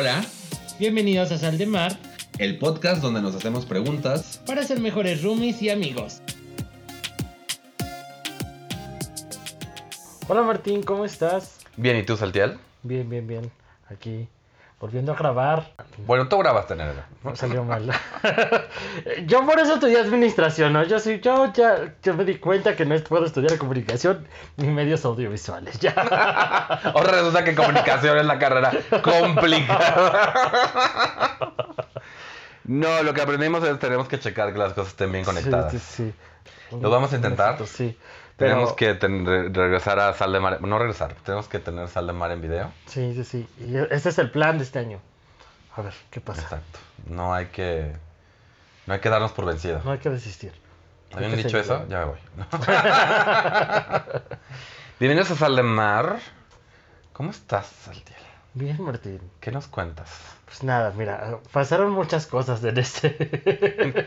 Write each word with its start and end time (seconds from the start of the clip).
Hola, 0.00 0.24
Bienvenidos 0.78 1.30
a 1.30 1.36
Sal 1.36 1.58
de 1.58 1.66
Mar 1.66 1.94
el 2.38 2.56
podcast 2.56 3.02
donde 3.02 3.20
nos 3.20 3.34
hacemos 3.34 3.66
preguntas. 3.66 4.40
para 4.46 4.62
ser 4.62 4.80
mejores 4.80 5.22
roomies 5.22 5.60
y 5.60 5.68
amigos. 5.68 6.22
Hola 10.26 10.40
Martín, 10.40 10.82
¿cómo 10.84 11.04
estás? 11.04 11.58
Bien, 11.76 11.98
¿y 11.98 12.02
tú, 12.02 12.16
Saltiel? 12.16 12.56
Bien, 12.82 13.10
bien, 13.10 13.26
bien. 13.26 13.50
Aquí, 13.90 14.26
volviendo 14.80 15.12
a 15.12 15.14
grabar. 15.14 15.74
Bueno, 16.06 16.26
tú 16.28 16.38
grabaste 16.38 16.72
en. 16.72 16.80
No, 17.22 17.36
Salió 17.36 17.62
mal. 17.62 17.92
yo 19.26 19.44
por 19.44 19.60
eso 19.60 19.74
estudié 19.74 20.00
administración, 20.00 20.72
¿no? 20.72 20.82
Yo 20.84 20.98
sí, 20.98 21.20
yo 21.20 21.52
ya 21.52 21.94
yo 22.02 22.14
me 22.14 22.24
di 22.24 22.38
cuenta 22.38 22.74
que 22.74 22.86
no 22.86 22.96
puedo 23.00 23.26
estudiar 23.26 23.58
comunicación 23.58 24.26
ni 24.56 24.68
medios 24.68 25.04
audiovisuales. 25.04 25.78
Ya. 25.80 25.92
Ahora 26.94 27.12
resulta 27.12 27.44
que 27.44 27.54
comunicación 27.54 28.16
es 28.18 28.24
la 28.24 28.38
carrera 28.38 28.72
complicada. 29.02 30.32
No, 32.64 33.02
lo 33.02 33.12
que 33.12 33.20
aprendimos 33.20 33.62
es 33.64 33.78
tenemos 33.78 34.08
que 34.08 34.18
checar 34.18 34.52
que 34.52 34.58
las 34.58 34.72
cosas 34.72 34.92
estén 34.92 35.12
bien 35.12 35.24
conectadas. 35.24 35.72
Sí, 35.72 35.78
sí, 35.78 36.14
sí. 36.70 36.76
¿Lo 36.80 36.88
vamos 36.88 37.12
a 37.12 37.16
intentar? 37.16 37.58
Sí. 37.66 37.98
Tenemos 38.40 38.72
que 38.72 38.94
ten- 38.94 39.24
regresar 39.54 39.98
a 40.00 40.12
Sal 40.14 40.32
de 40.32 40.40
Mar. 40.40 40.60
No 40.62 40.78
regresar, 40.78 41.14
tenemos 41.24 41.46
que 41.48 41.58
tener 41.60 41.86
Sal 41.88 42.06
de 42.06 42.12
Mar 42.12 42.30
en 42.32 42.40
video. 42.42 42.72
Sí, 42.86 43.12
sí, 43.14 43.24
sí. 43.24 43.48
Y 43.60 43.76
ese 43.94 44.08
es 44.08 44.18
el 44.18 44.30
plan 44.30 44.58
de 44.58 44.64
este 44.64 44.78
año. 44.80 45.00
A 45.76 45.82
ver, 45.82 45.94
¿qué 46.10 46.20
pasa? 46.20 46.42
Exacto. 46.42 46.78
No 47.06 47.32
hay 47.32 47.46
que. 47.46 47.92
No 48.86 48.94
hay 48.94 49.00
que 49.00 49.08
darnos 49.08 49.30
por 49.32 49.44
vencido. 49.44 49.80
No 49.84 49.92
hay 49.92 49.98
que 49.98 50.10
desistir. 50.10 50.52
¿Habían 51.12 51.36
dicho 51.36 51.48
seguir. 51.50 51.64
eso? 51.64 51.86
Ya 51.88 51.98
me 52.00 52.04
voy. 52.06 52.18
Bienvenidos 54.98 55.30
a 55.30 55.36
Sal 55.36 55.56
de 55.56 55.62
Mar. 55.62 56.18
¿Cómo 57.12 57.30
estás, 57.30 57.66
Saltiel? 57.66 58.18
Bien, 58.54 58.82
Martín. 58.82 59.20
¿Qué 59.40 59.52
nos 59.52 59.66
cuentas? 59.68 60.10
Pues 60.46 60.64
nada, 60.64 60.92
mira, 60.96 61.38
pasaron 61.52 61.92
muchas 61.92 62.26
cosas 62.26 62.62
en 62.64 62.78
este. 62.78 63.10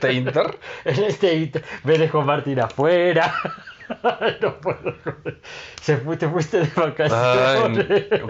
¿Te 0.01 0.13
inter? 0.13 0.59
en 0.85 1.03
este. 1.05 1.33
inter- 1.35 1.63
Me 1.83 1.97
dejó 1.97 2.21
Martín 2.23 2.59
afuera. 2.59 3.33
no 4.41 4.55
puedo. 4.61 4.93
Se 5.81 5.97
fue, 5.97 6.17
te 6.17 6.27
fuiste 6.29 6.59
de 6.61 6.69
vacaciones. 6.75 7.87
Ay, 8.11 8.21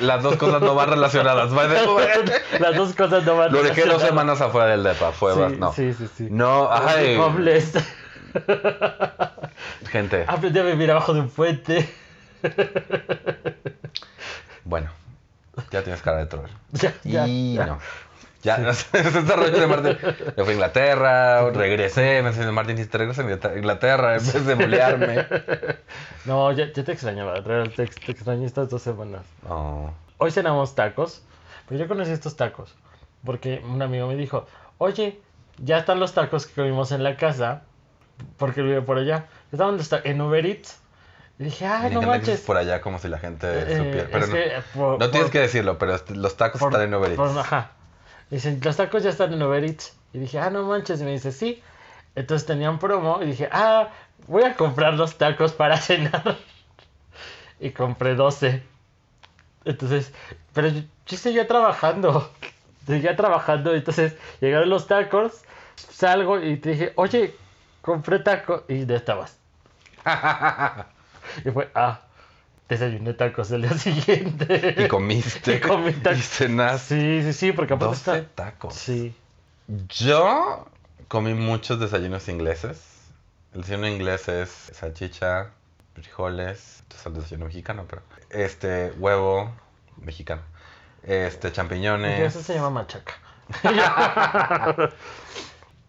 las 0.00 0.22
dos 0.22 0.36
cosas 0.36 0.60
no 0.60 0.74
van 0.74 0.90
relacionadas. 0.90 1.50
Las 2.60 2.76
dos 2.76 2.94
cosas 2.94 3.24
no 3.24 3.36
van 3.36 3.52
Lo 3.52 3.62
dejé 3.62 3.84
dos 3.86 4.02
semanas 4.02 4.40
afuera 4.40 4.66
del 4.68 4.82
depa. 4.82 5.12
Fue 5.12 5.34
Sí, 5.34 5.40
más- 5.40 5.52
no. 5.58 5.72
sí, 5.72 5.92
sí, 5.94 6.08
sí. 6.16 6.28
No, 6.30 6.68
ay. 6.70 7.18
Gente, 9.90 10.24
Aprendí 10.28 10.58
a 10.58 10.62
vivir 10.64 10.90
abajo 10.90 11.14
de 11.14 11.20
un 11.20 11.30
puente. 11.30 11.88
bueno. 14.64 14.90
Ya 15.70 15.82
tienes 15.82 16.02
cara 16.02 16.18
de 16.18 16.26
troll. 16.26 16.48
Ya, 16.72 16.92
ya, 17.04 17.28
y 17.28 17.56
ya. 18.44 18.58
no. 18.58 18.70
Ya, 18.72 18.98
ese 19.00 19.36
rollo 19.36 19.58
de 19.58 19.66
Martín. 19.66 19.98
Yo 20.36 20.44
fui 20.44 20.50
a 20.50 20.54
Inglaterra, 20.54 21.50
regresé, 21.50 22.22
me 22.22 22.28
enseñó 22.28 22.52
Martín, 22.52 22.76
si 22.78 22.86
te 22.86 22.98
regresas 22.98 23.26
a 23.26 23.56
Inglaterra 23.56 24.16
en 24.16 24.24
vez 24.24 24.46
de 24.46 24.54
bolearme. 24.54 25.26
No, 26.24 26.50
ya, 26.52 26.72
ya 26.72 26.82
te 26.84 26.92
extrañaba. 26.92 27.42
Te, 27.42 27.68
te 27.68 27.82
extrañé 28.12 28.46
estas 28.46 28.70
dos 28.70 28.80
semanas. 28.80 29.22
Oh. 29.48 29.90
Hoy 30.18 30.30
cenamos 30.30 30.74
tacos. 30.74 31.22
Pero 31.68 31.80
yo 31.80 31.88
conocí 31.88 32.12
estos 32.12 32.34
tacos. 32.36 32.74
Porque 33.26 33.62
un 33.68 33.82
amigo 33.82 34.06
me 34.08 34.16
dijo, 34.16 34.46
oye, 34.78 35.20
ya 35.58 35.78
están 35.78 36.00
los 36.00 36.14
tacos 36.14 36.46
que 36.46 36.54
comimos 36.54 36.92
en 36.92 37.02
la 37.02 37.16
casa. 37.16 37.62
Porque 38.38 38.62
vive 38.62 38.80
por 38.80 38.96
allá. 38.96 39.26
Estaban 39.52 39.76
los 39.76 39.90
en 39.92 40.20
Uber 40.22 40.46
Eats. 40.46 40.78
Y 41.38 41.44
dije, 41.44 41.66
ay, 41.66 41.90
Me 41.90 41.96
no 41.96 42.02
manches. 42.02 42.40
por 42.40 42.56
allá 42.56 42.80
como 42.80 42.98
si 42.98 43.08
la 43.08 43.18
gente 43.18 43.46
Eh, 43.46 43.76
supiera. 43.76 44.08
Pero 44.10 44.24
es 44.24 44.28
no, 44.30 44.34
que 44.34 44.78
por- 44.78 44.98
no 45.00 45.10
tienes 45.10 45.22
por- 45.26 45.30
que 45.32 45.40
decirlo, 45.40 45.78
pero 45.78 45.94
este- 45.94 46.14
los 46.14 46.36
tacos 46.38 46.58
por- 46.60 46.70
están 46.72 46.86
en 46.88 46.94
Uber 46.94 47.10
Eats. 47.12 47.36
ajá. 47.36 47.70
Dicen, 48.34 48.60
los 48.64 48.76
tacos 48.76 49.04
ya 49.04 49.10
están 49.10 49.32
en 49.32 49.40
Uber 49.40 49.62
Eats. 49.62 49.96
Y 50.12 50.18
dije, 50.18 50.40
ah, 50.40 50.50
no 50.50 50.64
manches. 50.64 51.00
Y 51.00 51.04
me 51.04 51.12
dice, 51.12 51.30
sí. 51.30 51.62
Entonces 52.16 52.44
tenían 52.44 52.80
promo. 52.80 53.22
Y 53.22 53.26
dije, 53.26 53.48
ah, 53.52 53.90
voy 54.26 54.42
a 54.42 54.56
comprar 54.56 54.94
los 54.94 55.16
tacos 55.18 55.52
para 55.52 55.76
cenar. 55.80 56.36
y 57.60 57.70
compré 57.70 58.16
12. 58.16 58.60
Entonces, 59.64 60.12
pero 60.52 60.66
yo, 60.66 60.80
yo 61.06 61.16
seguía 61.16 61.46
trabajando. 61.46 62.28
Seguía 62.88 63.14
trabajando. 63.14 63.72
Entonces 63.72 64.16
llegaron 64.40 64.68
los 64.68 64.88
tacos. 64.88 65.44
Salgo 65.76 66.42
y 66.42 66.56
te 66.56 66.70
dije, 66.70 66.92
oye, 66.96 67.36
compré 67.82 68.18
tacos. 68.18 68.64
Y 68.66 68.84
no 68.84 68.96
estabas. 68.96 69.38
y 71.44 71.50
fue, 71.52 71.70
ah, 71.76 72.00
desayuné 72.68 73.14
tacos 73.14 73.50
el 73.50 73.62
día 73.62 73.72
siguiente. 73.78 74.74
Y 74.78 74.88
comiste. 74.88 75.56
Y 75.56 75.60
comí 75.60 75.92
tacos. 75.92 76.18
Y 76.18 76.22
cenaste. 76.22 77.22
Sí, 77.22 77.22
sí, 77.22 77.32
sí, 77.38 77.52
porque 77.52 77.74
aparte 77.74 77.94
12 77.96 78.18
está. 78.18 78.44
tacos. 78.44 78.74
Sí. 78.74 79.14
Yo 79.88 80.68
comí 81.08 81.34
muchos 81.34 81.80
desayunos 81.80 82.28
ingleses. 82.28 82.80
El 83.54 83.62
desayuno 83.62 83.86
inglés 83.88 84.28
es 84.28 84.50
salchicha, 84.72 85.50
frijoles, 85.94 86.78
esto 86.80 86.96
es 86.96 87.06
el 87.06 87.14
desayuno 87.14 87.46
mexicano, 87.46 87.84
pero 87.88 88.02
este 88.30 88.90
huevo 88.98 89.52
mexicano, 89.98 90.42
este 91.04 91.48
Y 91.48 91.52
champiñones. 91.52 92.20
eso 92.20 92.42
se 92.42 92.54
llama 92.54 92.70
machaca. 92.70 93.14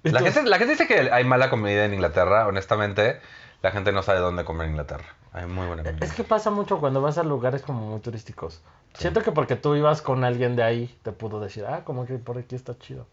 La 0.04 0.20
gente, 0.20 0.44
la 0.44 0.58
gente 0.60 0.74
dice 0.74 0.86
que 0.88 1.10
hay 1.12 1.24
mala 1.24 1.50
comida 1.50 1.84
en 1.84 1.94
Inglaterra. 1.96 2.46
Honestamente, 2.48 3.20
la 3.64 3.72
gente 3.72 3.92
no 3.92 4.04
sabe 4.04 4.20
dónde 4.20 4.46
comer 4.46 4.66
en 4.66 4.72
Inglaterra. 4.74 5.06
Hay 5.36 5.48
muy 5.48 5.68
buena 5.68 5.84
comida. 5.84 6.06
Es 6.06 6.14
que 6.14 6.24
pasa 6.24 6.50
mucho 6.50 6.80
cuando 6.80 7.02
vas 7.02 7.18
a 7.18 7.24
lugares 7.24 7.62
como 7.62 7.82
muy 7.82 8.00
turísticos. 8.00 8.62
Siento 8.94 9.22
que 9.22 9.34
porque 9.34 9.58
tú 9.58 9.76
ibas 9.76 10.02
con 10.02 10.24
alguien 10.24 10.56
de 10.56 10.64
ahí, 10.64 10.98
te 11.04 11.12
pudo 11.12 11.42
decir, 11.42 11.66
ah, 11.66 11.84
como 11.84 12.06
que 12.06 12.14
por 12.14 12.38
aquí 12.38 12.56
está 12.56 12.80
chido. 12.80 13.06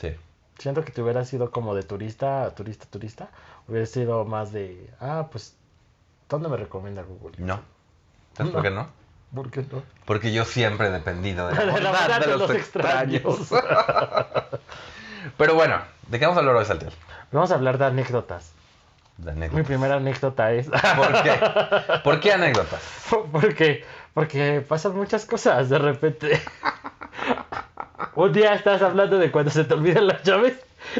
Sí. 0.00 0.16
Siento 0.58 0.82
que 0.82 0.92
te 0.92 1.02
hubieras 1.02 1.30
ido 1.34 1.50
como 1.50 1.74
de 1.74 1.82
turista 1.82 2.54
turista, 2.54 2.86
turista. 2.86 3.28
Hubiera 3.68 3.84
sido 3.84 4.24
más 4.24 4.50
de, 4.50 4.88
ah, 4.98 5.28
pues, 5.30 5.56
¿dónde 6.30 6.48
me 6.48 6.56
recomienda 6.56 7.02
Google? 7.02 7.36
No. 7.36 7.60
¿Sabes 8.34 8.50
por 8.50 8.62
qué 8.62 8.70
no? 8.70 8.88
¿Por 9.34 9.50
qué 9.50 9.60
no? 9.70 9.82
Porque 10.06 10.32
yo 10.32 10.46
siempre 10.46 10.88
he 10.88 10.90
dependido 10.90 11.48
de 11.48 11.54
la, 11.54 11.64
De 11.74 11.80
la 11.82 12.18
de 12.18 12.38
los, 12.38 12.50
extraños. 12.50 13.50
Pero 15.36 15.54
bueno, 15.54 15.82
¿de 16.08 16.18
qué 16.18 16.24
vamos 16.24 16.38
a 16.38 16.40
hablar 16.40 16.56
hoy, 16.56 16.64
Saltiel? 16.64 16.92
Vamos 17.30 17.50
a 17.50 17.56
hablar 17.56 17.76
de 17.76 17.84
anécdotas. 17.84 18.54
De 19.18 19.32
Mi 19.50 19.64
primera 19.64 19.96
anécdota 19.96 20.52
es... 20.52 20.68
¿Por 20.68 21.22
qué? 21.22 21.32
¿Por 22.04 22.20
qué 22.20 22.32
anécdotas? 22.32 22.80
porque, 23.32 23.84
porque 24.14 24.64
pasan 24.66 24.96
muchas 24.96 25.26
cosas 25.26 25.68
de 25.68 25.78
repente. 25.78 26.40
Un 28.14 28.32
día 28.32 28.54
estás 28.54 28.80
hablando 28.80 29.18
de 29.18 29.32
cuando 29.32 29.50
se 29.50 29.64
te 29.64 29.74
olvidan 29.74 30.06
las 30.06 30.22
llaves 30.22 30.54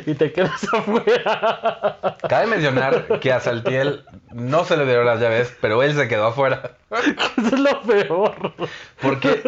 y 0.06 0.14
te 0.14 0.32
quedas 0.32 0.62
afuera. 0.72 2.16
Cabe 2.28 2.46
mencionar 2.46 3.20
que 3.20 3.32
a 3.32 3.40
Saltiel 3.40 4.04
no 4.32 4.64
se 4.64 4.76
le 4.76 4.84
dieron 4.84 5.06
las 5.06 5.20
llaves, 5.20 5.56
pero 5.60 5.82
él 5.82 5.94
se 5.94 6.08
quedó 6.08 6.26
afuera. 6.28 6.72
Eso 6.90 7.46
es 7.56 7.60
lo 7.60 7.80
peor. 7.82 8.54
Porque 9.00 9.42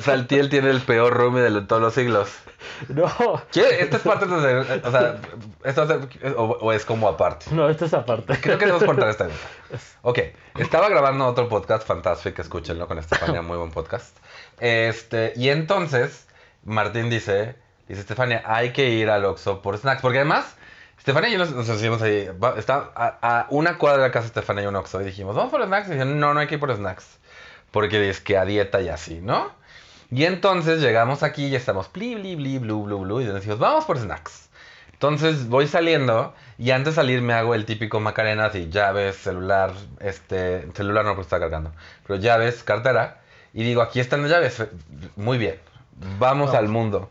Saltiel 0.00 0.48
tiene 0.48 0.70
el 0.70 0.80
peor 0.80 1.12
roomie 1.14 1.42
de 1.42 1.60
todos 1.62 1.82
los 1.82 1.94
siglos. 1.94 2.30
No, 2.88 3.42
¿Qué? 3.52 3.80
Esta 3.80 3.96
es 3.96 4.02
parte 4.02 4.26
de... 4.26 4.80
O 4.84 4.90
sea, 4.90 5.16
esto 5.64 5.86
ser- 5.86 6.34
o, 6.36 6.42
o 6.60 6.72
es 6.72 6.84
como 6.84 7.08
aparte. 7.08 7.46
no, 7.50 7.68
esta 7.68 7.86
es 7.86 7.94
aparte. 7.94 8.38
Creo 8.40 8.58
que 8.58 8.66
debemos 8.66 8.84
contar 8.84 9.08
esta 9.08 9.24
anécdota. 9.24 9.48
Ok, 10.02 10.18
estaba 10.58 10.88
grabando 10.88 11.26
otro 11.26 11.48
podcast 11.48 11.86
fantástico, 11.86 12.40
escúchenlo 12.42 12.86
con 12.86 12.98
Estefania, 12.98 13.42
muy 13.42 13.56
buen 13.56 13.70
podcast. 13.70 14.16
Este, 14.60 15.32
y 15.36 15.48
entonces 15.48 16.26
Martín 16.64 17.10
dice, 17.10 17.56
dice 17.94 18.02
Estefania, 18.02 18.42
hay 18.46 18.70
que 18.72 18.88
ir 18.90 19.08
al 19.10 19.24
Oxxo 19.24 19.62
por 19.62 19.76
snacks, 19.78 20.02
porque 20.02 20.18
además 20.18 20.56
Estefania 20.98 21.30
y 21.30 21.32
yo 21.32 21.38
nos, 21.38 21.68
hacíamos 21.68 22.00
ahí, 22.02 22.28
va- 22.42 22.54
está 22.58 22.90
a, 22.94 23.18
a 23.40 23.46
una 23.50 23.76
cuadra 23.78 24.02
de 24.02 24.08
la 24.08 24.12
casa 24.12 24.22
de 24.24 24.28
Estefania 24.28 24.64
y 24.64 24.66
un 24.66 24.76
Oxxo 24.76 25.00
y 25.00 25.04
dijimos, 25.04 25.34
vamos 25.34 25.50
por 25.50 25.64
snacks, 25.64 25.88
y 25.88 25.92
dijeron, 25.92 26.18
no, 26.20 26.32
no 26.34 26.40
hay 26.40 26.46
que 26.46 26.54
ir 26.54 26.60
por 26.60 26.74
snacks, 26.74 27.06
porque 27.70 28.08
es 28.08 28.20
que 28.20 28.36
a 28.38 28.44
dieta 28.44 28.80
y 28.80 28.88
así, 28.88 29.20
¿no? 29.20 29.50
Y 30.10 30.24
entonces 30.26 30.80
llegamos 30.80 31.22
aquí 31.22 31.46
y 31.46 31.54
estamos 31.56 31.88
pli, 31.88 32.14
bli, 32.14 32.36
bli, 32.36 32.58
blu, 32.58 32.82
blu, 32.84 32.98
blu, 33.00 33.20
y 33.20 33.24
decimos, 33.24 33.58
vamos 33.58 33.84
por 33.86 33.98
snacks. 33.98 34.48
Entonces 34.92 35.48
voy 35.48 35.66
saliendo 35.66 36.32
y 36.58 36.70
antes 36.70 36.94
de 36.94 37.00
salir 37.00 37.22
me 37.22 37.32
hago 37.32 37.54
el 37.56 37.64
típico 37.64 37.98
Macarena 37.98 38.44
así, 38.44 38.68
llaves, 38.70 39.16
celular, 39.16 39.72
este, 39.98 40.68
celular 40.74 41.04
no 41.04 41.12
porque 41.12 41.22
está 41.22 41.40
cargando, 41.40 41.72
pero 42.06 42.20
llaves, 42.20 42.62
cartera, 42.62 43.20
y 43.52 43.64
digo, 43.64 43.82
aquí 43.82 43.98
están 43.98 44.22
las 44.22 44.30
llaves, 44.30 44.62
muy 45.16 45.38
bien, 45.38 45.58
vamos 46.20 46.50
Vamos. 46.50 46.54
al 46.54 46.68
mundo. 46.68 47.10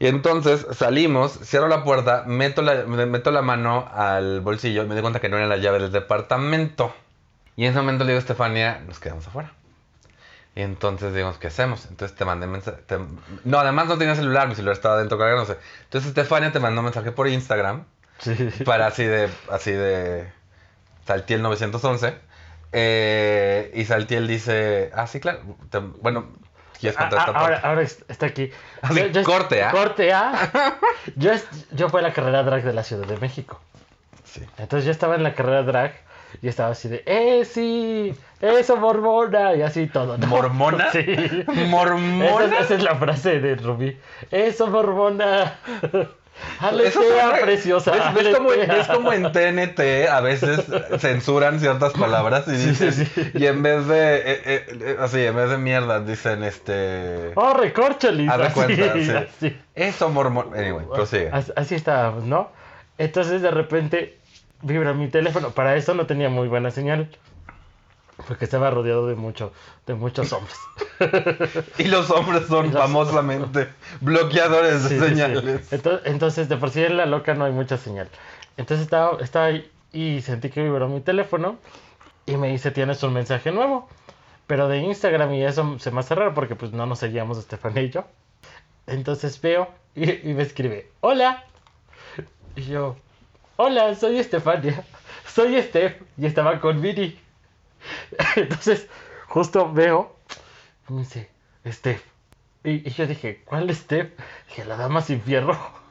Y 0.00 0.06
entonces 0.06 0.66
salimos, 0.76 1.38
cierro 1.44 1.66
la 1.68 1.82
puerta, 1.82 2.22
meto 2.26 2.62
la, 2.62 2.84
me- 2.84 3.06
meto 3.06 3.30
la 3.32 3.42
mano 3.42 3.90
al 3.92 4.40
bolsillo 4.40 4.82
y 4.84 4.86
me 4.86 4.94
doy 4.94 5.02
cuenta 5.02 5.20
que 5.20 5.28
no 5.28 5.36
eran 5.36 5.48
las 5.48 5.60
llaves 5.60 5.82
del 5.82 5.92
departamento. 5.92 6.94
Y 7.56 7.64
en 7.64 7.70
ese 7.72 7.80
momento 7.80 8.04
le 8.04 8.12
digo 8.12 8.18
a 8.18 8.20
Estefania, 8.20 8.80
nos 8.86 9.00
quedamos 9.00 9.26
afuera. 9.26 9.52
Y 10.54 10.62
entonces 10.62 11.12
digamos, 11.14 11.38
¿qué 11.38 11.48
hacemos? 11.48 11.86
Entonces 11.86 12.16
te 12.16 12.24
mandé 12.24 12.46
mensaje. 12.46 12.78
No, 13.44 13.58
además 13.58 13.86
no 13.88 13.98
tenía 13.98 14.14
celular, 14.14 14.48
mi 14.48 14.54
celular 14.54 14.74
estaba 14.76 14.98
dentro 14.98 15.18
cargándose. 15.18 15.56
Entonces 15.84 16.08
Estefania 16.08 16.52
te 16.52 16.60
mandó 16.60 16.80
un 16.80 16.86
mensaje 16.86 17.10
por 17.12 17.26
Instagram 17.28 17.84
Sí. 18.18 18.34
para 18.64 18.86
así 18.88 19.04
de. 19.04 19.28
Así 19.50 19.70
de. 19.72 20.28
Saltiel 21.06 21.42
911. 21.42 22.14
Eh, 22.72 23.70
y 23.74 23.84
Saltiel 23.84 24.26
dice. 24.26 24.90
Ah, 24.94 25.06
sí, 25.06 25.20
claro. 25.20 25.40
te- 25.70 25.78
bueno, 25.78 26.26
¿Quieres 26.80 26.98
Ah, 26.98 27.08
ah, 27.16 27.60
ahora, 27.64 27.82
está 27.82 28.26
aquí. 28.26 28.50
Así, 28.82 29.00
corte 29.24 29.62
A. 29.62 29.70
Corte 29.70 30.12
A. 30.12 30.76
Yo, 31.16 31.32
yo 31.72 31.88
fui 31.90 32.00
a 32.00 32.02
la 32.02 32.12
carrera 32.12 32.42
drag 32.42 32.62
de 32.64 32.72
la 32.72 32.82
Ciudad 32.84 33.06
de 33.06 33.16
México. 33.18 33.60
Sí. 34.24 34.42
Entonces 34.58 34.84
yo 34.84 34.90
estaba 34.92 35.14
en 35.16 35.22
la 35.22 35.34
carrera 35.34 35.62
drag 35.62 35.92
y 36.42 36.48
estaba 36.48 36.70
así 36.72 36.88
de, 36.88 37.02
¡eh, 37.06 37.44
sí! 37.46 38.14
¡Eso, 38.40 38.76
mormona! 38.76 39.54
Y 39.54 39.62
así 39.62 39.86
todo. 39.86 40.18
¿no? 40.18 40.26
¿Mormona? 40.26 40.90
Sí. 40.92 41.04
¿Mormona? 41.68 42.44
es- 42.58 42.64
esa 42.66 42.74
es 42.74 42.82
la 42.82 42.94
frase 42.96 43.40
de 43.40 43.56
Rubí. 43.56 43.98
¡Eso, 44.30 44.66
mormona! 44.68 45.54
Eso 46.58 46.66
¡Aletea, 46.66 47.30
fue- 47.30 47.40
preciosa! 47.42 47.90
¿Ves, 47.92 48.14
ves 48.24 48.36
como, 48.36 48.48
ves 48.50 48.86
como 48.88 49.12
en 49.12 49.30
TNT 49.32 50.08
a 50.10 50.20
veces 50.20 50.64
censuran 50.98 51.60
ciertas 51.60 51.92
palabras 51.92 52.46
y 52.48 52.56
Sí, 52.56 52.74
sí, 52.74 52.84
dicen, 52.86 52.92
sí. 52.92 53.30
y 53.34 53.46
en 53.46 53.62
vez 53.62 53.86
de, 53.86 54.16
eh, 54.16 54.22
eh, 54.44 54.66
eh, 54.80 54.96
así, 55.00 55.20
en 55.24 55.36
vez 55.36 55.50
de 55.50 55.58
mierda 55.58 56.00
dicen 56.00 56.42
este... 56.42 57.32
¡Oh, 57.34 57.54
recorcholis! 57.54 58.30
Haz 58.30 58.52
cuenta, 58.52 58.94
sí. 59.40 59.56
Eso, 59.74 60.08
mormón. 60.10 60.50
Anyway, 60.56 60.86
prosigue. 60.92 61.30
Así, 61.32 61.52
así 61.56 61.74
estábamos, 61.74 62.24
¿no? 62.24 62.50
Entonces 62.98 63.42
de 63.42 63.50
repente 63.50 64.18
vibra 64.62 64.92
mi 64.92 65.08
teléfono. 65.08 65.50
Para 65.50 65.76
eso 65.76 65.94
no 65.94 66.06
tenía 66.06 66.28
muy 66.28 66.48
buena 66.48 66.70
señal. 66.70 67.08
Porque 68.28 68.44
estaba 68.44 68.70
rodeado 68.70 69.06
de 69.08 69.14
mucho, 69.16 69.52
de 69.86 69.94
muchos 69.94 70.32
hombres. 70.32 70.56
Y 71.78 71.84
los 71.84 72.10
hombres 72.10 72.46
son 72.46 72.66
los- 72.72 72.74
famosamente 72.82 73.68
bloqueadores 74.02 74.84
de 74.84 74.88
Sí, 74.90 74.94
sí, 74.96 75.00
sí. 75.00 75.08
señales. 75.08 75.72
Entonces, 75.72 76.06
entonces, 76.06 76.48
de 76.48 76.56
por 76.58 76.70
sí 76.70 76.84
en 76.84 76.96
la 76.98 77.06
loca 77.06 77.34
no 77.34 77.44
hay 77.46 77.52
mucha 77.52 77.78
señal. 77.78 78.08
Entonces 78.56 78.84
estaba, 78.84 79.18
estaba 79.22 79.46
ahí 79.46 79.70
y 79.92 80.20
sentí 80.20 80.50
que 80.50 80.62
vibró 80.62 80.88
mi 80.88 81.00
teléfono 81.00 81.56
y 82.26 82.36
me 82.36 82.48
dice, 82.48 82.70
tienes 82.70 83.02
un 83.02 83.14
mensaje 83.14 83.50
nuevo. 83.50 83.88
Pero 84.46 84.68
de 84.68 84.78
Instagram 84.78 85.32
y 85.34 85.44
eso 85.44 85.78
se 85.78 85.90
me 85.90 86.00
hace 86.00 86.14
raro 86.14 86.34
porque 86.34 86.54
pues 86.56 86.72
no 86.72 86.84
nos 86.86 86.98
seguíamos 86.98 87.38
Estefania 87.38 87.82
y 87.82 87.90
yo. 87.90 88.04
Entonces 88.86 89.40
veo 89.40 89.68
y, 89.94 90.10
y 90.30 90.34
me 90.34 90.42
escribe, 90.42 90.90
hola. 91.00 91.44
Y 92.56 92.62
yo, 92.62 92.96
hola, 93.56 93.94
soy 93.94 94.18
Estefania. 94.18 94.84
Soy 95.26 95.60
Steph. 95.62 96.02
Y 96.16 96.26
estaba 96.26 96.60
con 96.60 96.80
Viri. 96.82 97.18
Entonces, 98.36 98.88
justo 99.28 99.72
veo 99.72 100.18
me 100.88 101.00
dice, 101.00 101.28
Steph. 101.66 102.02
Y, 102.64 102.88
yo 102.90 103.06
dije, 103.06 103.42
¿cuál 103.44 103.74
Steph? 103.74 104.10
Dije, 104.48 104.64
la 104.64 104.76
dama 104.76 105.00
sin 105.00 105.20
fierro. 105.20 105.56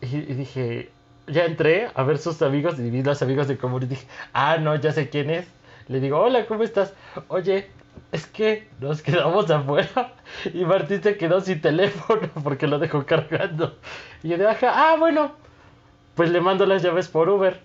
Y, 0.00 0.20
dije, 0.20 0.92
ya 1.26 1.44
entré 1.44 1.90
a 1.92 2.04
ver 2.04 2.18
sus 2.18 2.40
amigos 2.42 2.78
y 2.78 2.88
vi 2.88 3.02
los 3.02 3.20
amigos 3.20 3.48
de 3.48 3.58
común 3.58 3.82
y 3.82 3.86
dije, 3.86 4.06
ah, 4.32 4.56
no, 4.58 4.76
ya 4.76 4.92
sé 4.92 5.08
quién 5.08 5.28
es. 5.28 5.44
Le 5.88 5.98
digo, 5.98 6.20
hola, 6.20 6.46
¿cómo 6.46 6.62
estás? 6.62 6.94
Oye, 7.26 7.68
es 8.12 8.24
que 8.26 8.68
nos 8.78 9.02
quedamos 9.02 9.50
afuera 9.50 10.14
y 10.54 10.64
Martín 10.64 11.02
se 11.02 11.16
quedó 11.16 11.40
sin 11.40 11.60
teléfono 11.60 12.30
porque 12.44 12.68
lo 12.68 12.78
dejó 12.78 13.04
cargando. 13.06 13.76
Y 14.22 14.28
yo 14.28 14.38
de 14.38 14.46
"Ajá, 14.46 14.92
ah, 14.92 14.96
bueno, 14.96 15.32
pues 16.14 16.30
le 16.30 16.40
mando 16.40 16.64
las 16.64 16.80
llaves 16.80 17.08
por 17.08 17.28
Uber. 17.28 17.60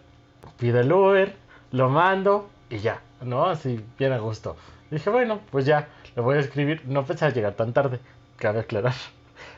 Pido 0.57 0.79
el 0.79 0.91
Uber, 0.91 1.35
lo 1.71 1.89
mando 1.89 2.49
y 2.69 2.79
ya, 2.79 3.01
¿no? 3.21 3.45
Así, 3.45 3.83
bien 3.97 4.13
a 4.13 4.19
gusto. 4.19 4.55
Dije, 4.89 5.09
bueno, 5.09 5.41
pues 5.51 5.65
ya, 5.65 5.87
le 6.15 6.21
voy 6.21 6.37
a 6.37 6.39
escribir. 6.39 6.81
No 6.85 7.05
pensaba 7.05 7.31
llegar 7.31 7.53
tan 7.53 7.73
tarde, 7.73 7.99
cabe 8.37 8.59
aclarar. 8.59 8.93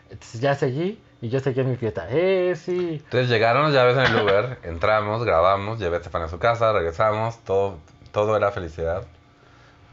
Entonces 0.09 0.41
ya 0.41 0.55
seguí 0.55 0.99
y 1.21 1.29
yo 1.29 1.39
seguí 1.39 1.61
en 1.61 1.69
mi 1.69 1.75
fiesta. 1.75 2.07
Eh, 2.09 2.55
sí. 2.55 3.01
Entonces 3.03 3.29
llegaron 3.29 3.63
las 3.63 3.73
llaves 3.73 3.97
en 3.97 4.15
el 4.15 4.23
Uber, 4.23 4.59
entramos, 4.63 5.23
grabamos, 5.23 5.79
llevé 5.79 5.95
a 5.95 5.99
Estefania 5.99 6.27
a 6.27 6.29
su 6.29 6.39
casa, 6.39 6.71
regresamos, 6.73 7.39
todo, 7.43 7.79
todo 8.11 8.37
era 8.37 8.51
felicidad. 8.51 9.03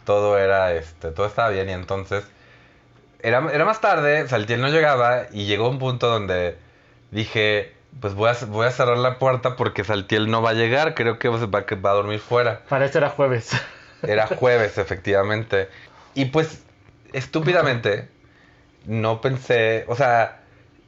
Todo 0.05 0.39
era, 0.39 0.73
este, 0.73 1.11
todo 1.13 1.27
estaba 1.27 1.51
bien 1.51 1.69
y 1.69 1.73
entonces... 1.73 2.27
Era, 3.21 3.53
era 3.53 3.65
más 3.65 3.81
tarde, 3.81 4.27
Saltiel 4.27 4.61
no 4.61 4.69
llegaba 4.69 5.27
y 5.31 5.47
llegó 5.47 5.69
un 5.69 5.79
punto 5.79 6.09
donde 6.09 6.57
dije, 7.13 7.73
pues 8.01 8.15
voy 8.15 8.31
a, 8.31 8.45
voy 8.47 8.67
a 8.67 8.71
cerrar 8.71 8.99
la 8.99 9.19
puerta 9.19 9.57
porque 9.57 9.85
Saltiel 9.85 10.31
no 10.31 10.43
va 10.43 10.51
a 10.51 10.55
llegar, 10.55 10.95
creo 10.95 11.19
que 11.19 11.29
va, 11.29 11.39
va 11.39 11.91
a 11.91 11.95
dormir 11.95 12.21
fuera. 12.21 12.63
Para 12.69 12.87
eso 12.87 12.99
era 12.99 13.11
jueves. 13.11 13.51
Era 14.03 14.27
jueves, 14.39 14.79
efectivamente. 14.79 15.69
Y 16.15 16.27
pues, 16.27 16.63
estúpidamente, 17.13 18.09
no 18.87 19.21
pensé, 19.21 19.85
o 19.89 19.97
sea, 19.97 20.41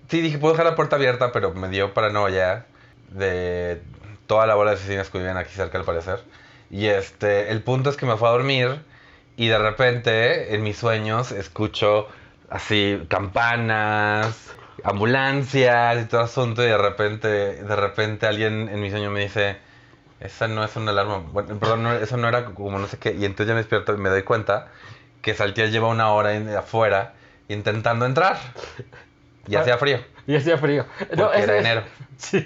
sí 0.09 0.21
dije, 0.21 0.39
puedo 0.39 0.55
dejar 0.55 0.67
la 0.67 0.77
puerta 0.77 0.97
abierta, 0.97 1.33
pero 1.33 1.55
me 1.55 1.69
dio 1.69 1.95
paranoia 1.95 2.67
de 3.11 3.81
toda 4.27 4.47
la 4.47 4.55
bola 4.55 4.73
de 4.73 4.77
asesinos 4.77 5.11
que 5.11 5.19
vivían 5.19 5.37
aquí 5.37 5.53
cerca, 5.55 5.79
al 5.79 5.85
parecer. 5.85 6.21
Y 6.71 6.87
este, 6.87 7.51
el 7.51 7.63
punto 7.63 7.91
es 7.91 7.97
que 7.97 8.07
me 8.07 8.17
fue 8.17 8.29
a 8.29 8.33
dormir 8.33 8.81
y 9.37 9.49
de 9.49 9.59
repente, 9.59 10.55
en 10.55 10.63
mis 10.63 10.77
sueños, 10.77 11.33
escucho 11.33 12.09
así 12.51 13.05
campanas, 13.09 14.55
ambulancias 14.85 16.03
y 16.03 16.05
todo 16.07 16.21
asunto 16.21 16.63
y 16.63 16.67
de 16.67 16.79
repente, 16.79 17.29
de 17.29 17.77
repente 17.77 18.27
alguien 18.27 18.69
en 18.69 18.81
mi 18.81 18.91
sueño 18.91 19.11
me 19.11 19.21
dice, 19.21 19.57
esa 20.21 20.47
no 20.49 20.63
es 20.65 20.77
una 20.77 20.91
alarma, 20.93 21.19
bueno, 21.33 21.59
perdón, 21.59 21.83
no, 21.83 21.93
eso 21.93 22.17
no 22.17 22.29
era 22.29 22.45
como 22.47 22.79
no 22.79 22.87
sé 22.87 22.99
qué, 22.99 23.13
y 23.15 23.25
entonces 23.25 23.49
ya 23.49 23.55
me 23.55 23.61
despierto 23.61 23.95
y 23.95 23.99
me 23.99 24.11
doy 24.11 24.23
cuenta 24.23 24.69
que 25.23 25.35
Saltiel 25.35 25.71
lleva 25.73 25.89
una 25.89 26.13
hora 26.13 26.35
en- 26.35 26.49
afuera 26.55 27.15
intentando 27.49 28.07
entrar 28.07 28.37
y 29.49 29.57
hacía 29.57 29.77
frío. 29.79 29.99
Y 30.27 30.37
hacía 30.37 30.57
frío. 30.57 30.87
Porque 31.15 31.43
era 31.43 31.59
enero. 31.59 31.83
Sí, 32.17 32.43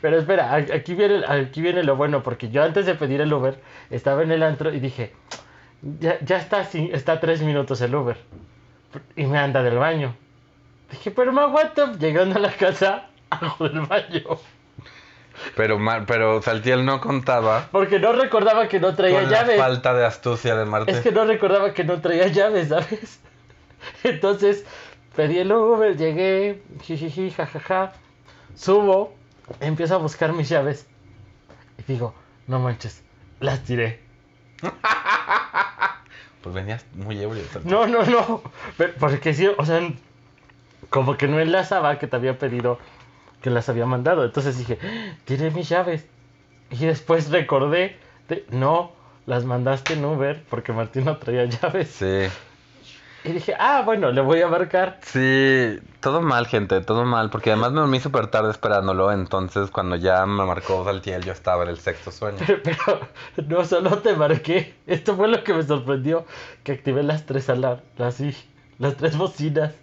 pero 0.00 0.18
espera, 0.18 0.54
aquí 0.54 0.94
viene, 0.94 1.24
aquí 1.26 1.60
viene 1.60 1.82
lo 1.82 1.96
bueno, 1.96 2.22
porque 2.22 2.48
yo 2.48 2.62
antes 2.62 2.86
de 2.86 2.94
pedir 2.94 3.20
el 3.20 3.32
Uber 3.32 3.58
estaba 3.90 4.22
en 4.22 4.30
el 4.30 4.42
antro 4.44 4.72
y 4.72 4.78
dije, 4.78 5.12
ya, 5.98 6.18
ya 6.20 6.38
está, 6.38 6.60
así, 6.60 6.88
está 6.92 7.14
a 7.14 7.20
tres 7.20 7.42
minutos 7.42 7.80
el 7.80 7.92
Uber. 7.94 8.16
Y 9.16 9.24
me 9.26 9.38
anda 9.38 9.64
del 9.64 9.78
baño. 9.78 10.14
Dije, 10.90 11.10
pero 11.10 11.32
me 11.32 11.40
aguanto. 11.42 11.92
Llegando 11.94 12.36
a 12.36 12.40
la 12.40 12.52
casa, 12.52 13.08
hago 13.30 13.68
del 13.68 13.80
baño. 13.82 14.38
Pero, 15.56 15.78
pero 16.06 16.42
Saltiel 16.42 16.84
no 16.84 17.00
contaba 17.00 17.68
Porque 17.72 17.98
no 17.98 18.12
recordaba 18.12 18.68
que 18.68 18.78
no 18.78 18.94
traía 18.94 19.22
con 19.22 19.30
la 19.30 19.40
llaves. 19.40 19.56
falta 19.56 19.94
de 19.94 20.04
astucia 20.04 20.54
de 20.54 20.66
Marte. 20.66 20.92
Es 20.92 21.00
que 21.00 21.12
no 21.12 21.24
recordaba 21.24 21.72
que 21.72 21.82
no 21.84 22.00
traía 22.00 22.26
llaves, 22.26 22.68
¿sabes? 22.68 23.20
Entonces 24.04 24.66
pedí 25.16 25.38
el 25.38 25.50
Uber, 25.50 25.96
llegué, 25.96 26.62
jijiji, 26.82 27.30
jajaja, 27.30 27.92
subo, 28.54 29.14
empiezo 29.60 29.94
a 29.94 29.98
buscar 29.98 30.34
mis 30.34 30.48
llaves 30.48 30.86
y 31.78 31.92
digo, 31.92 32.14
no 32.46 32.58
manches, 32.58 33.02
las 33.40 33.62
tiré. 33.64 34.00
Pues 36.42 36.54
venías 36.54 36.86
muy 36.94 37.20
ebrio. 37.22 37.42
No, 37.64 37.86
no, 37.86 38.02
no, 38.02 38.42
porque 38.98 39.34
sí, 39.34 39.46
o 39.46 39.64
sea, 39.66 39.78
como 40.90 41.16
que 41.16 41.28
no 41.28 41.40
enlazaba 41.40 41.98
que 41.98 42.06
te 42.06 42.16
había 42.16 42.38
pedido 42.38 42.78
que 43.40 43.50
las 43.50 43.68
había 43.68 43.86
mandado. 43.86 44.24
Entonces 44.24 44.58
dije, 44.58 44.78
tiré 45.24 45.50
mis 45.50 45.68
llaves. 45.68 46.06
Y 46.70 46.84
después 46.84 47.30
recordé, 47.30 47.96
de, 48.28 48.44
no, 48.50 48.92
las 49.26 49.44
mandaste 49.44 49.94
en 49.94 50.04
Uber 50.04 50.44
porque 50.50 50.72
Martín 50.72 51.04
no 51.06 51.16
traía 51.16 51.44
llaves. 51.46 51.88
Sí. 51.90 52.28
Y 53.22 53.32
dije, 53.32 53.54
ah, 53.58 53.82
bueno, 53.84 54.10
le 54.12 54.22
voy 54.22 54.40
a 54.40 54.48
marcar. 54.48 54.98
Sí, 55.02 55.78
todo 56.00 56.22
mal, 56.22 56.46
gente, 56.46 56.80
todo 56.80 57.04
mal, 57.04 57.28
porque 57.28 57.50
además 57.50 57.72
me 57.72 57.80
dormí 57.80 58.00
súper 58.00 58.28
tarde 58.28 58.50
esperándolo, 58.50 59.12
entonces 59.12 59.70
cuando 59.70 59.96
ya 59.96 60.24
me 60.24 60.46
marcó 60.46 60.84
Saltiel 60.84 61.22
yo 61.22 61.32
estaba 61.32 61.64
en 61.64 61.68
el 61.68 61.78
sexto 61.78 62.10
sueño. 62.10 62.38
Pero, 62.46 62.58
pero 63.36 63.48
no 63.48 63.64
solo 63.64 63.98
te 63.98 64.16
marqué. 64.16 64.74
Esto 64.86 65.16
fue 65.16 65.28
lo 65.28 65.44
que 65.44 65.52
me 65.52 65.62
sorprendió. 65.62 66.24
Que 66.64 66.72
activé 66.72 67.02
las 67.02 67.26
tres 67.26 67.50
alarmas, 67.50 67.84
así, 67.98 68.34
las 68.78 68.96
tres 68.96 69.18
bocinas. 69.18 69.74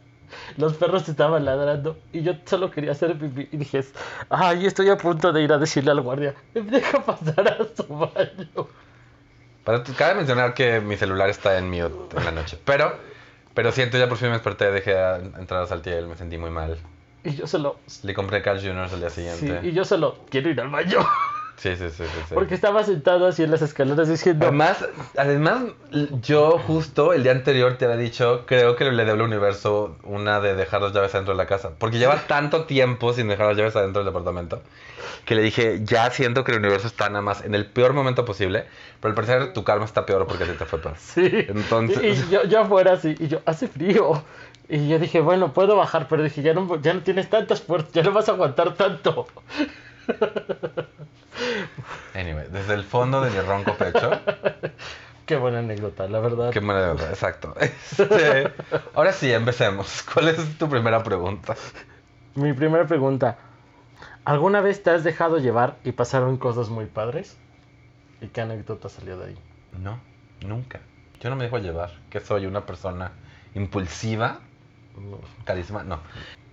Los 0.57 0.73
perros 0.73 1.07
estaban 1.07 1.45
ladrando 1.45 1.97
y 2.11 2.21
yo 2.21 2.33
solo 2.45 2.69
quería 2.71 2.91
hacer 2.91 3.17
pipí. 3.17 3.47
Y 3.51 3.57
dije, 3.57 3.83
ay, 4.29 4.65
estoy 4.65 4.89
a 4.89 4.97
punto 4.97 5.31
de 5.31 5.41
ir 5.41 5.51
a 5.53 5.57
decirle 5.57 5.91
al 5.91 6.01
guardia, 6.01 6.35
me 6.53 6.61
deja 6.61 7.01
pasar 7.03 7.47
a 7.47 7.57
su 7.75 7.87
baño. 7.87 8.67
T- 9.83 9.93
cabe 9.97 10.15
mencionar 10.15 10.53
que 10.53 10.79
mi 10.79 10.95
celular 10.95 11.29
está 11.29 11.57
en 11.57 11.69
mute 11.69 12.17
en 12.17 12.23
la 12.25 12.31
noche, 12.31 12.57
pero, 12.63 12.97
pero 13.53 13.71
siento 13.71 13.97
ya 13.97 14.07
por 14.07 14.17
fin 14.17 14.27
me 14.29 14.33
desperté, 14.35 14.71
dejé 14.71 14.97
a- 14.97 15.17
entrar 15.17 15.61
a 15.63 15.67
Saltiel, 15.67 16.07
me 16.07 16.15
sentí 16.15 16.37
muy 16.37 16.49
mal. 16.49 16.77
Y 17.23 17.35
yo 17.35 17.47
solo, 17.47 17.77
Le 18.03 18.13
compré 18.13 18.41
Carl 18.41 18.59
Jr. 18.61 18.87
el 18.93 18.99
día 19.01 19.09
sí, 19.09 19.27
siguiente. 19.29 19.67
y 19.67 19.73
yo 19.73 19.83
solo 19.83 20.19
quiero 20.29 20.49
ir 20.49 20.61
al 20.61 20.69
baño. 20.69 20.99
Sí, 21.57 21.75
sí, 21.75 21.89
sí, 21.89 22.03
sí. 22.05 22.19
sí. 22.29 22.33
Porque 22.35 22.53
estaba 22.53 22.83
sentado 22.83 23.25
así 23.25 23.41
en 23.43 23.49
las 23.49 23.63
escaleras 23.63 24.07
diciendo, 24.07 24.45
Además, 24.45 24.77
además, 25.17 25.63
yo 26.21 26.59
justo 26.59 27.13
el 27.13 27.23
día 27.23 27.31
anterior 27.31 27.77
te 27.77 27.85
había 27.85 27.97
dicho, 27.97 28.43
creo 28.45 28.75
que 28.75 28.85
le 28.91 29.03
debo 29.05 29.15
al 29.15 29.21
universo 29.23 29.97
una 30.03 30.39
de 30.39 30.53
dejar 30.53 30.83
las 30.83 30.93
llaves 30.93 31.15
adentro 31.15 31.33
de 31.33 31.37
la 31.39 31.47
casa. 31.47 31.71
Porque 31.79 31.97
lleva 31.97 32.15
tanto 32.27 32.65
tiempo 32.65 33.11
sin 33.13 33.27
dejar 33.27 33.47
las 33.47 33.57
llaves 33.57 33.75
adentro 33.75 34.03
del 34.03 34.13
departamento, 34.13 34.61
que 35.25 35.33
le 35.33 35.41
dije, 35.41 35.79
ya 35.83 36.09
siento 36.11 36.43
que 36.43 36.51
el 36.51 36.59
universo 36.59 36.85
está 36.85 37.09
nada 37.09 37.21
más 37.23 37.43
en 37.43 37.55
el 37.55 37.65
peor 37.65 37.93
momento 37.93 38.23
posible, 38.23 38.65
pero 39.01 39.09
al 39.09 39.15
parecer 39.15 39.53
tu 39.53 39.63
karma 39.63 39.85
está 39.85 40.05
peor 40.05 40.27
porque 40.27 40.43
a 40.43 40.47
ti 40.47 40.53
te 40.53 40.65
fue 40.65 40.79
peor. 40.79 40.93
Sí. 40.99 41.27
Entonces- 41.47 42.03
Y, 42.03 42.07
y 42.09 42.29
yo, 42.29 42.43
yo 42.45 42.61
afuera 42.61 42.93
así, 42.93 43.15
y 43.19 43.27
yo, 43.29 43.41
hace 43.45 43.67
frío. 43.67 44.23
Y 44.69 44.89
yo 44.89 44.99
dije, 44.99 45.21
bueno, 45.21 45.53
puedo 45.53 45.75
bajar, 45.75 46.07
pero 46.07 46.21
dije, 46.21 46.43
ya 46.43 46.53
no, 46.53 46.79
ya 46.81 46.93
no 46.93 47.01
tienes 47.01 47.29
tantas 47.31 47.61
puertas, 47.61 47.93
ya 47.93 48.03
no 48.03 48.11
vas 48.11 48.29
a 48.29 48.33
aguantar 48.33 48.75
tanto. 48.75 49.25
Anyway, 52.13 52.47
desde 52.51 52.73
el 52.73 52.83
fondo 52.83 53.21
de 53.21 53.29
mi 53.29 53.39
ronco 53.39 53.73
pecho, 53.75 54.11
Qué 55.27 55.35
buena 55.35 55.59
anécdota, 55.59 56.07
la 56.07 56.21
verdad. 56.21 56.51
Qué 56.51 56.61
buena 56.61 56.85
anécdota, 56.85 57.09
exacto. 57.09 57.53
Este, 57.59 58.53
ahora 58.95 59.11
sí, 59.11 59.31
empecemos. 59.31 60.03
¿Cuál 60.13 60.29
es 60.29 60.57
tu 60.57 60.69
primera 60.69 61.03
pregunta? 61.03 61.55
Mi 62.35 62.53
primera 62.53 62.87
pregunta. 62.87 63.37
¿Alguna 64.23 64.61
vez 64.61 64.83
te 64.83 64.89
has 64.89 65.03
dejado 65.03 65.37
llevar 65.39 65.77
y 65.83 65.91
pasaron 65.91 66.37
cosas 66.37 66.69
muy 66.69 66.85
padres? 66.85 67.37
¿Y 68.21 68.27
qué 68.27 68.39
anécdota 68.39 68.87
salió 68.87 69.17
de 69.17 69.27
ahí? 69.27 69.37
No, 69.77 69.99
nunca. 70.45 70.79
Yo 71.19 71.29
no 71.29 71.35
me 71.35 71.43
dejo 71.43 71.57
llevar, 71.57 71.91
que 72.09 72.21
soy 72.21 72.45
una 72.45 72.65
persona 72.65 73.11
impulsiva, 73.53 74.39
carisma, 75.43 75.83
no. 75.83 75.99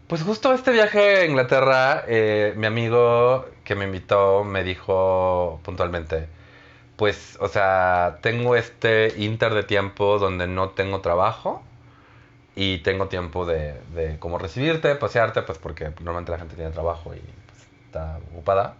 Pues 0.06 0.22
justo 0.22 0.52
este 0.52 0.70
viaje 0.72 1.16
a 1.18 1.24
Inglaterra, 1.26 2.04
eh, 2.06 2.52
mi 2.56 2.66
amigo 2.66 3.46
que 3.64 3.74
me 3.74 3.84
invitó 3.86 4.44
me 4.44 4.62
dijo 4.62 5.60
puntualmente, 5.64 6.28
pues, 6.96 7.38
o 7.40 7.48
sea, 7.48 8.18
tengo 8.22 8.56
este 8.56 9.14
inter 9.18 9.54
de 9.54 9.64
tiempo 9.64 10.18
donde 10.18 10.46
no 10.48 10.70
tengo 10.70 11.00
trabajo 11.00 11.70
y 12.56 12.78
tengo 12.78 13.08
tiempo 13.08 13.46
de, 13.46 13.80
de 13.94 14.18
como 14.18 14.38
recibirte, 14.38 14.94
pasearte, 14.96 15.42
pues 15.42 15.58
porque 15.58 15.86
normalmente 16.00 16.32
la 16.32 16.38
gente 16.38 16.56
tiene 16.56 16.70
trabajo 16.72 17.14
y 17.14 17.20
pues, 17.20 17.68
está 17.86 18.18
ocupada. 18.32 18.76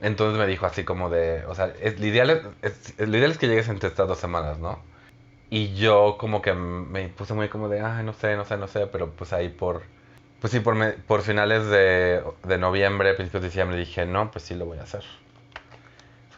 Entonces 0.00 0.38
me 0.38 0.46
dijo 0.46 0.66
así 0.66 0.84
como 0.84 1.10
de, 1.10 1.44
o 1.46 1.54
sea, 1.54 1.72
es, 1.80 1.98
lo, 2.00 2.06
ideal 2.06 2.56
es, 2.62 2.94
lo 2.98 3.16
ideal 3.16 3.30
es 3.30 3.38
que 3.38 3.48
llegues 3.48 3.68
entre 3.68 3.88
estas 3.88 4.08
dos 4.08 4.18
semanas, 4.18 4.58
¿no? 4.58 4.84
Y 5.50 5.74
yo 5.76 6.16
como 6.18 6.42
que 6.42 6.54
me 6.54 7.08
puse 7.10 7.34
muy 7.34 7.48
como 7.48 7.68
de, 7.68 7.80
ay, 7.80 8.04
no 8.04 8.12
sé, 8.14 8.36
no 8.36 8.44
sé, 8.44 8.56
no 8.58 8.68
sé, 8.68 8.86
pero 8.88 9.12
pues 9.12 9.32
ahí 9.32 9.48
por, 9.50 9.84
pues 10.40 10.52
sí, 10.52 10.60
por, 10.60 10.74
me- 10.74 10.92
por 10.92 11.22
finales 11.22 11.66
de, 11.66 12.22
de 12.44 12.58
noviembre, 12.58 13.14
principios 13.14 13.42
de 13.42 13.48
diciembre 13.48 13.76
dije, 13.78 14.06
no, 14.06 14.30
pues 14.30 14.44
sí 14.44 14.54
lo 14.54 14.66
voy 14.66 14.78
a 14.78 14.82
hacer. 14.82 15.04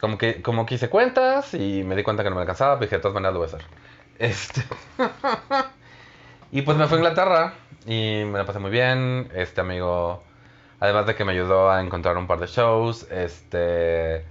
Como 0.01 0.17
que, 0.17 0.43
como 0.43 0.65
que 0.65 0.77
hice 0.77 0.89
cuentas 0.89 1.55
y 1.55 1.83
me 1.85 1.97
di 1.97 2.03
cuenta 2.05 2.23
que 2.23 2.31
no 2.31 2.37
me 2.37 2.43
alcanzaba, 2.43 2.79
pues 2.79 2.89
dije, 2.89 2.97
de 2.97 3.03
todas 3.03 3.15
maneras 3.15 3.35
lo 3.35 3.41
voy 3.41 3.49
a 3.51 3.57
hacer. 3.57 3.65
Este... 4.19 4.63
y 6.53 6.63
pues 6.63 6.77
me 6.77 6.87
fui 6.87 6.97
a 6.97 6.99
Inglaterra 6.99 7.55
y 7.87 8.23
me 8.25 8.39
la 8.39 8.47
pasé 8.47 8.61
muy 8.61 8.71
bien. 8.71 9.29
Este 9.35 9.61
amigo, 9.61 10.23
además 10.81 11.07
de 11.07 11.15
que 11.17 11.25
me 11.25 11.33
ayudó 11.33 11.71
a 11.71 11.81
encontrar 11.81 12.17
un 12.17 12.27
par 12.29 12.39
de 12.39 12.47
shows, 12.47 13.07
este... 13.11 14.25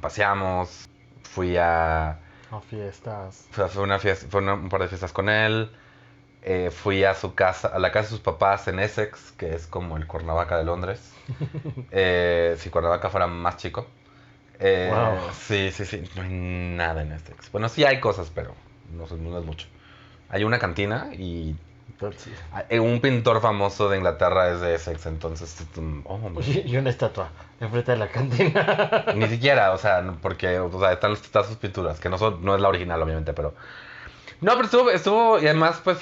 Paseamos, 0.00 0.88
fui 1.24 1.56
a... 1.56 2.18
No 2.50 2.60
fiestas. 2.60 3.46
Fue, 3.50 3.68
fue 3.68 3.82
una 3.82 3.98
fiesta, 3.98 4.26
fue 4.30 4.40
una- 4.42 4.54
un 4.54 4.68
par 4.68 4.82
de 4.82 4.88
fiestas 4.88 5.12
con 5.12 5.28
él. 5.28 5.70
Eh, 6.44 6.70
fui 6.72 7.04
a 7.04 7.14
su 7.14 7.34
casa, 7.34 7.68
a 7.68 7.78
la 7.78 7.92
casa 7.92 8.06
de 8.06 8.10
sus 8.10 8.20
papás 8.20 8.66
en 8.66 8.80
Essex, 8.80 9.32
que 9.32 9.54
es 9.54 9.66
como 9.66 9.96
el 9.96 10.06
Cuernavaca 10.06 10.56
de 10.58 10.64
Londres. 10.64 11.12
Eh, 11.92 12.56
si 12.58 12.70
Cuernavaca 12.70 13.10
fuera 13.10 13.26
más 13.26 13.56
chico. 13.56 13.86
Eh, 14.58 14.90
Wow. 14.92 15.30
Sí, 15.32 15.70
sí, 15.72 15.84
sí. 15.84 16.02
No 16.16 16.22
hay 16.22 16.30
nada 16.30 17.02
en 17.02 17.12
Essex. 17.12 17.50
Bueno, 17.52 17.68
sí 17.68 17.84
hay 17.84 18.00
cosas, 18.00 18.30
pero 18.34 18.54
no, 18.92 19.06
no 19.16 19.38
es 19.38 19.44
mucho. 19.44 19.68
Hay 20.30 20.44
una 20.44 20.58
cantina 20.58 21.10
y 21.12 21.54
eh, 22.68 22.80
un 22.80 23.00
pintor 23.00 23.40
famoso 23.40 23.88
de 23.88 23.98
Inglaterra 23.98 24.50
es 24.50 24.60
de 24.60 24.74
Essex, 24.74 25.06
entonces... 25.06 25.64
oh, 26.04 26.18
y 26.42 26.76
una 26.76 26.90
estatua 26.90 27.30
enfrente 27.60 27.92
de 27.92 27.98
la 27.98 28.08
cantina. 28.08 29.04
Ni 29.14 29.28
siquiera, 29.28 29.72
o 29.72 29.78
sea, 29.78 30.02
porque 30.20 30.58
o 30.58 30.80
sea, 30.80 30.92
están, 30.92 31.12
están 31.12 31.44
sus 31.44 31.56
pinturas, 31.56 32.00
que 32.00 32.08
no, 32.08 32.18
son, 32.18 32.44
no 32.44 32.54
es 32.54 32.60
la 32.60 32.68
original, 32.68 33.00
obviamente, 33.02 33.32
pero... 33.32 33.54
No, 34.40 34.52
pero 34.54 34.64
estuvo, 34.64 34.90
estuvo, 34.90 35.38
y 35.38 35.46
además, 35.46 35.80
pues, 35.84 35.98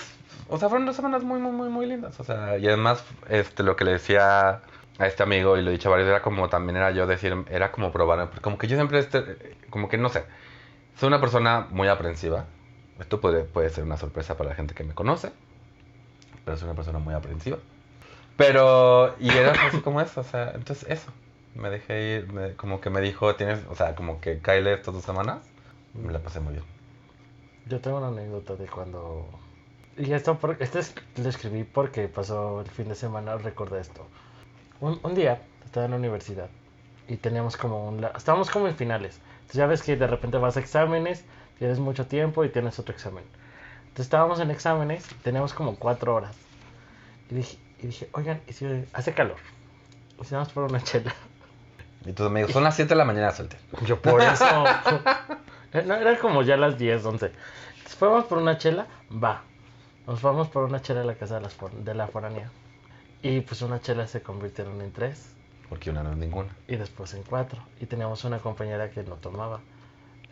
o 0.50 0.58
sea, 0.58 0.68
fueron 0.68 0.86
dos 0.86 0.96
semanas 0.96 1.22
muy, 1.24 1.40
muy, 1.40 1.52
muy, 1.52 1.68
muy 1.68 1.86
lindas, 1.86 2.18
o 2.20 2.24
sea, 2.24 2.58
y 2.58 2.66
además, 2.66 3.04
este, 3.28 3.62
lo 3.62 3.76
que 3.76 3.84
le 3.84 3.92
decía 3.92 4.62
a 4.98 5.06
este 5.06 5.22
amigo, 5.22 5.56
y 5.56 5.62
lo 5.62 5.70
he 5.70 5.72
dicho 5.72 5.90
varios, 5.90 6.08
era 6.08 6.22
como, 6.22 6.48
también 6.48 6.76
era 6.76 6.90
yo 6.90 7.06
decir, 7.06 7.34
era 7.50 7.72
como 7.72 7.92
probar, 7.92 8.30
como 8.42 8.58
que 8.58 8.66
yo 8.68 8.76
siempre, 8.76 8.98
este, 8.98 9.56
como 9.70 9.88
que, 9.88 9.98
no 9.98 10.08
sé, 10.10 10.24
soy 10.96 11.08
una 11.08 11.20
persona 11.20 11.68
muy 11.70 11.88
aprensiva, 11.88 12.46
esto 13.00 13.20
puede, 13.20 13.44
puede 13.44 13.70
ser 13.70 13.84
una 13.84 13.96
sorpresa 13.96 14.36
para 14.36 14.50
la 14.50 14.56
gente 14.56 14.74
que 14.74 14.84
me 14.84 14.94
conoce, 14.94 15.32
pero 16.44 16.56
soy 16.56 16.66
una 16.68 16.74
persona 16.76 16.98
muy 16.98 17.14
aprensiva. 17.14 17.58
Pero, 18.36 19.14
y 19.20 19.28
era 19.30 19.52
así 19.52 19.80
como 19.80 20.00
eso, 20.00 20.20
o 20.22 20.24
sea, 20.24 20.52
entonces 20.54 20.88
eso. 20.88 21.12
Me 21.54 21.70
dejé 21.70 22.16
ir, 22.18 22.32
me- 22.32 22.54
como 22.56 22.80
que 22.80 22.90
me 22.90 23.00
dijo, 23.00 23.34
tienes, 23.36 23.60
o 23.70 23.74
sea, 23.76 23.94
como 23.94 24.20
que 24.20 24.40
Kyle 24.40 24.66
estas 24.68 24.94
dos 24.94 25.04
semanas. 25.04 25.38
Me 25.94 26.12
la 26.12 26.20
pasé 26.20 26.40
muy 26.40 26.54
bien. 26.54 26.64
Yo 27.64 27.80
tengo 27.80 27.98
una 27.98 28.08
anécdota 28.08 28.56
de 28.56 28.66
cuando... 28.66 29.28
Y 29.96 30.12
esto, 30.12 30.38
por... 30.38 30.56
esto 30.60 30.78
es- 30.78 30.94
lo 31.16 31.28
escribí 31.28 31.64
porque 31.64 32.08
pasó 32.08 32.60
el 32.60 32.70
fin 32.70 32.88
de 32.88 32.94
semana, 32.94 33.36
recordé 33.36 33.80
esto. 33.80 34.06
Un, 34.80 34.98
un 35.02 35.14
día 35.14 35.42
estaba 35.64 35.84
en 35.86 35.92
la 35.92 35.96
universidad 35.98 36.48
y 37.08 37.16
teníamos 37.16 37.56
como 37.56 37.88
un... 37.88 38.02
Estábamos 38.04 38.50
como 38.50 38.68
en 38.68 38.76
finales. 38.76 39.20
Entonces 39.40 39.56
ya 39.56 39.66
ves 39.66 39.82
que 39.82 39.96
de 39.96 40.06
repente 40.06 40.38
vas 40.38 40.56
a 40.56 40.60
exámenes, 40.60 41.24
tienes 41.58 41.78
mucho 41.78 42.06
tiempo 42.06 42.44
y 42.44 42.48
tienes 42.50 42.78
otro 42.78 42.94
examen. 42.94 43.24
Entonces 43.82 44.06
estábamos 44.06 44.40
en 44.40 44.50
exámenes, 44.50 45.04
teníamos 45.22 45.52
como 45.52 45.76
cuatro 45.76 46.14
horas. 46.14 46.36
Y 47.30 47.34
dije, 47.34 47.58
y 47.80 47.86
dije 47.88 48.08
oigan, 48.12 48.40
¿y 48.46 48.52
si 48.52 48.66
hace 48.92 49.12
calor? 49.12 49.36
¿Y 50.20 50.24
si 50.24 50.34
vamos 50.34 50.50
por 50.50 50.64
una 50.64 50.80
chela? 50.82 51.12
Y 52.06 52.12
tus 52.12 52.26
amigos, 52.26 52.52
son 52.52 52.64
las 52.64 52.76
7 52.76 52.90
de 52.90 52.96
la 52.96 53.04
mañana, 53.04 53.30
suelte. 53.32 53.58
Yo 53.84 54.00
por 54.00 54.22
eso. 54.22 54.44
No, 55.86 55.94
era 55.94 56.18
como 56.18 56.42
ya 56.42 56.56
las 56.56 56.76
10, 56.78 57.04
11. 57.04 57.26
Entonces, 57.26 57.94
¿fuimos 57.96 58.24
por 58.24 58.38
una 58.38 58.58
chela? 58.58 58.88
Va. 59.12 59.42
Nos 60.10 60.22
vamos 60.22 60.48
por 60.48 60.64
una 60.64 60.82
chela 60.82 61.02
a 61.02 61.04
la 61.04 61.14
casa 61.14 61.36
de, 61.36 61.42
las 61.42 61.54
for- 61.54 61.72
de 61.72 61.94
la 61.94 62.08
foranía. 62.08 62.50
Y 63.22 63.42
pues 63.42 63.62
una 63.62 63.80
chela 63.80 64.08
se 64.08 64.22
convirtieron 64.22 64.80
en 64.80 64.92
tres. 64.92 65.36
Porque 65.68 65.90
una 65.90 66.02
no 66.02 66.10
es 66.10 66.16
ninguna. 66.16 66.56
Y 66.66 66.74
después 66.76 67.14
en 67.14 67.22
cuatro. 67.22 67.62
Y 67.80 67.86
teníamos 67.86 68.24
una 68.24 68.40
compañera 68.40 68.90
que 68.90 69.04
no 69.04 69.14
tomaba. 69.16 69.60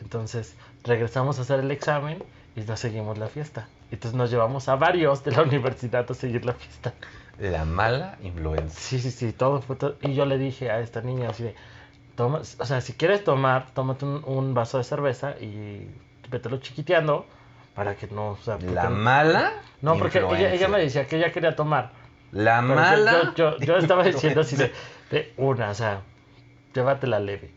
Entonces 0.00 0.56
regresamos 0.82 1.38
a 1.38 1.42
hacer 1.42 1.60
el 1.60 1.70
examen 1.70 2.24
y 2.56 2.62
nos 2.62 2.80
seguimos 2.80 3.18
la 3.18 3.28
fiesta. 3.28 3.68
Entonces 3.92 4.16
nos 4.18 4.30
llevamos 4.32 4.68
a 4.68 4.76
varios 4.76 5.22
de 5.24 5.30
la 5.32 5.42
universidad 5.50 6.10
a 6.10 6.14
seguir 6.14 6.44
la 6.44 6.54
fiesta. 6.54 6.94
La 7.38 7.64
mala 7.64 8.18
influencia. 8.22 8.80
Sí, 8.80 8.98
sí, 8.98 9.12
sí, 9.12 9.32
todo 9.32 9.62
fue 9.62 9.76
todo. 9.76 9.96
Y 10.02 10.14
yo 10.14 10.26
le 10.26 10.38
dije 10.38 10.70
a 10.72 10.80
esta 10.80 11.02
niña 11.02 11.30
así 11.30 11.44
de, 11.44 11.54
toma, 12.16 12.40
o 12.40 12.66
sea, 12.66 12.80
si 12.80 12.94
quieres 12.94 13.24
tomar, 13.24 13.70
tómate 13.74 14.04
un, 14.04 14.22
un 14.26 14.54
vaso 14.54 14.78
de 14.78 14.84
cerveza 14.84 15.38
y 15.40 15.88
vételo 16.30 16.58
chiquiteando 16.58 17.26
para 17.78 17.94
que 17.94 18.08
no, 18.08 18.30
o 18.30 18.36
sea, 18.38 18.56
porque- 18.58 18.74
La 18.74 18.90
mala 18.90 19.52
No, 19.82 19.96
porque 19.96 20.18
ella, 20.18 20.52
ella 20.52 20.66
me 20.66 20.80
decía 20.80 21.06
que 21.06 21.16
ella 21.16 21.30
quería 21.30 21.54
tomar. 21.54 21.92
La 22.32 22.60
pero 22.60 22.68
yo- 22.70 22.74
mala. 22.74 23.12
Yo, 23.36 23.56
yo, 23.56 23.58
yo 23.58 23.76
estaba 23.76 24.02
diciendo 24.32 24.40
así 24.40 24.56
de, 24.56 24.72
de 25.12 25.32
una, 25.36 25.70
o 25.70 25.74
sea, 25.74 26.02
llévatela 26.74 27.20
leve. 27.20 27.52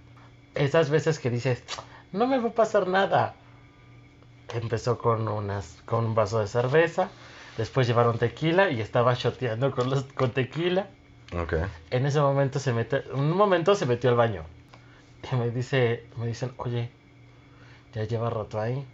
Esas 0.54 0.92
veces 0.92 1.18
que 1.18 1.32
dices, 1.32 1.64
no 2.12 2.28
me 2.28 2.38
va 2.38 2.50
a 2.50 2.54
pasar 2.54 2.88
nada. 2.88 3.34
Empezó 4.54 5.00
con 5.00 5.28
unas, 5.28 5.82
con 5.86 6.06
un 6.06 6.14
vaso 6.14 6.40
de 6.40 6.46
cerveza, 6.48 7.10
después 7.58 7.88
llevaron 7.88 8.20
tequila 8.20 8.70
y 8.70 8.80
estaba 8.82 9.16
shoteando 9.16 9.72
con 9.72 9.90
los, 9.90 10.04
con 10.14 10.30
tequila. 10.32 10.88
Ok. 11.36 11.54
En 11.90 12.06
ese 12.06 12.20
momento 12.22 12.60
se 12.60 12.74
mete, 12.74 13.04
en 13.12 13.20
un 13.20 13.36
momento 13.36 13.74
se 13.74 13.88
metió 13.88 14.10
al 14.12 14.18
baño. 14.18 14.44
Y 15.32 15.36
me 15.36 15.50
dice, 15.50 16.06
me 16.18 16.28
dicen, 16.28 16.52
oye, 16.58 16.92
ya 17.94 18.04
lleva 18.04 18.30
rato 18.30 18.60
ahí. 18.62 18.86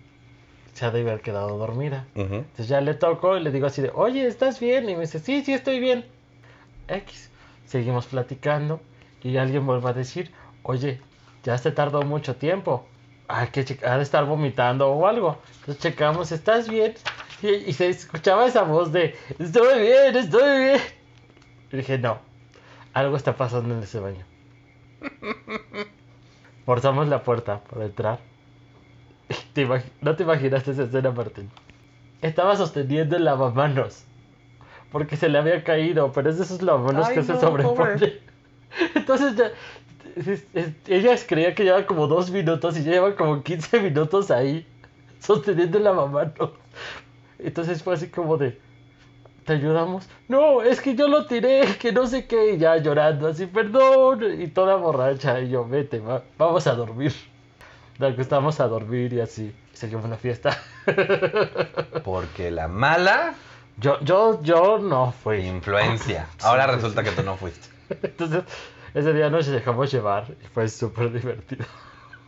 Se 0.77 0.85
ha 0.85 0.91
de 0.91 1.01
haber 1.01 1.21
quedado 1.21 1.57
dormida. 1.57 2.05
Ujú. 2.13 2.35
Entonces 2.35 2.67
ya 2.67 2.81
le 2.81 2.93
toco 2.93 3.35
y 3.35 3.39
le 3.41 3.49
digo 3.49 3.65
así 3.65 3.81
de, 3.81 3.91
oye, 3.95 4.27
¿estás 4.27 4.59
bien? 4.59 4.87
Y 4.87 4.93
me 4.93 5.01
dice, 5.01 5.17
sí, 5.17 5.43
sí, 5.43 5.53
estoy 5.53 5.79
bien. 5.79 6.05
X. 6.87 7.31
Seguimos 7.65 8.05
platicando 8.05 8.79
y 9.23 9.37
alguien 9.37 9.65
vuelve 9.65 9.89
a 9.89 9.93
decir, 9.93 10.31
oye, 10.61 11.01
ya 11.41 11.57
se 11.57 11.71
tardó 11.71 12.03
mucho 12.03 12.35
tiempo. 12.35 12.85
Hay 13.27 13.47
que 13.47 13.65
ha 13.87 13.97
de 13.97 14.03
estar 14.03 14.25
vomitando 14.25 14.87
o 14.87 15.07
algo. 15.07 15.39
Entonces 15.61 15.79
checamos, 15.81 16.31
¿estás 16.31 16.69
bien? 16.69 16.93
Y, 17.41 17.47
y 17.47 17.73
se 17.73 17.89
escuchaba 17.89 18.45
esa 18.45 18.61
voz 18.61 18.91
de, 18.91 19.15
estoy 19.39 19.79
bien, 19.81 20.15
estoy 20.15 20.63
bien. 20.63 20.81
Y 21.71 21.77
dije, 21.77 21.97
no, 21.97 22.19
algo 22.93 23.17
está 23.17 23.35
pasando 23.35 23.73
en 23.73 23.81
ese 23.81 23.99
baño. 23.99 24.23
Forzamos 26.67 27.07
la 27.07 27.23
puerta 27.23 27.63
para 27.63 27.85
entrar. 27.85 28.19
Te 29.53 29.67
no 30.01 30.15
te 30.15 30.23
imaginaste 30.23 30.71
esa 30.71 30.83
escena, 30.83 31.11
Martín. 31.11 31.49
Estaba 32.21 32.55
sosteniendo 32.55 33.15
el 33.17 33.25
lavamanos. 33.25 34.03
Porque 34.91 35.17
se 35.17 35.27
le 35.29 35.37
había 35.37 35.63
caído, 35.63 36.11
pero 36.13 36.29
es 36.29 36.37
de 36.37 36.43
esos 36.45 36.61
lavamanos 36.61 37.07
Ay, 37.07 37.15
que 37.15 37.23
se 37.23 37.33
no, 37.33 37.39
sobreponen. 37.39 37.75
pobre. 37.99 38.21
Entonces 38.95 39.35
ya. 39.35 39.51
ella 40.87 41.15
creía 41.27 41.53
que 41.53 41.63
lleva 41.63 41.85
como 41.85 42.07
dos 42.07 42.31
minutos 42.31 42.77
y 42.77 42.83
ya 42.83 42.91
lleva 42.91 43.15
como 43.15 43.43
15 43.43 43.79
minutos 43.81 44.31
ahí 44.31 44.65
sosteniendo 45.19 45.77
el 45.77 45.83
lavamanos. 45.83 46.51
Entonces 47.39 47.83
fue 47.83 47.95
así 47.95 48.07
como 48.07 48.37
de. 48.37 48.59
¿Te 49.45 49.53
ayudamos? 49.53 50.07
No, 50.27 50.61
es 50.61 50.81
que 50.81 50.93
yo 50.95 51.07
lo 51.07 51.25
tiré, 51.25 51.61
que 51.79 51.93
no 51.93 52.05
sé 52.05 52.27
qué, 52.27 52.55
y 52.55 52.57
ya 52.57 52.75
llorando, 52.77 53.27
así, 53.27 53.45
perdón, 53.45 54.41
y 54.41 54.47
toda 54.47 54.75
borracha, 54.75 55.39
y 55.39 55.49
yo, 55.49 55.65
vete, 55.65 55.99
va- 55.99 56.23
vamos 56.37 56.67
a 56.67 56.73
dormir. 56.75 57.13
Nos 57.99 58.13
acostamos 58.13 58.59
a 58.59 58.67
dormir 58.67 59.13
y 59.13 59.21
así, 59.21 59.53
seguimos 59.73 60.07
la 60.09 60.17
fiesta. 60.17 60.57
Porque 62.03 62.51
la 62.51 62.67
mala 62.67 63.33
Yo, 63.77 63.99
yo, 64.01 64.41
yo 64.43 64.77
no 64.79 65.11
fui. 65.11 65.37
influencia. 65.47 66.27
Ahora 66.43 66.65
sí, 66.67 66.75
resulta 66.75 67.03
sí. 67.03 67.09
que 67.09 67.15
tú 67.15 67.23
no 67.23 67.35
fuiste. 67.37 67.67
Entonces, 68.03 68.43
ese 68.93 69.13
día 69.13 69.29
nos 69.29 69.47
dejamos 69.47 69.91
llevar 69.91 70.25
y 70.43 70.47
fue 70.47 70.67
súper 70.69 71.11
divertido. 71.11 71.65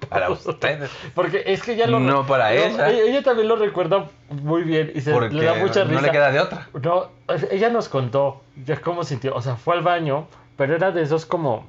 Para 0.07 0.29
ustedes. 0.31 0.89
Porque 1.13 1.43
es 1.45 1.61
que 1.61 1.75
ya 1.75 1.85
lo... 1.85 1.99
No 1.99 2.25
para 2.25 2.53
ella. 2.53 2.89
Ella 2.89 3.21
también 3.21 3.49
lo 3.49 3.57
recuerda 3.57 4.07
muy 4.29 4.63
bien 4.63 4.91
y 4.95 5.01
se 5.01 5.11
Porque 5.11 5.35
le 5.35 5.43
da 5.43 5.55
mucha 5.55 5.83
risa. 5.83 5.95
no 5.95 6.01
le 6.01 6.11
queda 6.11 6.31
de 6.31 6.39
otra. 6.39 6.67
No, 6.81 7.09
ella 7.51 7.69
nos 7.69 7.89
contó 7.89 8.41
ya 8.65 8.79
cómo 8.79 9.03
sintió. 9.03 9.35
O 9.35 9.41
sea, 9.41 9.55
fue 9.57 9.75
al 9.75 9.83
baño, 9.83 10.27
pero 10.55 10.73
era 10.73 10.91
de 10.91 11.01
esos 11.01 11.25
como 11.25 11.67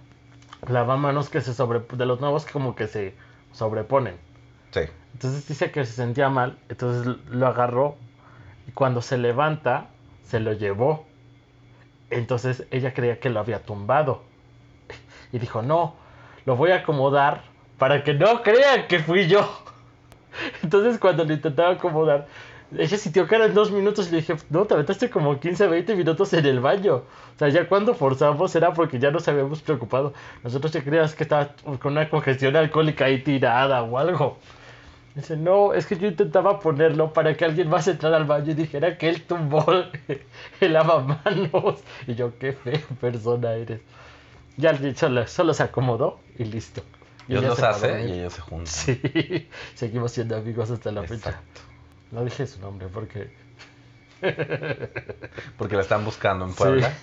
lavamanos 0.68 1.28
que 1.28 1.40
se 1.40 1.52
sobre... 1.54 1.80
De 1.92 2.06
los 2.06 2.20
nuevos 2.20 2.44
que 2.46 2.52
como 2.52 2.76
que 2.76 2.86
se 2.86 3.14
sobreponen. 3.52 4.16
Sí. 4.70 4.80
Entonces 5.12 5.46
dice 5.46 5.70
que 5.70 5.84
se 5.84 5.92
sentía 5.92 6.28
mal, 6.28 6.58
entonces 6.68 7.16
lo 7.28 7.46
agarró 7.46 7.96
y 8.66 8.72
cuando 8.72 9.02
se 9.02 9.18
levanta, 9.18 9.88
se 10.24 10.40
lo 10.40 10.52
llevó. 10.52 11.06
Entonces 12.10 12.66
ella 12.70 12.94
creía 12.94 13.20
que 13.20 13.30
lo 13.30 13.40
había 13.40 13.62
tumbado. 13.62 14.22
Y 15.32 15.38
dijo, 15.38 15.62
no, 15.62 15.94
lo 16.44 16.56
voy 16.56 16.72
a 16.72 16.76
acomodar 16.78 17.42
para 17.78 18.02
que 18.02 18.14
no 18.14 18.42
crean 18.42 18.88
que 18.88 18.98
fui 18.98 19.28
yo. 19.28 19.48
Entonces 20.62 20.98
cuando 20.98 21.24
lo 21.24 21.32
intentaba 21.32 21.70
acomodar, 21.70 22.26
ella 22.76 22.96
sintió 22.96 23.26
que 23.26 23.34
eran 23.34 23.52
dos 23.52 23.72
minutos 23.72 24.08
y 24.08 24.12
le 24.12 24.16
dije, 24.18 24.36
no, 24.48 24.64
te 24.64 24.74
aventaste 24.74 25.10
como 25.10 25.40
15, 25.40 25.66
20 25.66 25.96
minutos 25.96 26.32
en 26.32 26.46
el 26.46 26.60
baño. 26.60 26.96
O 26.96 27.38
sea, 27.38 27.48
ya 27.48 27.68
cuando 27.68 27.94
forzamos 27.94 28.54
era 28.54 28.72
porque 28.72 28.98
ya 28.98 29.10
nos 29.10 29.26
habíamos 29.26 29.60
preocupado. 29.60 30.12
Nosotros 30.44 30.72
ya 30.72 30.82
creíamos 30.82 31.14
que 31.14 31.24
estaba 31.24 31.54
con 31.80 31.92
una 31.92 32.08
congestión 32.08 32.54
alcohólica 32.56 33.06
ahí 33.06 33.22
tirada 33.22 33.82
o 33.82 33.98
algo. 33.98 34.38
Dice, 35.14 35.36
no, 35.36 35.74
es 35.74 35.86
que 35.86 35.96
yo 35.96 36.06
intentaba 36.06 36.60
ponerlo 36.60 37.12
para 37.12 37.36
que 37.36 37.44
alguien 37.44 37.68
más 37.68 37.88
entrara 37.88 38.16
al 38.16 38.24
baño 38.24 38.52
y 38.52 38.54
dijera 38.54 38.96
que 38.96 39.08
él 39.08 39.22
tumbó 39.22 39.64
el 40.60 40.72
lavamanos. 40.72 41.80
Y 42.06 42.14
yo, 42.14 42.38
qué 42.38 42.52
fea 42.52 42.80
persona 43.00 43.52
eres. 43.54 43.80
Ya 44.56 44.78
solo, 44.94 45.26
solo 45.26 45.54
se 45.54 45.64
acomodó 45.64 46.20
y 46.38 46.44
listo. 46.44 46.82
Y 47.26 47.32
Dios 47.32 47.44
los 47.44 47.62
hace 47.62 48.08
y 48.08 48.12
ellos 48.12 48.34
se 48.34 48.40
juntan. 48.40 48.66
Sí, 48.66 49.48
seguimos 49.74 50.12
siendo 50.12 50.36
amigos 50.36 50.70
hasta 50.70 50.92
la 50.92 51.02
fecha. 51.02 51.40
No 52.12 52.24
dije 52.24 52.46
su 52.46 52.60
nombre 52.60 52.88
porque... 52.92 53.30
Porque 55.56 55.76
la 55.76 55.82
están 55.82 56.04
buscando 56.04 56.44
en 56.44 56.52
Puebla. 56.54 56.90
Sí, 56.90 56.94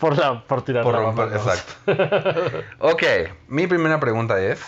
por, 0.00 0.16
la, 0.16 0.46
por 0.46 0.62
tirar 0.62 0.82
Por 0.82 0.94
la 0.94 1.00
romper, 1.00 1.28
exacto. 1.34 1.72
ok, 2.78 3.02
mi 3.48 3.66
primera 3.66 4.00
pregunta 4.00 4.40
es: 4.40 4.60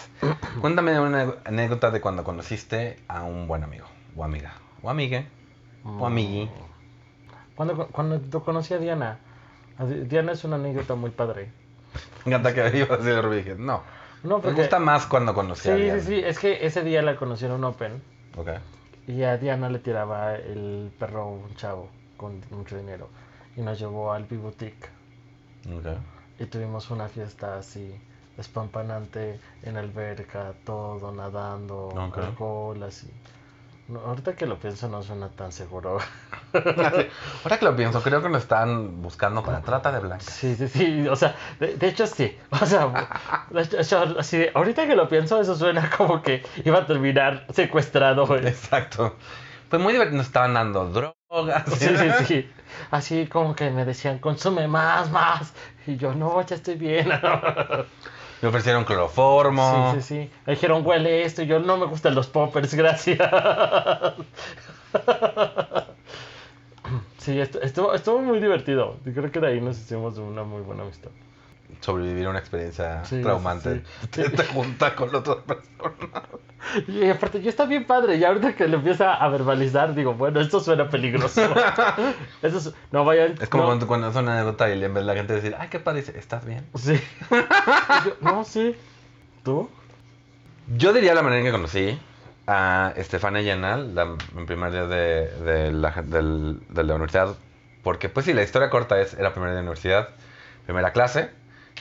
Cuéntame 0.61 0.99
una 1.01 1.35
anécdota 1.45 1.91
de 1.91 2.01
cuando 2.01 2.23
conociste 2.25 2.99
a 3.09 3.23
un 3.23 3.49
buen 3.49 3.63
amigo, 3.65 3.87
o 4.17 4.25
amiga, 4.25 4.53
o 4.83 4.91
amigue, 4.91 5.27
o 5.85 6.07
amigui. 6.07 6.51
Cuando, 7.55 7.87
cuando 7.89 8.21
yo 8.29 8.43
conocí 8.45 8.75
a 8.75 8.79
Diana, 8.79 9.19
a 9.79 9.85
Di- 9.85 10.05
Diana 10.07 10.33
es 10.33 10.45
una 10.45 10.57
anécdota 10.57 10.95
muy 10.97 11.11
padre. 11.11 11.51
Me 12.25 12.33
encanta 12.33 12.53
que 12.55 12.77
iba 12.77 12.95
a 12.95 12.99
decir. 12.99 13.31
Dije, 13.31 13.55
no, 13.57 13.83
No, 14.23 14.39
me 14.41 14.53
gusta 14.53 14.79
más 14.79 15.07
cuando 15.07 15.33
conocí 15.35 15.69
a 15.71 15.77
Sí, 15.77 15.81
alguien. 15.89 16.01
sí, 16.03 16.07
sí, 16.07 16.23
es 16.25 16.39
que 16.39 16.67
ese 16.67 16.83
día 16.83 17.01
la 17.03 17.17
conocí 17.17 17.47
en 17.47 17.53
un 17.53 17.65
Open 17.65 18.03
Ok. 18.37 18.49
Y 19.11 19.25
a 19.25 19.37
Diana 19.37 19.69
le 19.69 19.81
tiraba 19.81 20.37
el 20.37 20.93
perro 20.99 21.27
un 21.27 21.55
chavo 21.57 21.89
con 22.17 22.41
mucho 22.51 22.77
dinero 22.77 23.09
y 23.57 23.61
nos 23.63 23.79
llevó 23.79 24.13
al 24.13 24.25
B-Boutique 24.25 24.89
Ok. 25.67 25.87
y 26.39 26.47
tuvimos 26.47 26.91
una 26.91 27.09
fiesta 27.09 27.59
así 27.59 27.93
espampanante 28.39 29.39
en 29.65 29.77
alberca, 29.77 30.55
todo 30.65 31.13
nadando, 31.13 31.89
Ok. 31.89 32.19
alcohol, 32.19 32.83
así. 32.85 33.09
No, 33.91 34.01
ahorita 34.01 34.37
que 34.37 34.47
lo 34.47 34.59
pienso 34.59 34.89
no 34.89 35.03
suena 35.03 35.29
tan 35.31 35.51
seguro. 35.53 35.99
Ahora 37.45 37.59
que 37.59 37.65
lo 37.65 37.75
pienso, 37.75 38.01
creo 38.03 38.23
que 38.23 38.29
nos 38.29 38.43
están 38.43 39.03
buscando 39.03 39.43
para 39.43 39.61
trata 39.63 39.91
de 39.91 40.01
blancas. 40.01 40.27
Sí, 40.27 40.55
sí, 40.55 40.69
sí, 40.69 41.09
o 41.09 41.17
sea, 41.17 41.35
de, 41.59 41.77
de 41.77 41.89
hecho 41.89 42.07
sí, 42.07 42.37
o 42.51 42.67
sea, 42.67 43.09
hecho, 43.81 44.15
así 44.19 44.39
de- 44.39 44.53
ahorita 44.55 44.87
que 44.87 44.95
lo 44.95 45.09
pienso 45.09 45.41
eso 45.41 45.57
suena 45.57 45.91
como 45.97 46.23
que 46.23 46.43
iba 46.65 46.79
a 46.79 46.87
terminar 46.87 47.47
secuestrado. 47.53 48.27
güey. 48.27 48.47
Exacto. 48.47 49.17
Fue 49.69 49.79
muy 49.79 49.93
divertido. 49.93 50.19
Nos 50.19 50.27
estaban 50.27 50.55
dando 50.55 50.89
drogas. 50.91 51.65
Sí, 51.79 51.89
sí, 51.97 52.25
sí, 52.27 52.51
así 52.91 53.27
como 53.27 53.55
que 53.55 53.71
me 53.71 53.85
decían, 53.85 54.19
consume 54.19 54.67
más, 54.69 55.11
más, 55.11 55.53
y 55.87 55.97
yo, 55.97 56.15
no, 56.15 56.45
ya 56.45 56.57
estoy 56.57 56.75
bien. 56.77 57.09
Me 58.43 58.49
ofrecieron 58.49 58.85
cloroformo. 58.85 59.93
Sí, 59.93 60.01
sí, 60.01 60.07
sí, 60.25 60.31
me 60.47 60.55
dijeron, 60.55 60.87
huele 60.87 61.25
esto, 61.25 61.43
y 61.43 61.47
yo, 61.47 61.59
no 61.59 61.77
me 61.77 61.87
gustan 61.87 62.15
los 62.15 62.27
poppers, 62.29 62.75
gracias. 62.83 63.19
Sí, 67.19 67.33
estu- 67.39 67.61
estuvo, 67.63 67.95
estuvo 67.95 68.19
muy 68.21 68.41
divertido. 68.41 68.97
Creo 69.05 69.31
que 69.31 69.41
de 69.41 69.49
ahí 69.49 69.61
nos 69.61 69.79
hicimos 69.79 70.17
una 70.17 70.43
muy 70.43 70.63
buena 70.63 70.83
amistad. 70.85 71.11
Sobrevivir 71.81 72.27
a 72.27 72.31
una 72.31 72.39
experiencia 72.39 73.05
Sí, 73.05 73.21
traumante. 73.23 73.83
sí, 74.01 74.09
Te, 74.11 74.31
te 74.31 74.45
junta 74.45 74.95
con 74.95 75.15
otras 75.15 75.39
personas. 75.39 76.23
Y 76.87 77.09
aparte, 77.09 77.41
ya 77.41 77.49
está 77.51 77.65
bien 77.65 77.85
padre. 77.87 78.17
Y 78.17 78.25
ahorita 78.25 78.55
que 78.55 78.69
lo 78.69 78.77
empieza 78.77 79.15
a 79.15 79.29
verbalizar, 79.29 79.95
digo, 79.95 80.15
bueno, 80.15 80.41
esto 80.41 80.61
suena 80.61 80.89
peligroso. 80.89 81.43
Eso 82.43 82.59
es- 82.59 82.75
no 82.93 83.05
vayan. 83.05 83.35
Es 83.41 83.49
como 83.49 83.63
no, 83.65 83.69
cuando, 83.71 83.87
cuando 83.87 84.09
es 84.11 84.17
una 84.17 84.35
anécdota 84.35 84.69
y 84.69 84.73
en 84.85 84.93
vez 84.95 85.03
de 85.03 85.07
la 85.07 85.15
gente 85.15 85.33
decir, 85.33 85.57
ay, 85.59 85.69
qué 85.69 85.81
padre, 85.81 86.01
dice, 86.01 86.19
¿estás 86.19 86.45
bien? 86.45 86.67
Sí. 86.77 87.01
Yo, 88.05 88.17
no, 88.21 88.45
sí. 88.45 88.77
¿Tú? 89.43 89.69
Yo 90.77 90.93
diría 90.93 91.15
la 91.15 91.23
manera 91.23 91.41
en 91.41 91.47
que 91.47 91.53
conocí 91.53 91.99
a 92.47 92.93
Estefania 92.97 93.43
Llenal, 93.43 93.95
la, 93.95 94.05
mi 94.35 94.45
primer 94.45 94.71
día 94.71 94.87
de, 94.87 95.29
de 95.45 95.73
la, 95.73 95.91
del- 96.03 96.61
de 96.69 96.85
la 96.85 96.95
universidad. 96.95 97.35
Porque, 97.83 98.09
pues 98.11 98.27
sí, 98.27 98.35
la 98.35 98.43
historia 98.43 98.69
corta 98.71 99.01
es, 99.01 99.15
era 99.15 99.33
primer 99.33 99.51
día 99.51 99.57
de 99.57 99.63
universidad, 99.63 100.11
primera 100.67 100.93
clase. 100.93 101.31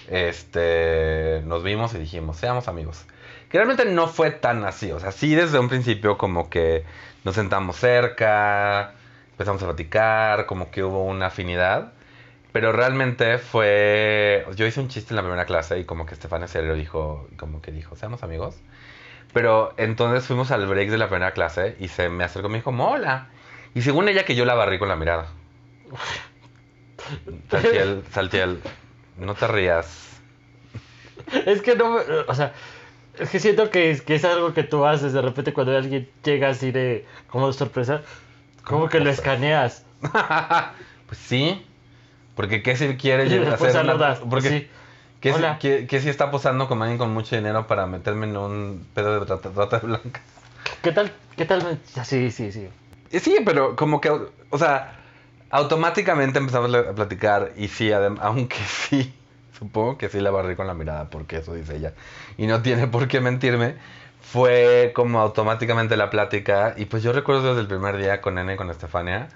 Este, 0.07 1.41
nos 1.45 1.63
vimos 1.63 1.93
y 1.93 1.99
dijimos, 1.99 2.37
seamos 2.37 2.67
amigos. 2.67 3.05
Que 3.49 3.57
realmente 3.57 3.85
no 3.85 4.07
fue 4.07 4.31
tan 4.31 4.63
así. 4.63 4.91
O 4.91 4.99
sea, 4.99 5.11
sí 5.11 5.35
desde 5.35 5.59
un 5.59 5.69
principio 5.69 6.17
como 6.17 6.49
que 6.49 6.85
nos 7.23 7.35
sentamos 7.35 7.75
cerca, 7.77 8.93
empezamos 9.31 9.61
a 9.63 9.67
platicar, 9.67 10.45
como 10.45 10.71
que 10.71 10.83
hubo 10.83 11.03
una 11.03 11.27
afinidad. 11.27 11.93
Pero 12.51 12.71
realmente 12.71 13.37
fue... 13.37 14.45
Yo 14.55 14.65
hice 14.65 14.79
un 14.79 14.87
chiste 14.87 15.13
en 15.13 15.17
la 15.17 15.21
primera 15.21 15.45
clase 15.45 15.79
y 15.79 15.85
como 15.85 16.05
que 16.05 16.13
Estefania 16.13 16.47
se 16.47 16.61
lo 16.63 16.73
dijo, 16.73 17.27
como 17.37 17.61
que 17.61 17.71
dijo, 17.71 17.95
seamos 17.95 18.23
amigos. 18.23 18.55
Pero 19.33 19.73
entonces 19.77 20.25
fuimos 20.25 20.49
al 20.51 20.65
break 20.65 20.89
de 20.89 20.97
la 20.97 21.07
primera 21.07 21.31
clase 21.31 21.75
y 21.79 21.87
se 21.89 22.09
me 22.09 22.23
acercó 22.23 22.47
y 22.47 22.51
me 22.51 22.57
dijo, 22.57 22.71
hola. 22.71 23.29
Y 23.75 23.81
según 23.83 24.09
ella 24.09 24.25
que 24.25 24.35
yo 24.35 24.45
la 24.45 24.55
barrí 24.55 24.79
con 24.79 24.89
la 24.89 24.95
mirada. 24.95 25.27
Saltiel, 27.49 28.03
Saltiel, 28.11 28.61
no 29.19 29.35
te 29.35 29.47
rías. 29.47 30.09
Es 31.45 31.61
que 31.61 31.75
no. 31.75 31.91
me- 31.91 32.01
O 32.27 32.33
sea, 32.33 32.53
es 33.17 33.29
que 33.29 33.39
siento 33.39 33.69
que 33.69 33.91
es, 33.91 34.01
que 34.01 34.15
es 34.15 34.25
algo 34.25 34.53
que 34.53 34.63
tú 34.63 34.85
haces 34.85 35.13
de 35.13 35.21
repente 35.21 35.53
cuando 35.53 35.75
alguien 35.75 36.09
llega 36.23 36.49
así 36.49 36.71
de. 36.71 37.05
como 37.29 37.47
de 37.47 37.53
sorpresa. 37.53 38.01
Como 38.63 38.79
¿Cómo 38.81 38.89
que 38.89 38.99
lo 38.99 39.09
escaneas. 39.09 39.83
pues 41.07 41.17
sí. 41.19 41.65
Porque 42.35 42.63
qué 42.63 42.75
si 42.75 42.95
quiere 42.97 43.25
Y 43.25 43.33
hacer 43.45 43.59
una- 43.61 43.71
saludas. 43.71 44.19
Porque 44.29 44.49
sí. 44.49 44.67
¿qué, 45.21 45.33
si, 45.33 45.41
qué- 45.59 45.87
qué 45.87 45.99
si 46.01 46.09
está 46.09 46.31
posando 46.31 46.67
con 46.67 46.81
alguien 46.81 46.97
con 46.97 47.13
mucho 47.13 47.35
dinero 47.35 47.67
para 47.67 47.85
meterme 47.85 48.27
en 48.27 48.37
un 48.37 48.87
pedo 48.93 49.19
de 49.19 49.25
trata, 49.25 49.49
trata 49.49 49.79
de 49.79 49.87
blancas? 49.87 50.21
¿Qué 50.81 50.91
tal? 50.91 51.11
¿Qué 51.35 51.45
tal? 51.45 51.79
Sí, 52.05 52.31
sí, 52.31 52.51
sí. 52.51 52.69
Sí, 53.11 53.37
pero 53.45 53.75
como 53.75 53.99
que, 53.99 54.09
o 54.11 54.57
sea, 54.57 54.95
automáticamente 55.49 56.39
empezamos 56.39 56.73
a 56.73 56.93
platicar 56.93 57.53
y 57.57 57.67
sí, 57.67 57.91
aunque 57.91 58.57
sí, 58.67 59.13
supongo 59.57 59.97
que 59.97 60.09
sí 60.09 60.19
la 60.19 60.31
barré 60.31 60.55
con 60.55 60.67
la 60.67 60.73
mirada, 60.73 61.09
porque 61.09 61.37
eso 61.37 61.53
dice 61.53 61.75
ella. 61.77 61.93
Y 62.37 62.47
no 62.47 62.61
tiene 62.61 62.87
por 62.87 63.07
qué 63.07 63.21
mentirme. 63.21 63.75
Fue 64.21 64.91
como 64.93 65.19
automáticamente 65.21 65.97
la 65.97 66.09
plática 66.09 66.75
y 66.77 66.85
pues 66.85 67.01
yo 67.03 67.13
recuerdo 67.13 67.49
desde 67.49 67.61
el 67.61 67.67
primer 67.67 67.97
día 67.97 68.21
con 68.21 68.35
Nene 68.35 68.53
y 68.53 68.57
con 68.57 68.69
Estefania 68.69 69.29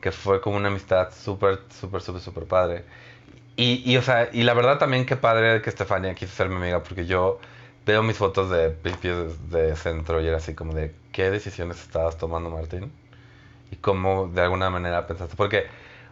que 0.00 0.12
fue 0.12 0.40
como 0.40 0.56
una 0.56 0.68
amistad 0.68 1.10
súper, 1.14 1.60
súper, 1.70 2.02
súper, 2.02 2.22
súper 2.22 2.44
padre. 2.46 2.84
Y, 3.56 3.82
y, 3.90 3.96
o 3.96 4.02
sea, 4.02 4.28
y 4.32 4.42
la 4.42 4.54
verdad 4.54 4.78
también 4.78 5.06
qué 5.06 5.16
padre 5.16 5.62
que 5.62 5.70
Estefania 5.70 6.14
quiso 6.14 6.34
ser 6.34 6.48
mi 6.48 6.56
amiga 6.56 6.82
porque 6.82 7.06
yo 7.06 7.38
veo 7.86 8.02
mis 8.02 8.16
fotos 8.18 8.50
de 8.50 8.70
principios 8.70 9.50
de 9.50 9.76
centro 9.76 10.20
y 10.20 10.26
era 10.26 10.38
así 10.38 10.54
como 10.54 10.74
de 10.74 10.94
qué 11.12 11.30
decisiones 11.30 11.80
estabas 11.82 12.18
tomando 12.18 12.50
Martín 12.50 12.92
y 13.74 13.76
cómo 13.76 14.28
de 14.28 14.40
alguna 14.42 14.70
manera 14.70 15.06
pensaste. 15.06 15.34
Porque, 15.36 15.66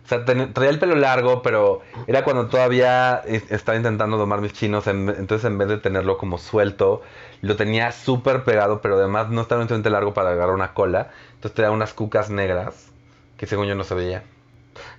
o 0.05 0.09
sea, 0.09 0.25
ten- 0.25 0.53
traía 0.53 0.71
el 0.71 0.79
pelo 0.81 0.97
largo, 0.97 1.43
pero 1.43 1.81
era 2.07 2.25
cuando 2.25 2.49
todavía 2.49 3.23
es- 3.25 3.51
estaba 3.53 3.77
intentando 3.77 4.17
domar 4.17 4.41
mis 4.41 4.53
chinos. 4.53 4.87
en- 4.89 5.09
entonces, 5.09 5.45
en 5.45 5.59
vez 5.59 5.69
de 5.69 5.79
tenerlo 5.79 6.19
como 6.19 6.39
suelto, 6.39 7.03
lo 7.41 7.57
tenía 7.57 7.93
súper 7.93 8.45
pegado, 8.45 8.81
pero 8.81 8.97
además 8.97 9.29
no 9.29 9.43
estaba 9.43 9.63
suficientemente 9.63 9.91
largo 9.91 10.13
para 10.13 10.31
agarrar 10.31 10.55
una 10.55 10.75
cola. 10.75 11.11
Entonces, 11.35 11.55
traía 11.55 11.71
unas 11.71 11.95
cucas 11.95 12.31
negras 12.31 12.91
que 13.37 13.47
según 13.47 13.67
yo 13.67 13.75
no 13.75 13.85
se 13.85 13.95
veía. 13.95 14.23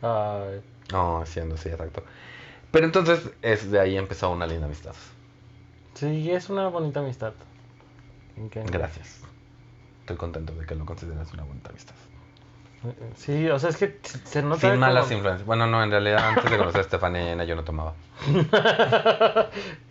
Ay, 0.02 0.62
No, 0.91 1.26
siendo 1.26 1.58
sí, 1.58 1.69
exacto. 1.69 2.04
Pero 2.71 2.86
entonces, 2.86 3.30
es 3.41 3.69
de 3.71 3.80
ahí 3.80 3.97
empezó 3.97 4.30
una 4.32 4.47
linda 4.47 4.65
amistad. 4.65 4.93
sí, 5.95 6.32
es 6.32 6.49
una 6.49 6.67
bonita 6.69 6.99
amistad. 7.02 7.34
Gracias. 8.71 9.21
Estoy 10.02 10.17
contento 10.17 10.54
de 10.54 10.65
que 10.65 10.76
lo 10.76 10.86
consideres 10.86 11.32
una 11.34 11.43
bonita 11.43 11.69
amistad. 11.69 11.95
Sí, 13.15 13.50
o 13.50 13.58
sea, 13.60 13.69
es 13.69 13.78
que 13.78 13.98
se 14.26 14.41
nota. 14.43 14.60
Sin 14.62 14.80
malas 14.80 15.04
como- 15.06 15.15
influencias. 15.15 15.46
Bueno, 15.46 15.67
no, 15.67 15.82
en 15.84 15.91
realidad 15.91 16.28
antes 16.28 16.50
de 16.52 16.58
conocer 16.58 16.80
a 16.80 16.82
Estefania 16.82 17.22
Llena 17.24 17.43
yo 17.46 17.56
no 17.56 17.63
tomaba. 17.63 17.93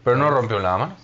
Pero 0.04 0.16
no 0.16 0.30
rompió 0.30 0.56
un 0.58 0.62
lavamanos. 0.62 0.98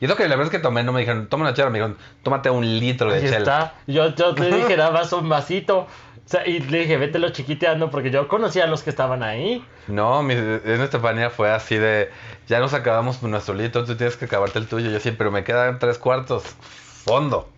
Y 0.00 0.04
eso 0.04 0.16
que 0.16 0.24
la 0.28 0.36
verdad 0.36 0.46
es 0.46 0.50
que 0.50 0.58
tomé, 0.62 0.82
no 0.84 0.92
me 0.92 1.00
dijeron, 1.00 1.26
toma 1.28 1.44
una 1.44 1.54
chela, 1.54 1.70
me 1.70 1.78
dijeron, 1.78 1.96
tómate 2.22 2.50
un 2.50 2.78
litro 2.78 3.08
de 3.10 3.16
Ahí 3.16 3.22
chela. 3.24 3.38
está. 3.38 3.74
Yo, 3.86 4.14
yo 4.14 4.34
te 4.34 4.50
dije, 4.54 4.76
nada 4.76 4.90
más 4.90 5.12
un 5.12 5.28
vasito. 5.28 5.78
O 6.26 6.28
sea, 6.28 6.46
y 6.46 6.58
le 6.58 6.80
dije, 6.80 6.96
vételo 6.98 7.30
chiquiteando 7.30 7.90
porque 7.90 8.10
yo 8.10 8.26
conocía 8.28 8.64
a 8.64 8.66
los 8.66 8.82
que 8.82 8.90
estaban 8.90 9.22
ahí. 9.22 9.64
No, 9.86 10.22
mi, 10.22 10.34
en 10.34 10.80
Estefanía 10.82 11.30
fue 11.30 11.50
así 11.52 11.76
de, 11.76 12.10
ya 12.48 12.58
nos 12.58 12.74
acabamos 12.74 13.22
nuestro 13.22 13.54
litro, 13.54 13.84
tú 13.84 13.96
tienes 13.96 14.16
que 14.16 14.24
acabarte 14.26 14.58
el 14.58 14.66
tuyo. 14.66 14.90
Yo 14.90 14.98
sí, 15.00 15.12
pero 15.12 15.30
me 15.30 15.44
quedan 15.44 15.78
tres 15.78 15.98
cuartos. 15.98 16.42
Fondo. 16.44 17.48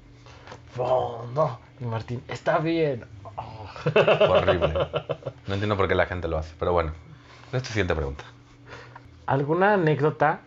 No. 0.76 1.58
Y 1.80 1.84
Martín, 1.84 2.22
está 2.28 2.58
bien. 2.58 3.04
Oh. 3.36 3.68
Horrible. 4.30 4.74
No 5.46 5.54
entiendo 5.54 5.76
por 5.78 5.88
qué 5.88 5.94
la 5.94 6.04
gente 6.04 6.28
lo 6.28 6.36
hace, 6.36 6.52
pero 6.58 6.72
bueno. 6.72 6.92
Esta 7.52 7.68
siguiente 7.70 7.94
pregunta. 7.94 8.22
¿Alguna 9.26 9.72
anécdota 9.74 10.40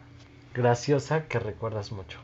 graciosa 0.54 1.24
que 1.28 1.40
recuerdas 1.40 1.92
mucho? 1.92 2.20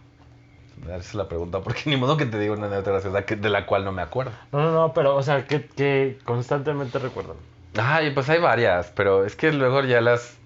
Esa 0.84 0.96
es 0.98 1.16
la 1.16 1.28
pregunta, 1.28 1.62
porque 1.62 1.82
ni 1.86 1.98
modo 1.98 2.18
que 2.18 2.28
te 2.28 2.38
diga 2.38 2.54
una 2.54 2.68
anécdota 2.68 2.92
graciosa 2.92 3.26
que- 3.26 3.36
de 3.36 3.50
la 3.50 3.66
cual 3.66 3.84
no 3.84 3.92
me 3.92 4.04
acuerdo. 4.04 4.32
No, 4.52 4.60
no, 4.62 4.72
no, 4.72 4.94
pero, 4.94 5.16
o 5.16 5.24
sea, 5.24 5.48
que, 5.48 5.66
que 5.66 6.20
constantemente 6.24 7.00
recuerdan. 7.00 7.38
Ay, 7.80 8.12
pues 8.12 8.30
hay 8.30 8.40
varias, 8.40 8.92
pero 8.96 9.26
es 9.26 9.36
que 9.36 9.52
luego 9.52 9.82
ya 9.84 10.00
las... 10.02 10.38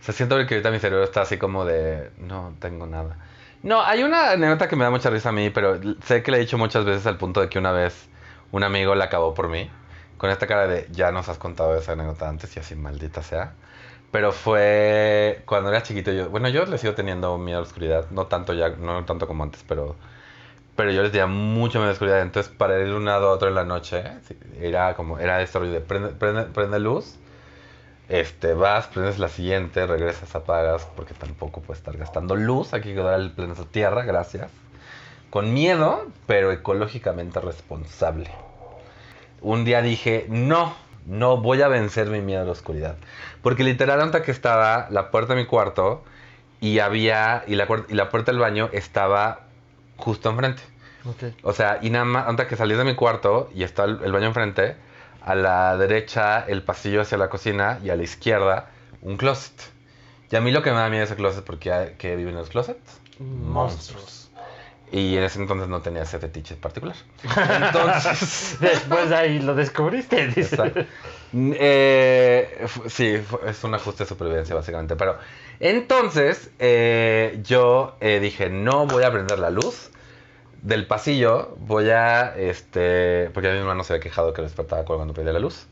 Se 0.00 0.12
siento 0.12 0.36
que 0.46 0.54
ahorita 0.54 0.70
mi 0.72 0.80
cerebro 0.80 1.04
está 1.04 1.22
así 1.22 1.38
como 1.38 1.64
de... 1.64 2.10
No 2.18 2.52
tengo 2.58 2.86
nada. 2.86 3.16
No, 3.64 3.82
hay 3.82 4.02
una 4.02 4.32
anécdota 4.32 4.68
que 4.68 4.76
me 4.76 4.84
da 4.84 4.90
mucha 4.90 5.08
risa 5.08 5.30
a 5.30 5.32
mí, 5.32 5.48
pero 5.48 5.80
sé 6.02 6.22
que 6.22 6.30
le 6.30 6.36
he 6.36 6.40
dicho 6.40 6.58
muchas 6.58 6.84
veces 6.84 7.06
al 7.06 7.16
punto 7.16 7.40
de 7.40 7.48
que 7.48 7.58
una 7.58 7.72
vez 7.72 8.08
un 8.52 8.62
amigo 8.62 8.94
la 8.94 9.06
acabó 9.06 9.32
por 9.32 9.48
mí. 9.48 9.70
Con 10.18 10.28
esta 10.28 10.46
cara 10.46 10.66
de, 10.66 10.86
ya 10.90 11.10
nos 11.12 11.30
has 11.30 11.38
contado 11.38 11.74
esa 11.74 11.92
anécdota 11.92 12.28
antes 12.28 12.54
y 12.56 12.60
así 12.60 12.74
maldita 12.74 13.22
sea. 13.22 13.54
Pero 14.12 14.32
fue 14.32 15.42
cuando 15.46 15.70
era 15.70 15.82
chiquito 15.82 16.12
yo... 16.12 16.28
Bueno, 16.28 16.50
yo 16.50 16.66
le 16.66 16.76
sigo 16.76 16.92
teniendo 16.94 17.38
miedo 17.38 17.58
a 17.58 17.62
la 17.62 17.66
oscuridad. 17.66 18.10
No 18.10 18.26
tanto 18.26 18.52
ya, 18.52 18.68
no 18.68 19.02
tanto 19.06 19.26
como 19.26 19.44
antes, 19.44 19.64
pero... 19.66 19.96
Pero 20.76 20.92
yo 20.92 21.02
les 21.02 21.12
tenía 21.12 21.26
mucho 21.26 21.78
miedo 21.78 21.84
a 21.84 21.86
la 21.88 21.92
oscuridad. 21.94 22.20
Entonces, 22.20 22.52
para 22.52 22.78
ir 22.80 22.88
de 22.88 22.94
un 22.94 23.06
lado 23.06 23.30
a 23.30 23.32
otro 23.32 23.48
en 23.48 23.54
la 23.54 23.64
noche, 23.64 24.04
era 24.60 24.94
como... 24.94 25.18
Era 25.18 25.40
esto 25.40 25.60
rollo 25.60 25.72
de 25.72 25.80
prende, 25.80 26.10
prende, 26.10 26.42
prende 26.44 26.80
luz. 26.80 27.16
Este, 28.08 28.52
vas, 28.54 28.86
prendes 28.88 29.18
la 29.18 29.28
siguiente, 29.28 29.86
regresas, 29.86 30.34
apagas, 30.34 30.86
porque 30.94 31.14
tampoco 31.14 31.62
puedes 31.62 31.78
estar 31.78 31.96
gastando 31.96 32.36
luz. 32.36 32.74
Aquí 32.74 32.92
quedar 32.94 33.18
el 33.18 33.30
planeta 33.32 33.64
Tierra, 33.64 34.02
gracias. 34.02 34.50
Con 35.30 35.54
miedo, 35.54 36.06
pero 36.26 36.52
ecológicamente 36.52 37.40
responsable. 37.40 38.30
Un 39.40 39.64
día 39.64 39.82
dije, 39.82 40.26
no, 40.28 40.74
no 41.06 41.38
voy 41.38 41.62
a 41.62 41.68
vencer 41.68 42.08
mi 42.08 42.20
miedo 42.20 42.42
a 42.42 42.44
la 42.44 42.52
oscuridad. 42.52 42.96
Porque 43.42 43.64
literal, 43.64 44.00
antes 44.00 44.22
que 44.22 44.30
estaba 44.30 44.86
la 44.90 45.10
puerta 45.10 45.34
de 45.34 45.40
mi 45.42 45.46
cuarto 45.46 46.02
y 46.60 46.78
había, 46.78 47.42
y 47.46 47.56
la, 47.56 47.66
cuer- 47.66 47.86
y 47.88 47.94
la 47.94 48.10
puerta 48.10 48.32
del 48.32 48.40
baño 48.40 48.68
estaba 48.72 49.40
justo 49.96 50.30
enfrente. 50.30 50.62
Ok. 51.04 51.34
O 51.42 51.52
sea, 51.52 51.78
y 51.82 51.90
nada 51.90 52.04
más, 52.04 52.28
antes 52.28 52.46
que 52.46 52.56
salí 52.56 52.74
de 52.74 52.84
mi 52.84 52.94
cuarto 52.94 53.50
y 53.54 53.62
está 53.64 53.84
el, 53.84 54.00
el 54.04 54.12
baño 54.12 54.26
enfrente, 54.26 54.76
a 55.24 55.34
la 55.34 55.76
derecha 55.76 56.44
el 56.46 56.62
pasillo 56.62 57.00
hacia 57.00 57.16
la 57.18 57.28
cocina 57.28 57.78
y 57.82 57.90
a 57.90 57.96
la 57.96 58.02
izquierda 58.02 58.70
un 59.02 59.16
closet. 59.16 59.54
Y 60.30 60.36
a 60.36 60.40
mí 60.40 60.50
lo 60.50 60.62
que 60.62 60.70
me 60.70 60.76
da 60.78 60.88
miedo 60.88 61.04
es 61.04 61.10
el 61.10 61.16
closet 61.16 61.44
porque 61.44 61.72
hay- 61.72 61.94
que 61.96 62.16
viven 62.16 62.32
en 62.34 62.40
los 62.40 62.48
closets. 62.50 63.00
Monstruos. 63.20 64.30
Y 64.92 65.16
en 65.16 65.24
ese 65.24 65.40
entonces 65.40 65.68
no 65.68 65.80
tenía 65.80 66.02
ese 66.02 66.18
fetiche 66.18 66.54
particular. 66.56 66.94
Entonces... 67.22 68.56
Después 68.60 69.08
de 69.08 69.16
ahí 69.16 69.38
lo 69.40 69.54
descubriste, 69.54 70.28
dice. 70.28 70.86
Eh, 71.32 72.66
sí, 72.86 73.18
es 73.46 73.64
un 73.64 73.74
ajuste 73.74 74.04
de 74.04 74.08
supervivencia 74.08 74.54
básicamente. 74.54 74.94
Pero 74.94 75.18
entonces 75.58 76.50
eh, 76.58 77.40
yo 77.42 77.96
eh, 78.00 78.20
dije, 78.20 78.50
no 78.50 78.86
voy 78.86 79.02
a 79.04 79.10
prender 79.10 79.38
la 79.38 79.50
luz 79.50 79.90
del 80.64 80.86
pasillo, 80.86 81.54
voy 81.58 81.90
a, 81.90 82.34
este, 82.36 83.30
porque 83.34 83.52
mi 83.52 83.58
hermano 83.58 83.84
se 83.84 83.92
había 83.92 84.02
quejado 84.02 84.32
que 84.32 84.40
lo 84.40 84.48
despertaba 84.48 84.84
cuando 84.84 85.12
prendía 85.12 85.34
la 85.34 85.38
luz. 85.38 85.66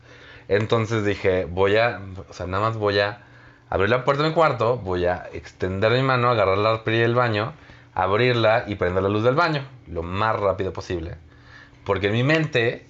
Entonces 0.47 1.03
dije, 1.03 1.45
voy 1.45 1.77
a, 1.77 1.99
o 2.29 2.33
sea, 2.33 2.45
nada 2.45 2.63
más 2.63 2.77
voy 2.77 2.99
a 2.99 3.23
abrir 3.69 3.89
la 3.89 4.05
puerta 4.05 4.21
de 4.21 4.29
mi 4.29 4.35
cuarto, 4.35 4.77
voy 4.77 5.05
a 5.05 5.27
extender 5.33 5.91
mi 5.93 6.03
mano, 6.03 6.29
agarrar 6.29 6.59
la 6.59 6.83
perilla 6.83 7.03
del 7.03 7.15
baño, 7.15 7.53
abrirla 7.95 8.65
y 8.67 8.75
prender 8.75 9.01
la 9.01 9.09
luz 9.09 9.23
del 9.23 9.33
baño 9.35 9.65
lo 9.87 10.03
más 10.03 10.39
rápido 10.39 10.71
posible. 10.73 11.15
Porque 11.85 12.07
en 12.07 12.13
mi 12.13 12.23
mente, 12.23 12.85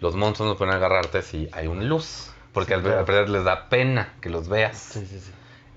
los 0.00 0.16
monstruos 0.16 0.50
no 0.50 0.58
pueden 0.58 0.74
agarrarte 0.74 1.22
si 1.22 1.48
hay 1.52 1.68
una 1.68 1.82
luz. 1.82 2.32
Porque 2.52 2.72
Sí, 2.72 2.74
al, 2.74 2.82
claro. 2.82 2.98
al 2.98 3.04
perder 3.04 3.28
les 3.28 3.44
da 3.44 3.68
pena 3.68 4.14
que 4.20 4.28
los 4.28 4.48
veas. 4.48 4.76
Sí, 4.76 5.06
sí, 5.06 5.20
sí. 5.20 5.30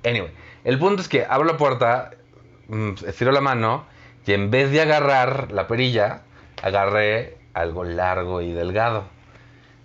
Anyway, 0.10 0.32
el 0.64 0.80
punto 0.80 1.04
es 1.04 1.08
que 1.08 1.24
abro 1.24 1.46
la 1.48 1.58
puerta, 1.58 2.12
mm, 2.68 2.94
estiro 3.06 3.32
la 3.32 3.42
mano 3.42 3.86
y 4.28 4.34
en 4.34 4.52
vez 4.52 4.72
de 4.72 4.82
agarrar 4.82 5.54
la 5.54 5.68
perilla, 5.68 6.24
agarré 6.62 7.38
algo 7.54 7.86
largo 7.86 8.42
y 8.42 8.52
delgado. 8.52 9.06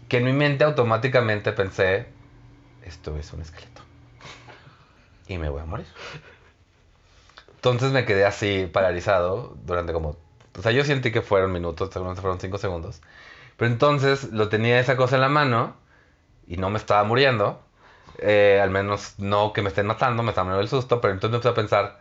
Que 0.09 0.17
en 0.17 0.25
mi 0.25 0.33
mente 0.33 0.65
automáticamente 0.65 1.53
pensé, 1.53 2.09
esto 2.85 3.17
es 3.17 3.33
un 3.33 3.43
esqueleto. 3.43 3.83
Y 5.29 5.39
me 5.39 5.49
voy 5.49 5.63
a 5.63 5.65
morir. 5.65 5.87
Entonces 7.55 7.93
me 7.93 8.05
quedé 8.05 8.25
así 8.25 8.69
paralizado 8.71 9.57
durante 9.65 9.93
como... 9.93 10.17
O 10.59 10.61
sea, 10.61 10.73
yo 10.73 10.85
sentí 10.85 11.13
que 11.13 11.23
fueron 11.23 11.53
minutos, 11.53 11.91
seguramente 11.93 12.21
fueron 12.21 12.41
cinco 12.41 12.59
segundos. 12.59 13.01
Pero 13.57 13.71
entonces 13.71 14.33
lo 14.33 14.49
tenía 14.49 14.81
esa 14.81 14.97
cosa 14.97 15.15
en 15.15 15.21
la 15.21 15.29
mano 15.29 15.77
y 16.49 16.57
no 16.57 16.69
me 16.69 16.79
estaba 16.79 17.05
muriendo. 17.05 17.63
Eh, 18.19 18.59
al 18.61 18.71
menos 18.71 19.15
no 19.19 19.53
que 19.53 19.63
me 19.63 19.69
estén 19.69 19.87
matando, 19.87 20.25
me 20.25 20.31
estaba 20.31 20.47
muriendo 20.47 20.63
el 20.63 20.69
susto. 20.69 21.01
Pero 21.01 21.15
entonces 21.15 21.45
me 21.45 21.49
a 21.49 21.55
pensar, 21.55 22.01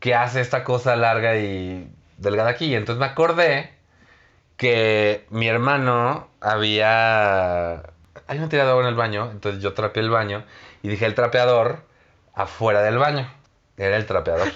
¿qué 0.00 0.14
hace 0.14 0.40
esta 0.40 0.64
cosa 0.64 0.96
larga 0.96 1.36
y 1.36 1.92
delgada 2.16 2.50
aquí? 2.50 2.66
Y 2.66 2.74
entonces 2.74 2.98
me 2.98 3.06
acordé 3.06 3.70
que 4.56 5.26
mi 5.30 5.46
hermano 5.48 6.28
había... 6.40 7.82
Hay 8.26 8.38
de 8.38 8.60
agua 8.60 8.82
en 8.82 8.88
el 8.88 8.94
baño, 8.94 9.30
entonces 9.30 9.62
yo 9.62 9.74
trapeé 9.74 10.02
el 10.02 10.10
baño 10.10 10.44
y 10.82 10.88
dije 10.88 11.06
el 11.06 11.14
trapeador 11.14 11.84
afuera 12.34 12.82
del 12.82 12.98
baño. 12.98 13.30
Era 13.76 13.96
el 13.96 14.06
trapeador. 14.06 14.48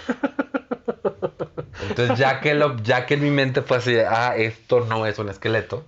Entonces 1.88 2.18
ya 2.18 2.40
que, 2.40 2.54
lo, 2.54 2.76
ya 2.78 3.06
que 3.06 3.14
en 3.14 3.22
mi 3.22 3.30
mente 3.30 3.62
fue 3.62 3.78
así, 3.78 3.96
ah, 3.98 4.34
esto 4.36 4.80
no 4.80 5.06
es 5.06 5.18
un 5.18 5.28
esqueleto, 5.28 5.84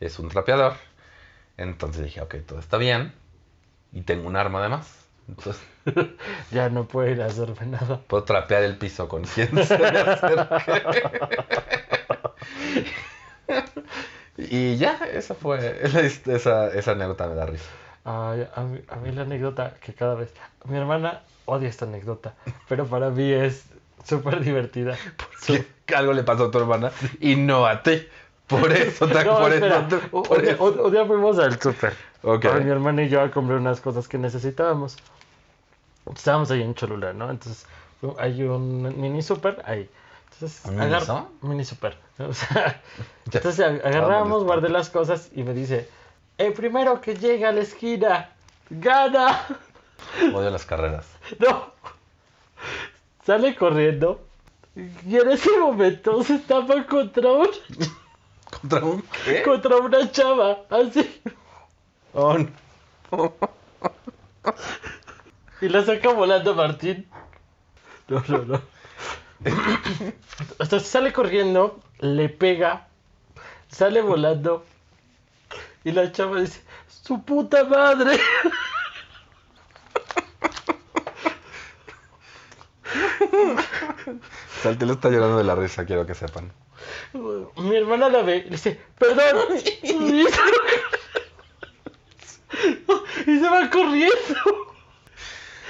es 0.00 0.18
un 0.18 0.28
trapeador. 0.28 0.74
Entonces 1.56 2.04
dije, 2.04 2.20
ok, 2.20 2.36
todo 2.46 2.58
está 2.58 2.78
bien. 2.78 3.12
Y 3.92 4.02
tengo 4.02 4.26
un 4.28 4.36
arma 4.36 4.60
además. 4.60 4.99
Entonces 5.30 5.62
Ya 6.50 6.68
no 6.68 6.84
puedo 6.84 7.08
ir 7.10 7.22
a 7.22 7.26
hacerme 7.26 7.66
nada. 7.66 8.00
puedo 8.06 8.24
trapear 8.24 8.62
el 8.64 8.76
piso 8.76 9.08
con 9.08 9.22
quien 9.24 9.48
se 9.66 9.78
me 9.78 9.90
y 14.38 14.76
ya, 14.76 14.98
esa 15.12 15.34
fue, 15.34 15.80
esa, 15.82 16.68
esa, 16.68 16.90
anécdota 16.92 17.26
me 17.26 17.34
da 17.34 17.46
risa. 17.46 17.64
Ay, 18.04 18.46
a, 18.54 18.60
mí, 18.62 18.80
a 18.88 18.96
mí 18.96 19.12
la 19.12 19.22
anécdota 19.22 19.74
que 19.84 19.92
cada 19.92 20.14
vez... 20.14 20.32
Mi 20.64 20.78
hermana 20.78 21.20
odia 21.44 21.68
esta 21.68 21.84
anécdota, 21.84 22.34
pero 22.68 22.86
para 22.86 23.10
mí 23.10 23.30
es 23.32 23.64
súper 24.04 24.40
divertida. 24.40 24.96
Su- 25.40 25.64
Que 25.84 25.94
algo 25.94 26.12
le 26.12 26.22
pasó 26.22 26.46
a 26.46 26.50
tu 26.50 26.58
hermana 26.58 26.90
y 27.20 27.36
no 27.36 27.66
a 27.66 27.82
ti. 27.82 28.06
Por 28.46 28.72
eso, 28.72 29.06
No, 29.06 29.38
por 29.38 29.52
espera. 29.52 29.86
eso, 29.88 30.00
Un- 30.12 30.22
por 30.22 30.38
un, 30.38 30.44
día- 30.44 30.52
eso. 30.54 30.64
un- 30.64 30.80
un 30.80 30.92
día 30.92 31.04
fuimos 31.06 31.38
al 31.38 31.60
súper. 31.60 31.92
Ok. 32.22 32.46
Ay, 32.46 32.64
Mi 32.64 32.70
hermana 32.70 33.02
y 33.02 33.08
yo 33.08 33.20
a 33.20 33.30
comprar 33.30 33.58
unas 33.58 33.80
cosas 33.80 34.08
que 34.08 34.18
necesitábamos. 34.18 34.96
Estábamos 36.14 36.50
ahí 36.50 36.62
en 36.62 36.74
Cholula, 36.74 37.12
¿no? 37.12 37.30
Entonces 37.30 37.66
hay 38.18 38.42
un 38.42 39.00
mini 39.00 39.22
súper 39.22 39.62
ahí. 39.64 39.88
Entonces, 40.32 40.64
¿Un 40.64 40.80
agar-? 40.80 41.26
Mini 41.42 41.64
súper. 41.64 41.96
O 42.18 42.34
sea, 42.34 42.80
Ya, 43.30 43.38
entonces 43.38 43.60
agarramos, 43.84 44.44
guardé 44.44 44.68
las 44.68 44.90
cosas 44.90 45.30
y 45.34 45.42
me 45.42 45.54
dice, 45.54 45.88
el 46.36 46.52
primero 46.52 47.00
que 47.00 47.14
llega 47.14 47.48
a 47.48 47.52
la 47.52 47.60
esquina, 47.60 48.30
gana. 48.68 49.46
Odio 50.34 50.50
las 50.50 50.66
carreras. 50.66 51.06
No. 51.38 51.72
Sale 53.24 53.54
corriendo. 53.54 54.20
Y 54.74 55.16
en 55.16 55.30
ese 55.30 55.56
momento 55.58 56.22
se 56.22 56.36
estaba 56.36 56.86
contra, 56.86 57.32
un, 57.32 57.48
¿Contra 58.60 58.84
un 58.84 59.04
qué? 59.24 59.42
contra 59.42 59.76
una 59.76 60.10
chava. 60.10 60.58
Así. 60.70 61.20
Oh, 62.14 62.36
no. 62.38 63.32
Y 65.60 65.68
la 65.68 65.84
saca 65.84 66.10
volando 66.12 66.54
Martín. 66.54 67.06
No, 68.08 68.22
no, 68.28 68.38
no. 68.44 68.60
Hasta 70.58 70.80
sale 70.80 71.12
corriendo, 71.12 71.80
le 72.00 72.28
pega, 72.28 72.88
sale 73.68 74.00
volando. 74.02 74.64
Y 75.84 75.92
la 75.92 76.10
chava 76.12 76.40
dice, 76.40 76.62
su 76.88 77.22
puta 77.22 77.64
madre. 77.64 78.18
Saltelo 84.62 84.94
está 84.94 85.08
llorando 85.10 85.38
de 85.38 85.44
la 85.44 85.54
risa, 85.54 85.84
quiero 85.84 86.06
que 86.06 86.14
sepan. 86.14 86.52
Mi 87.56 87.76
hermana 87.76 88.08
la 88.08 88.22
ve 88.22 88.38
y 88.38 88.42
le 88.44 88.50
dice, 88.50 88.80
perdón. 88.98 89.46
Y 93.26 93.38
se 93.38 93.48
va- 93.48 93.70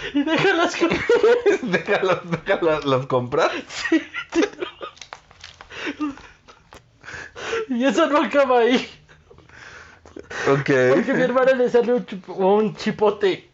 y 0.14 0.22
va 0.22 0.32
corriendo. 0.32 0.32
y 0.32 0.36
deja 0.36 0.52
las 0.54 0.76
cosas. 0.76 0.98
Déjalos, 1.62 2.18
déjalos 2.30 2.84
los 2.84 3.06
comprar. 3.06 3.50
Y 7.68 7.84
eso 7.84 8.06
no 8.08 8.22
acaba 8.22 8.60
ahí. 8.60 8.88
Ok. 10.48 10.70
Porque 10.94 11.14
mi 11.14 11.22
hermana 11.22 11.52
le 11.52 11.68
sale 11.70 11.94
un, 11.94 12.04
chip- 12.06 12.28
un 12.28 12.76
chipote. 12.76 13.50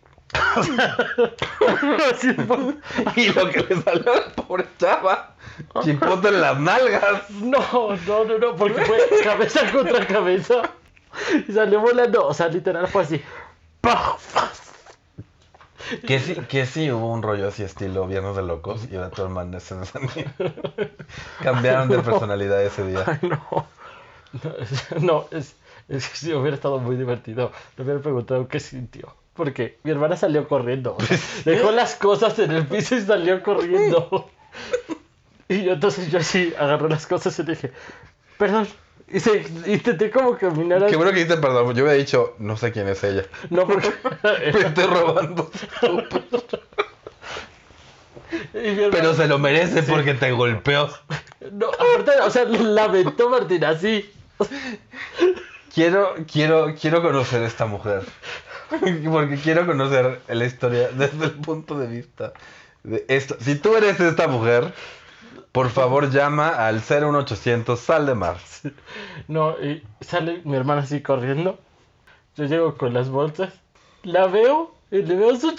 Y 3.17 3.29
lo 3.33 3.49
que 3.51 3.61
le 3.69 3.83
salió 3.83 4.13
a 4.13 4.17
la 4.17 4.29
pobre 4.35 4.67
chava. 4.79 5.35
Chipote 5.83 6.29
en 6.29 6.41
las 6.41 6.59
nalgas. 6.59 7.31
No, 7.31 7.61
no, 8.07 8.25
no, 8.25 8.39
no, 8.39 8.57
porque 8.57 8.83
fue 8.85 8.99
cabeza 9.23 9.71
contra 9.73 10.07
cabeza. 10.07 10.63
Y 11.49 11.53
salió 11.53 11.81
volando. 11.81 12.27
O 12.27 12.35
sea, 12.35 12.49
literal 12.49 12.89
fue 12.89 13.03
así. 13.03 13.23
¡Paf! 13.81 14.66
Que 16.07 16.19
sí, 16.21 16.35
que 16.35 16.67
sí 16.67 16.91
hubo 16.91 17.13
un 17.13 17.23
rollo 17.23 17.49
así 17.49 17.63
estilo 17.63 18.07
Viernes 18.07 18.37
de 18.37 18.43
Locos 18.43 18.89
y 18.91 18.97
ahora 18.97 19.11
tu 19.11 19.23
hermana 19.23 19.59
es 19.59 19.73
Cambiaron 21.43 21.89
de 21.89 21.99
personalidad 21.99 22.63
ese 22.65 22.87
día. 22.87 23.05
Ay, 23.07 23.29
no. 23.29 23.67
No, 24.43 24.57
es, 24.59 25.03
no, 25.03 25.25
es, 25.31 25.57
es 25.89 26.09
que 26.09 26.17
si 26.17 26.33
hubiera 26.35 26.57
estado 26.57 26.79
muy 26.79 26.97
divertido. 26.97 27.53
Le 27.77 27.85
hubiera 27.85 28.01
preguntado 28.01 28.49
qué 28.49 28.61
sintió. 28.61 29.15
Porque 29.35 29.79
mi 29.85 29.91
hermana 29.91 30.17
salió 30.17 30.49
corriendo. 30.49 30.97
o 30.99 31.03
sea, 31.03 31.19
dejó 31.45 31.71
las 31.71 31.95
cosas 31.95 32.39
en 32.39 32.51
el 32.51 32.67
piso 32.67 32.97
y 32.97 33.03
salió 33.03 33.43
corriendo. 33.43 34.29
Y 35.49 35.63
yo 35.63 35.75
entonces 35.75 36.11
yo 36.11 36.19
así 36.19 36.53
agarré 36.59 36.89
las 36.89 37.07
cosas 37.07 37.39
y 37.39 37.45
dije, 37.45 37.71
perdón. 38.37 38.67
Y 39.09 39.21
se, 39.21 39.47
intenté 39.67 40.11
como 40.11 40.37
caminar 40.37 40.87
Qué 40.87 40.97
bueno 40.97 41.13
que 41.13 41.19
dijiste 41.19 41.37
perdón. 41.37 41.75
Yo 41.75 41.85
hubiera 41.85 41.93
dicho, 41.93 42.35
no 42.39 42.57
sé 42.57 42.73
quién 42.73 42.89
es 42.89 43.05
ella. 43.05 43.25
No, 43.51 43.67
porque. 43.67 43.93
Me 44.53 44.61
estoy 44.61 44.85
robando. 44.85 45.51
y 48.55 48.91
Pero 48.91 49.15
se 49.15 49.29
lo 49.29 49.39
merece 49.39 49.85
porque 49.85 50.15
te 50.15 50.33
golpeó. 50.33 50.89
No, 51.53 51.69
aparte, 51.69 52.21
o 52.21 52.31
sea, 52.31 52.45
la 52.45 52.85
aventó 52.85 53.31
Martín 53.31 53.65
así. 53.65 54.11
Quiero, 55.73 56.15
quiero, 56.31 56.75
quiero 56.75 57.03
conocer 57.03 57.43
a 57.43 57.47
esta 57.47 57.67
mujer. 57.67 58.03
Porque 58.69 59.37
quiero 59.37 59.67
conocer 59.67 60.21
la 60.27 60.45
historia 60.45 60.89
desde 60.89 61.27
el 61.27 61.33
punto 61.33 61.79
de 61.79 61.87
vista 61.87 62.33
de 62.83 63.05
esto. 63.09 63.37
Si 63.41 63.55
tú 63.57 63.77
eres 63.77 64.01
esta 64.01 64.27
mujer, 64.27 64.73
por 65.57 65.71
favor 65.71 66.11
llama 66.11 66.51
al 66.51 66.83
01800 66.83 67.81
Sal 67.81 68.05
de 68.05 68.15
Mar. 68.15 68.37
No, 69.27 69.53
y 69.53 69.83
sale 70.03 70.43
mi 70.45 70.55
hermana 70.55 70.83
así 70.83 71.01
corriendo. 71.01 71.59
Yo 72.37 72.45
llego 72.45 72.77
con 72.77 72.93
las 72.93 73.09
bolsas. 73.09 73.55
La 74.03 74.27
veo 74.27 74.75
y 74.91 75.01
le 75.01 75.17
veo 75.17 75.35
su. 75.35 75.57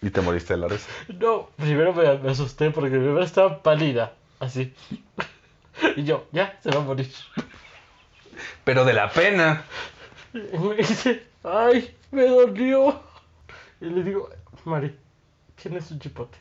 Y 0.00 0.10
te 0.10 0.20
moriste 0.20 0.54
de 0.54 0.60
la 0.60 0.68
risa. 0.68 0.86
No, 1.18 1.48
primero 1.56 1.92
me, 1.92 2.18
me 2.18 2.30
asusté 2.30 2.70
porque 2.70 2.98
mi 2.98 3.06
hermana 3.06 3.26
estaba 3.26 3.60
pálida. 3.64 4.12
Así. 4.38 4.72
Y 5.96 6.04
yo, 6.04 6.26
ya, 6.30 6.56
se 6.62 6.70
va 6.70 6.76
a 6.76 6.84
morir. 6.84 7.10
Pero 8.62 8.84
de 8.84 8.92
la 8.92 9.10
pena. 9.10 9.64
Y 10.32 10.58
me 10.58 10.76
dice, 10.76 11.26
ay, 11.42 11.96
me 12.12 12.28
dolió. 12.28 13.02
Y 13.80 13.86
le 13.86 14.04
digo, 14.04 14.30
Mari, 14.64 14.94
tienes 15.60 15.90
un 15.90 15.98
chipote. 15.98 16.38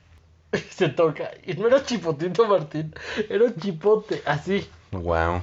Y 0.54 0.58
se 0.70 0.90
toca. 0.90 1.32
Y 1.46 1.54
no 1.54 1.68
era 1.68 1.84
chipotito, 1.84 2.48
Martín. 2.48 2.94
Era 3.30 3.46
un 3.46 3.56
chipote, 3.56 4.22
así. 4.26 4.68
Wow. 4.92 5.42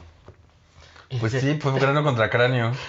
Y 1.10 1.18
Pues 1.18 1.32
dice- 1.32 1.54
sí, 1.54 1.60
fue 1.60 1.78
cráneo 1.78 2.02
contra 2.04 2.30
cráneo. 2.30 2.72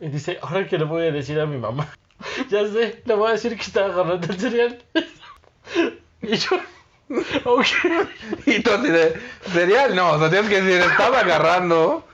Y 0.00 0.10
dice, 0.10 0.38
ahora 0.42 0.64
que 0.64 0.78
le 0.78 0.84
voy 0.84 1.08
a 1.08 1.10
decir 1.10 1.40
a 1.40 1.46
mi 1.46 1.58
mamá. 1.58 1.88
Ya 2.50 2.64
sé, 2.68 3.02
le 3.04 3.14
voy 3.14 3.28
a 3.30 3.32
decir 3.32 3.56
que 3.56 3.62
estaba 3.62 3.86
agarrando 3.92 4.26
el 4.32 4.38
cereal. 4.40 4.78
Y 6.22 6.36
yo, 6.36 6.56
ok. 7.44 7.66
Y 8.46 8.60
tú 8.62 8.70
así 8.72 8.88
de, 8.90 9.20
cereal, 9.52 9.94
no, 9.96 10.12
o 10.12 10.18
sea, 10.18 10.30
tienes 10.30 10.48
que 10.48 10.62
decir, 10.62 10.80
estaba 10.88 11.20
agarrando 11.20 12.04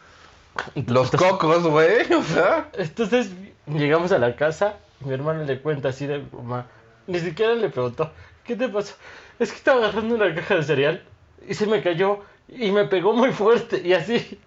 los 0.87 1.10
cocos, 1.10 1.62
güey. 1.66 2.10
O 2.12 2.22
sea, 2.22 2.68
Entonces 2.74 3.30
llegamos 3.66 4.12
a 4.12 4.18
la 4.18 4.34
casa 4.37 4.76
mi 5.00 5.12
hermano 5.12 5.44
le 5.44 5.60
cuenta 5.60 5.90
así 5.90 6.06
de 6.06 6.22
mamá. 6.32 6.66
Ni 7.06 7.18
siquiera 7.20 7.54
le 7.54 7.68
preguntó, 7.68 8.10
¿qué 8.44 8.57
te 8.57 8.68
pasó? 8.68 8.94
Es 9.38 9.50
que 9.50 9.57
estaba 9.57 9.78
agarrando 9.78 10.14
una 10.14 10.35
caja 10.35 10.57
de 10.57 10.62
cereal 10.62 11.02
y 11.46 11.54
se 11.54 11.66
me 11.66 11.83
cayó 11.83 12.20
y 12.48 12.70
me 12.70 12.85
pegó 12.85 13.12
muy 13.12 13.33
fuerte 13.33 13.83
y 13.85 13.92
así. 13.92 14.38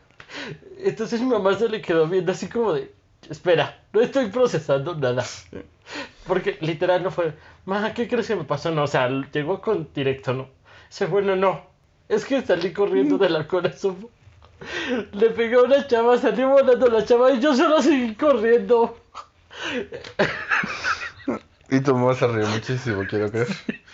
Entonces 0.79 1.21
mi 1.21 1.27
mamá 1.27 1.57
se 1.57 1.69
le 1.69 1.81
quedó 1.81 2.07
viendo 2.07 2.31
así 2.31 2.47
como 2.47 2.73
de, 2.73 2.93
espera, 3.29 3.81
no 3.93 4.01
estoy 4.01 4.27
procesando 4.27 4.95
nada. 4.95 5.25
Porque 6.25 6.57
literal 6.61 7.03
no 7.03 7.11
fue, 7.11 7.33
ma, 7.65 7.93
¿qué 7.93 8.07
crees 8.07 8.27
que 8.27 8.35
me 8.35 8.43
pasó? 8.43 8.71
No, 8.71 8.83
o 8.83 8.87
sea, 8.87 9.09
llegó 9.09 9.61
con 9.61 9.89
directo, 9.93 10.33
¿no? 10.33 10.49
Dice, 10.89 11.05
bueno, 11.05 11.35
no. 11.35 11.65
Es 12.09 12.25
que 12.25 12.41
salí 12.41 12.71
corriendo 12.71 13.17
de 13.17 13.29
la 13.29 13.47
cola 13.47 13.73
supo. 13.73 14.09
Le 15.11 15.29
pegué 15.31 15.55
a 15.55 15.61
una 15.61 15.85
chava, 15.87 16.17
salió 16.17 16.49
volando 16.49 16.87
la 16.87 17.05
chava 17.05 17.31
y 17.31 17.39
yo 17.39 17.55
solo 17.55 17.81
seguí 17.81 18.15
corriendo. 18.15 18.97
y 21.69 21.79
tu 21.81 21.95
mamá 21.95 22.13
se 22.13 22.27
rió 22.27 22.47
muchísimo, 22.47 23.03
quiero 23.07 23.29
creer. 23.29 23.47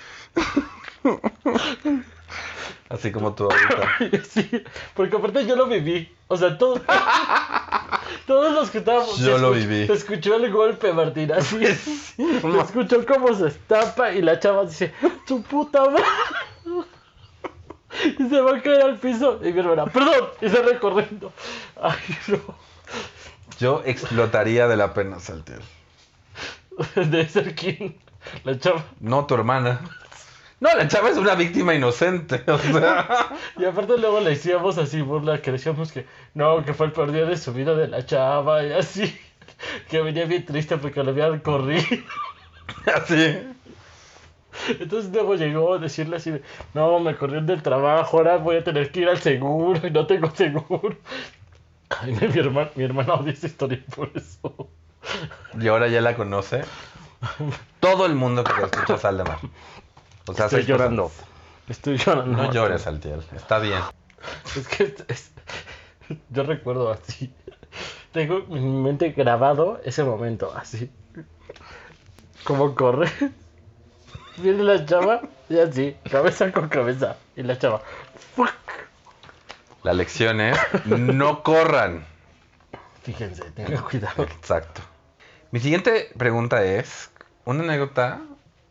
Así 2.94 3.12
como 3.12 3.34
tú 3.34 3.50
ahorita. 3.50 4.22
Sí, 4.30 4.50
porque 4.94 5.16
aparte 5.16 5.46
yo 5.48 5.56
lo 5.56 5.68
viví. 5.68 6.14
O 6.28 6.38
sea, 6.38 6.58
todos, 6.58 6.82
todos 8.28 8.54
los 8.54 8.70
que 8.70 8.80
estábamos. 8.80 9.18
Yo 9.18 9.38
lo 9.40 9.52
viví. 9.52 9.88
Se 9.88 9.94
escuchó 9.94 10.36
el 10.36 10.52
golpe, 10.52 10.94
Martín, 10.94 11.32
así. 11.32 11.66
Se 11.66 12.60
escuchó 12.64 13.04
cómo 13.06 13.34
se 13.34 13.48
estampa 13.48 14.12
y 14.12 14.22
la 14.22 14.40
chava 14.40 14.66
dice: 14.66 14.94
¡Su 15.28 15.42
puta 15.42 15.84
madre! 15.86 16.04
Y 18.20 18.30
se 18.30 18.42
va 18.42 18.58
a 18.58 18.62
caer 18.62 18.82
al 18.82 18.98
piso. 18.98 19.40
Y 19.44 19.52
mi 19.52 19.60
hermana, 19.60 19.86
¡perdón! 19.86 20.30
Y 20.42 20.50
se 20.50 20.62
recorriendo. 20.62 21.32
Ay, 21.82 21.98
no. 22.28 22.40
Yo 23.60 23.82
explotaría 23.86 24.68
de 24.68 24.78
la 24.78 24.94
pena, 24.94 25.20
Saltiel. 25.20 25.62
Debe 26.96 27.28
ser 27.28 27.56
quién. 27.56 27.98
La 28.44 28.58
chava. 28.60 28.84
No 29.00 29.26
tu 29.26 29.36
hermana. 29.36 29.82
No, 30.64 30.74
la 30.78 30.88
chava 30.88 31.10
es 31.10 31.18
una 31.18 31.36
víctima 31.36 31.76
inocente. 31.76 32.42
O 32.48 32.58
sea. 32.58 33.36
Y 33.58 33.66
aparte 33.66 33.98
luego 33.98 34.22
le 34.22 34.32
hacíamos 34.32 34.78
así 34.78 35.02
burla, 35.02 35.42
que 35.42 35.52
decíamos 35.52 35.92
que 35.92 36.06
no, 36.36 36.64
que 36.64 36.74
fue 36.74 36.86
el 36.86 36.94
peor 36.94 37.12
día 37.12 37.26
de 37.26 37.36
su 37.36 37.52
vida 37.52 37.76
de 37.76 37.90
la 37.90 38.06
chava 38.06 38.64
y 38.64 38.72
así. 38.72 39.14
Que 39.90 40.02
venía 40.02 40.24
bien 40.24 40.46
triste 40.46 40.78
porque 40.78 41.04
lo 41.04 41.12
habían 41.12 41.40
corrido. 41.40 41.84
Así. 42.96 43.40
Entonces 44.80 45.12
luego 45.12 45.36
llegó 45.36 45.74
a 45.74 45.78
decirle 45.80 46.18
así 46.18 46.32
de, 46.32 46.42
no, 46.74 47.00
me 47.00 47.16
corrieron 47.16 47.46
del 47.46 47.62
trabajo, 47.62 48.18
ahora 48.18 48.38
voy 48.38 48.58
a 48.58 48.64
tener 48.64 48.92
que 48.92 49.02
ir 49.02 49.10
al 49.10 49.20
seguro 49.20 49.86
y 49.86 49.92
no 49.92 50.06
tengo 50.06 50.30
seguro. 50.32 50.98
Ay, 51.90 52.14
mi 52.14 52.40
hermano, 52.40 52.70
mi 52.76 52.84
hermana 52.84 53.16
odia 53.16 53.34
esa 53.34 53.48
historia 53.48 53.80
por 53.96 54.12
eso. 54.16 54.70
Y 55.60 55.68
ahora 55.68 55.88
ya 55.88 56.02
la 56.02 56.16
conoce. 56.16 56.62
Todo 57.80 58.06
el 58.06 58.16
mundo 58.16 58.44
que 58.44 58.54
te 58.54 58.64
escucha 58.64 58.98
Sal 58.98 59.18
de 59.18 59.24
Mar. 59.24 59.40
O 60.28 60.34
sea, 60.34 60.46
Estoy 60.46 60.64
llorando. 60.64 61.12
Estoy 61.68 61.98
llorando. 61.98 62.38
No 62.44 62.52
llores, 62.52 62.82
Saltiel. 62.84 63.24
Está 63.36 63.60
bien. 63.60 63.80
Es 64.56 64.68
que 64.68 64.96
es- 65.08 65.32
yo 66.30 66.44
recuerdo 66.44 66.92
así. 66.92 67.34
Tengo 68.12 68.38
en 68.38 68.76
mi 68.76 68.82
mente 68.84 69.10
grabado 69.10 69.82
ese 69.84 70.04
momento, 70.04 70.54
así. 70.56 70.92
Como 72.44 72.76
corre. 72.76 73.10
Viene 74.38 74.64
la 74.64 74.86
chava 74.86 75.22
y 75.50 75.60
así, 75.60 75.96
cabeza 76.10 76.52
con 76.52 76.68
cabeza. 76.70 77.18
Y 77.36 77.44
la 77.44 77.58
chava. 77.58 77.82
¡fuck! 78.36 78.50
La 79.84 79.94
lección 79.94 80.40
es 80.42 80.58
no 80.86 81.44
corran. 81.44 82.06
Fíjense, 83.04 83.44
tengan 83.52 83.84
cuidado. 83.84 84.24
Exacto. 84.24 84.82
Mi 85.52 85.60
siguiente 85.60 86.10
pregunta 86.18 86.64
es 86.64 87.12
una 87.46 87.64
anécdota 87.64 88.22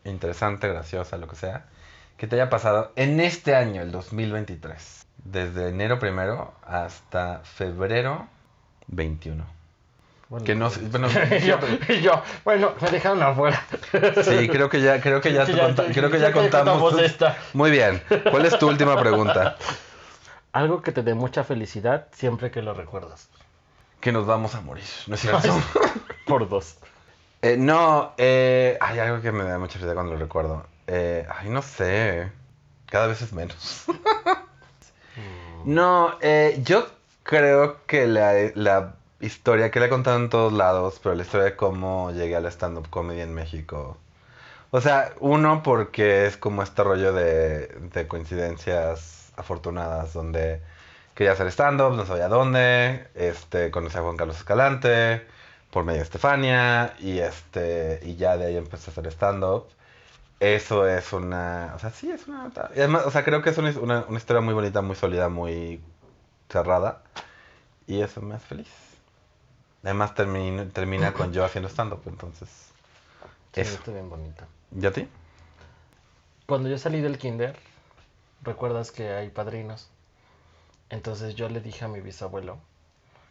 interesante, 0.05 0.69
graciosa, 0.69 1.17
lo 1.17 1.29
que 1.29 1.37
sea, 1.37 1.65
que 2.17 2.27
te 2.27 2.37
haya 2.37 2.51
pasado 2.51 2.93
en 2.97 3.21
este 3.21 3.55
año, 3.55 3.83
el 3.83 3.93
2023. 3.93 5.07
Desde 5.25 5.69
enero 5.69 5.99
primero 5.99 6.53
hasta 6.67 7.41
febrero 7.45 8.27
21. 8.89 9.45
Bueno, 10.29 10.47
Que 10.47 10.55
no 10.55 10.71
sé, 10.71 10.81
bueno, 10.83 11.09
y 11.41 11.41
yo, 11.47 11.59
y 11.89 12.01
yo, 12.01 12.23
bueno, 12.45 12.73
me 12.81 12.91
dejaron 12.91 13.23
afuera. 13.23 13.63
sí, 14.25 14.49
creo 14.49 14.69
que 14.71 14.81
ya, 14.81 15.01
creo 15.01 15.21
que 15.21 15.33
ya, 15.33 15.45
Sí, 15.47 15.53
te 15.53 15.59
ya- 15.59 15.65
conta- 15.65 15.87
ya- 15.87 15.93
creo 15.93 16.11
que 16.11 16.19
ya 16.21 16.33
contamos. 16.33 16.99
esta. 17.01 17.37
Muy 17.53 17.71
bien. 17.71 18.03
¿Cuál 18.31 18.47
es 18.47 18.59
tu 18.59 18.67
última 18.69 18.99
pregunta? 18.99 19.57
Algo 20.53 20.83
que 20.83 20.93
te 20.93 21.03
dé 21.03 21.15
mucha 21.15 21.45
felicidad 21.45 22.09
siempre 22.13 22.51
que 22.51 22.63
lo 22.63 22.75
recuerdas. 22.75 23.29
Que 24.01 24.11
nos 24.13 24.27
vamos 24.27 24.55
a 24.55 24.61
morir, 24.61 24.85
¿no 25.07 25.15
es 25.15 25.21
cierto? 25.21 25.55
Por 26.27 26.49
dos. 26.49 26.77
Eh, 27.43 27.57
no, 27.59 28.15
eh, 28.19 28.79
hay 28.81 29.01
algo 29.01 29.21
que 29.21 29.33
me 29.33 29.43
da 29.43 29.59
mucha 29.59 29.73
felicidad 29.75 29.95
cuando 29.95 30.13
lo 30.13 30.19
recuerdo. 30.19 30.65
Eh, 30.87 31.27
ay, 31.29 31.49
no 31.51 31.61
sé. 31.63 32.31
Cada 32.87 33.09
vez 33.09 33.21
es 33.23 33.33
menos. 33.33 33.85
no, 35.65 36.17
eh, 36.21 36.61
yo 36.65 36.87
creo 37.25 37.85
que 37.87 38.07
la, 38.07 38.33
la 38.55 38.95
historia 39.21 39.71
que 39.73 39.81
le 39.81 39.87
he 39.87 39.89
contado 39.89 40.19
en 40.19 40.31
todos 40.31 40.53
lados, 40.53 41.01
pero 41.03 41.17
la 41.17 41.23
historia 41.23 41.45
de 41.47 41.57
cómo 41.57 42.13
llegué 42.13 42.37
al 42.37 42.47
stand-up 42.47 42.89
comedy 42.91 43.21
en 43.21 43.35
México 43.35 43.97
O 44.71 44.81
sea, 44.81 45.15
uno 45.21 45.63
porque 45.63 46.27
es 46.27 46.37
como 46.37 46.63
este 46.63 46.85
rollo 46.85 47.13
de, 47.13 47.69
de 47.93 48.09
coincidencias 48.09 49.33
afortunadas 49.37 50.13
donde 50.13 50.63
quería 51.15 51.33
hacer 51.33 51.49
stand-up, 51.49 51.95
no 51.97 52.07
sabía 52.07 52.29
dónde, 52.29 53.09
este, 53.15 53.71
conocí 53.71 53.99
a 53.99 54.03
Juan 54.03 54.17
Carlos 54.17 54.37
Escalante 54.39 55.23
por 55.73 55.85
medio 55.85 55.99
de 56.01 56.05
Estefania 56.05 56.95
y, 57.01 57.19
este, 57.21 58.01
y 58.05 58.17
ya 58.17 58.37
de 58.37 58.47
ahí 58.47 58.57
empecé 58.57 58.91
a 58.91 58.93
hacer 58.93 59.09
stand-up. 59.09 59.67
Eso 60.41 60.87
es 60.89 61.13
una, 61.13 61.73
o 61.77 61.79
sea, 61.81 61.91
sí, 61.91 62.11
es 62.11 62.27
una, 62.29 62.51
y 62.75 62.79
además, 62.81 63.07
o 63.07 63.11
sea, 63.13 63.25
creo 63.25 63.43
que 63.43 63.51
es 63.51 63.59
una, 63.59 63.71
una, 63.81 64.05
una 64.09 64.19
historia 64.19 64.43
muy 64.43 64.55
bonita, 64.55 64.83
muy 64.83 64.97
sólida, 64.97 65.29
muy 65.29 65.81
cerrada 66.51 67.03
y 67.87 68.01
eso 68.03 68.21
me 68.23 68.35
hace 68.37 68.47
feliz. 68.47 68.69
Además 69.85 70.15
termina, 70.15 70.69
termina 70.69 71.13
con 71.13 71.33
yo 71.33 71.45
haciendo 71.45 71.69
stand-up, 71.69 72.03
entonces, 72.07 72.49
Sí, 73.53 73.61
eso. 73.61 73.75
está 73.75 73.93
bien 73.93 74.09
bonita. 74.11 74.47
¿Y 74.79 74.87
a 74.87 74.93
ti? 74.93 75.09
Cuando 76.47 76.69
yo 76.69 76.79
salí 76.79 77.01
del 77.01 77.19
kinder, 77.19 77.57
recuerdas 78.43 78.91
que 78.93 79.11
hay 79.13 79.31
padrinos. 79.31 79.91
Entonces 80.91 81.35
yo 81.35 81.49
le 81.49 81.61
dije 81.61 81.85
a 81.85 81.89
mi 81.89 82.01
bisabuelo 82.01 82.59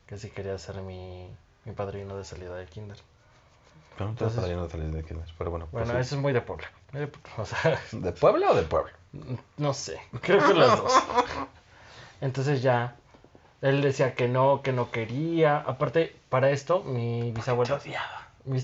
que 0.08 0.17
si 0.17 0.30
quería 0.30 0.58
ser 0.58 0.82
mi, 0.82 1.30
mi 1.65 1.74
padrino 1.74 2.17
de 2.17 2.24
salida 2.24 2.56
del 2.56 2.67
kinder. 2.67 2.97
Yo 4.00 4.06
no 4.06 4.06
te 4.06 4.12
Entonces- 4.12 4.39
saliendo 4.41 4.63
de 4.65 4.69
salir 4.71 4.91
de 4.91 5.04
kinder, 5.04 5.28
pero 5.38 5.52
bueno. 5.52 5.67
Bueno, 5.71 5.91
pues 5.91 6.08
eso 6.08 6.15
es 6.15 6.21
muy 6.21 6.34
de 6.34 6.41
Puebla. 6.41 6.71
de 6.93 7.12
O 7.38 7.45
sea. 7.45 7.80
¿De 7.91 8.12
Puebla 8.12 8.52
o 8.52 8.56
de 8.56 8.63
Puebla? 8.63 8.91
no 9.58 9.74
sé, 9.74 10.00
creo 10.21 10.45
que 10.45 10.54
las 10.54 10.78
dos. 10.82 10.93
Entonces 12.21 12.62
ya, 12.62 12.95
él 13.62 13.82
decía 13.82 14.15
que 14.15 14.28
no, 14.28 14.62
que 14.62 14.74
no 14.74 14.91
quería. 14.91 15.58
Aparte, 15.58 16.15
para 16.30 16.50
esto, 16.52 16.84
mi 16.84 17.32
bisabuelo... 17.32 17.80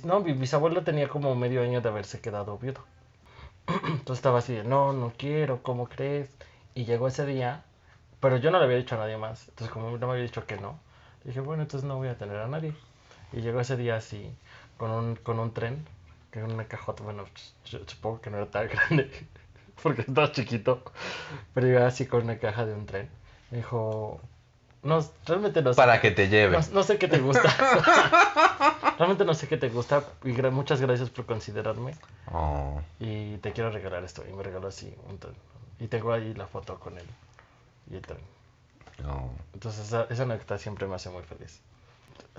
no, 0.04 0.20
mi 0.22 0.34
bisabuelo 0.34 0.84
tenía 0.84 1.08
como 1.10 1.36
medio 1.36 1.62
año 1.62 1.82
de 1.82 1.90
haberse 1.90 2.22
quedado 2.22 2.58
viudo. 2.58 2.82
Entonces 3.68 4.18
estaba 4.18 4.40
así 4.40 4.54
de, 4.54 4.64
no, 4.64 4.94
no 4.94 5.12
quiero, 5.18 5.62
¿cómo 5.64 5.88
crees? 5.90 6.30
Y 6.76 6.86
llegó 6.86 7.08
ese 7.08 7.26
día, 7.26 7.64
pero 8.20 8.38
yo 8.38 8.52
no 8.52 8.60
le 8.60 8.66
había 8.66 8.78
dicho 8.78 8.96
a 8.96 9.00
nadie 9.00 9.18
más. 9.18 9.48
Entonces 9.50 9.74
como 9.74 9.98
no 9.98 10.08
me 10.08 10.14
había 10.14 10.24
dicho 10.24 10.46
que 10.46 10.58
no, 10.58 10.80
dije, 11.28 11.40
bueno, 11.42 11.64
entonces 11.64 11.88
no 11.88 11.98
voy 11.98 12.08
a 12.10 12.18
tener 12.18 12.38
a 12.38 12.48
nadie. 12.48 12.74
Y 13.34 13.42
llegó 13.42 13.60
ese 13.60 13.78
día 13.78 13.98
así, 13.98 14.32
con 14.78 14.90
un, 14.92 15.16
con 15.16 15.40
un 15.40 15.54
tren, 15.54 15.86
que 16.32 16.40
era 16.40 16.48
una 16.48 16.66
cajota, 16.66 17.04
bueno, 17.04 17.26
supongo 17.64 18.22
que 18.22 18.30
no 18.30 18.38
era 18.38 18.46
tan 18.48 18.68
grande, 18.70 19.12
porque 19.84 20.02
estaba 20.02 20.32
chiquito, 20.32 20.82
pero 21.54 21.68
iba 21.68 21.86
así 21.88 22.06
con 22.08 22.24
una 22.24 22.38
caja 22.40 22.66
de 22.66 22.74
un 22.74 22.86
tren. 22.86 23.10
Me 23.52 23.58
dijo, 23.58 24.20
no, 24.84 25.06
realmente 25.26 25.62
no 25.62 25.74
sé. 25.74 25.78
Para 25.78 26.00
que 26.02 26.12
te 26.12 26.30
lleve. 26.30 26.58
No, 26.58 26.66
no 26.74 26.84
sé 26.84 26.98
qué 26.98 27.08
te 27.08 27.20
gusta. 27.20 27.50
Realmente 28.98 29.26
no 29.26 29.34
sé 29.34 29.48
qué 29.48 29.58
te 29.58 29.70
gusta 29.70 30.04
y 30.24 30.30
gra- 30.34 30.50
muchas 30.52 30.82
gracias 30.82 31.10
por 31.10 31.26
considerarme 31.26 31.94
Oh. 32.32 32.82
y 33.00 33.38
te 33.38 33.52
quiero 33.54 33.70
regalar 33.72 34.04
esto 34.04 34.24
y 34.28 34.34
me 34.34 34.42
regaló 34.44 34.68
así 34.68 34.94
un 35.08 35.18
tren. 35.20 35.36
Y 35.80 35.88
tengo 35.88 36.12
ahí 36.12 36.34
la 36.34 36.48
foto 36.48 36.80
con 36.80 36.98
él 36.98 37.06
y 37.92 37.96
el 37.96 38.02
tren. 38.02 38.18
Oh. 39.06 39.30
Entonces 39.54 39.88
esa, 39.88 40.04
esa 40.10 40.24
anécdota 40.24 40.58
siempre 40.58 40.88
me 40.88 40.96
hace 40.96 41.10
muy 41.10 41.24
feliz. 41.24 41.62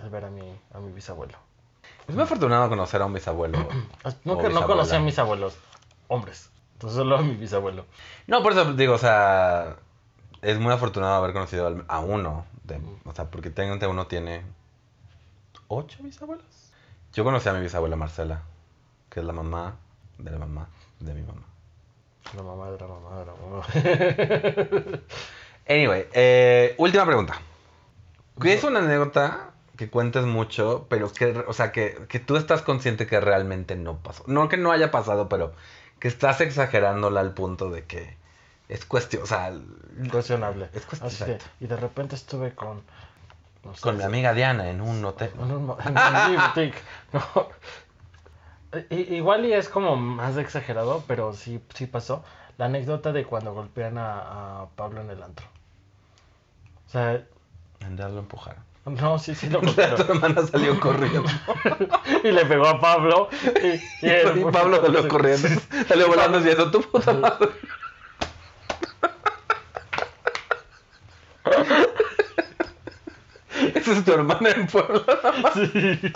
El 0.02 0.10
ver 0.10 0.24
a 0.24 0.30
mi, 0.30 0.42
a 0.72 0.78
mi 0.80 0.92
bisabuelo. 0.92 1.36
Es 2.06 2.14
muy 2.14 2.24
afortunado 2.24 2.68
conocer 2.68 3.02
a 3.02 3.06
un 3.06 3.12
bisabuelo. 3.12 3.58
No, 4.24 4.38
que 4.38 4.48
no 4.48 4.66
conocí 4.66 4.94
a 4.94 5.00
mis 5.00 5.18
abuelos, 5.18 5.56
hombres. 6.08 6.50
Entonces 6.74 6.96
solo 6.96 7.16
a 7.18 7.22
mi 7.22 7.34
bisabuelo. 7.34 7.84
No, 8.26 8.42
por 8.42 8.52
eso 8.52 8.72
digo, 8.74 8.94
o 8.94 8.98
sea, 8.98 9.76
es 10.42 10.58
muy 10.58 10.72
afortunado 10.72 11.14
haber 11.14 11.32
conocido 11.32 11.84
a 11.88 11.98
uno. 12.00 12.46
de- 12.64 12.80
o 13.04 13.12
sea, 13.14 13.26
porque 13.30 13.50
técnicamente 13.50 13.86
uno 13.86 14.06
tiene 14.06 14.42
ocho 15.68 16.02
bisabuelos. 16.02 16.44
Yo 17.12 17.24
conocí 17.24 17.48
a 17.48 17.52
mi 17.52 17.60
bisabuela 17.60 17.96
Marcela, 17.96 18.42
que 19.10 19.20
es 19.20 19.26
la 19.26 19.32
mamá 19.32 19.76
de 20.18 20.30
la 20.30 20.38
mamá 20.38 20.68
de 21.00 21.14
mi 21.14 21.22
mamá. 21.22 21.42
La 22.36 22.42
mamá 22.42 22.70
de 22.70 22.78
la 22.78 22.86
mamá 22.86 23.18
de 23.18 23.26
la 23.26 23.32
mamá. 23.34 24.98
Anyway, 25.68 26.06
eh, 26.12 26.74
última 26.78 27.04
pregunta. 27.04 27.40
¿Qué 28.40 28.54
es 28.54 28.64
una 28.64 28.78
anécdota 28.80 29.50
que 29.76 29.90
cuentes 29.90 30.24
mucho, 30.24 30.86
pero 30.88 31.12
que, 31.12 31.44
o 31.46 31.52
sea, 31.52 31.72
que, 31.72 32.06
que 32.08 32.18
tú 32.20 32.36
estás 32.36 32.62
consciente 32.62 33.06
que 33.06 33.20
realmente 33.20 33.76
no 33.76 33.98
pasó? 33.98 34.24
No 34.26 34.48
que 34.48 34.56
no 34.56 34.70
haya 34.72 34.90
pasado, 34.90 35.28
pero 35.28 35.52
que 35.98 36.08
estás 36.08 36.40
exagerándola 36.40 37.20
al 37.20 37.34
punto 37.34 37.70
de 37.70 37.84
que 37.84 38.16
es 38.68 38.84
cuestión, 38.84 39.22
o 39.24 39.26
sea, 39.26 39.52
Cuestionable. 40.10 40.68
Es 40.72 40.84
exacto. 41.02 41.44
y 41.60 41.66
de 41.66 41.76
repente 41.76 42.14
estuve 42.14 42.54
con... 42.54 42.82
no 43.64 43.74
sé, 43.74 43.80
con 43.82 43.96
mi 43.96 44.04
amiga 44.04 44.32
Diana 44.34 44.70
en 44.70 44.80
un 44.80 45.04
hotel. 45.04 45.30
En 45.38 45.50
un, 45.50 45.76
en 45.84 45.98
un 45.98 46.36
boutique. 46.54 46.78
No. 47.12 47.48
I- 48.90 49.14
igual 49.16 49.44
y 49.46 49.52
es 49.54 49.68
como 49.68 49.96
más 49.96 50.36
exagerado, 50.36 51.02
pero 51.08 51.32
sí, 51.32 51.60
sí 51.74 51.86
pasó. 51.86 52.22
La 52.58 52.66
anécdota 52.66 53.12
de 53.12 53.24
cuando 53.24 53.54
golpean 53.54 53.98
a, 53.98 54.62
a 54.62 54.66
Pablo 54.76 55.00
en 55.00 55.10
el 55.10 55.22
antro. 55.22 55.46
O 56.88 56.90
sea, 56.90 57.22
Andar 57.84 58.10
lo 58.10 58.20
empujaron. 58.20 58.62
no, 58.86 59.18
sí, 59.18 59.34
sí 59.34 59.48
lo 59.50 59.60
tu 59.60 59.66
golpearon. 59.66 60.00
hermana 60.08 60.46
salió 60.46 60.80
corriendo. 60.80 61.24
y 62.24 62.30
le 62.32 62.44
pegó 62.46 62.66
a 62.66 62.80
Pablo. 62.80 63.28
Y, 63.62 64.06
y 64.06 64.10
él- 64.10 64.38
y 64.38 64.44
Pablo 64.50 64.80
salió 64.80 65.06
corriendo. 65.08 65.48
Salió 65.86 66.08
volando 66.08 66.38
diciendo, 66.38 66.70
tu 66.70 66.80
puta 66.82 67.12
madre. 67.12 67.48
Esa 73.74 73.92
es 73.92 74.04
tu 74.04 74.12
hermana 74.12 74.50
en 74.50 74.66
Puebla. 74.66 75.02
Sí. 75.54 76.12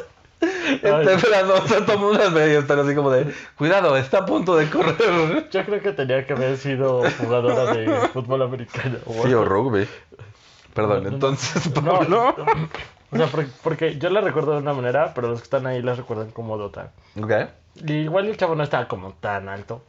Está 0.83 1.13
esperando, 1.13 1.55
o 1.55 1.67
sea, 1.69 1.85
todo 1.87 2.11
unas 2.11 2.33
medias 2.33 2.63
están 2.63 2.81
así 2.81 2.95
como 2.97 3.11
de, 3.11 3.33
cuidado, 3.57 3.97
está 3.97 4.19
a 4.19 4.27
punto 4.27 4.57
de 4.57 4.69
correr. 4.69 5.49
Yo 5.51 5.65
creo 5.65 5.81
que 5.81 5.93
tenía 5.93 6.27
que 6.27 6.33
haber 6.33 6.57
sido 6.57 7.03
jugadora 7.19 7.73
de 7.73 8.09
fútbol 8.09 8.43
americano. 8.43 8.99
Sí, 9.25 9.33
o 9.35 9.45
rugby. 9.45 9.87
Perdón, 10.75 11.07
entonces, 11.07 11.75
no. 11.83 11.99
Pablo. 11.99 12.35
O 13.11 13.17
sea, 13.17 13.27
porque, 13.27 13.51
porque 13.63 13.99
yo 13.99 14.09
la 14.11 14.21
recuerdo 14.23 14.53
de 14.53 14.59
una 14.59 14.73
manera, 14.73 15.13
pero 15.15 15.29
los 15.29 15.41
que 15.41 15.45
están 15.45 15.67
ahí 15.67 15.83
la 15.83 15.95
recuerdan 15.95 16.31
como 16.31 16.57
de 16.57 16.65
otra. 16.65 16.93
Ok. 17.23 17.33
Y 17.85 17.93
igual 17.93 18.27
el 18.29 18.37
chavo 18.37 18.55
no 18.55 18.63
estaba 18.63 18.89
como 18.89 19.13
tan 19.13 19.49
alto. 19.49 19.83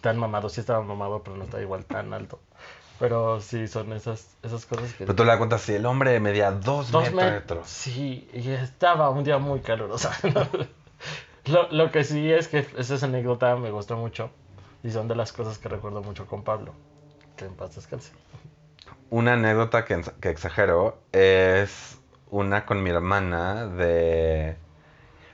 Tan 0.00 0.18
mamado, 0.18 0.48
sí 0.48 0.60
estaba 0.60 0.82
mamado, 0.82 1.22
pero 1.22 1.36
no 1.36 1.44
estaba 1.44 1.62
igual 1.62 1.84
tan 1.84 2.12
alto. 2.12 2.38
Pero 3.00 3.40
sí, 3.40 3.66
son 3.68 3.92
esas, 3.92 4.36
esas 4.42 4.66
cosas 4.66 4.92
que... 4.92 5.04
Pero 5.04 5.14
tú 5.14 5.22
le 5.24 5.28
das 5.30 5.38
cuenta 5.38 5.58
si 5.58 5.74
el 5.74 5.86
hombre 5.86 6.18
medía 6.20 6.50
dos, 6.50 6.90
Dos 6.90 7.12
met- 7.12 7.30
metros. 7.32 7.68
Sí, 7.68 8.28
y 8.34 8.50
estaba 8.50 9.08
un 9.10 9.22
día 9.24 9.38
muy 9.38 9.60
caluroso. 9.60 10.10
lo, 11.46 11.70
lo 11.72 11.90
que 11.90 12.04
sí 12.04 12.30
es 12.30 12.48
que 12.48 12.66
esa 12.76 13.04
anécdota 13.06 13.54
me 13.56 13.70
gustó 13.70 13.96
mucho. 13.96 14.30
Y 14.82 14.90
son 14.90 15.08
de 15.08 15.14
las 15.16 15.32
cosas 15.32 15.58
que 15.58 15.68
recuerdo 15.68 16.02
mucho 16.02 16.26
con 16.26 16.42
Pablo. 16.42 16.72
Que 17.36 17.46
en 17.46 17.54
paz 17.54 17.74
descanse. 17.74 18.10
Una 19.10 19.34
anécdota 19.34 19.84
que, 19.84 20.02
que 20.20 20.30
exagero 20.30 20.98
es 21.12 21.98
una 22.30 22.66
con 22.66 22.82
mi 22.82 22.90
hermana 22.90 23.66
de... 23.66 24.56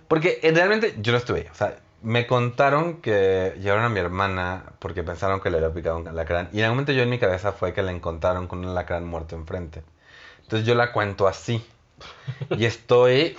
Porque 0.08 0.38
eh, 0.42 0.52
realmente 0.52 0.94
yo 0.98 1.12
no 1.12 1.18
estuve 1.18 1.40
ahí. 1.40 1.46
O 1.50 1.54
sea, 1.54 1.76
me 2.02 2.26
contaron 2.26 3.00
que 3.00 3.54
llevaron 3.60 3.84
a 3.84 3.88
mi 3.88 3.98
hermana 3.98 4.74
porque 4.78 5.02
pensaron 5.02 5.40
que 5.40 5.50
le 5.50 5.56
había 5.56 5.72
picado 5.72 5.96
un 5.96 6.06
alacrán. 6.06 6.50
Y 6.52 6.58
en 6.58 6.64
algún 6.64 6.76
momento 6.76 6.92
yo 6.92 7.02
en 7.02 7.10
mi 7.10 7.18
cabeza 7.18 7.52
fue 7.52 7.72
que 7.72 7.82
la 7.82 7.90
encontraron 7.90 8.46
con 8.46 8.60
un 8.60 8.66
alacrán 8.66 9.06
muerto 9.06 9.34
enfrente. 9.34 9.82
Entonces 10.42 10.66
yo 10.66 10.74
la 10.74 10.92
cuento 10.92 11.26
así. 11.26 11.64
Y 12.50 12.64
estoy 12.66 13.36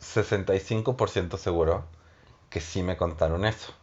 65% 0.00 1.38
seguro 1.38 1.84
que 2.50 2.60
sí 2.60 2.82
me 2.82 2.96
contaron 2.96 3.44
eso. 3.44 3.74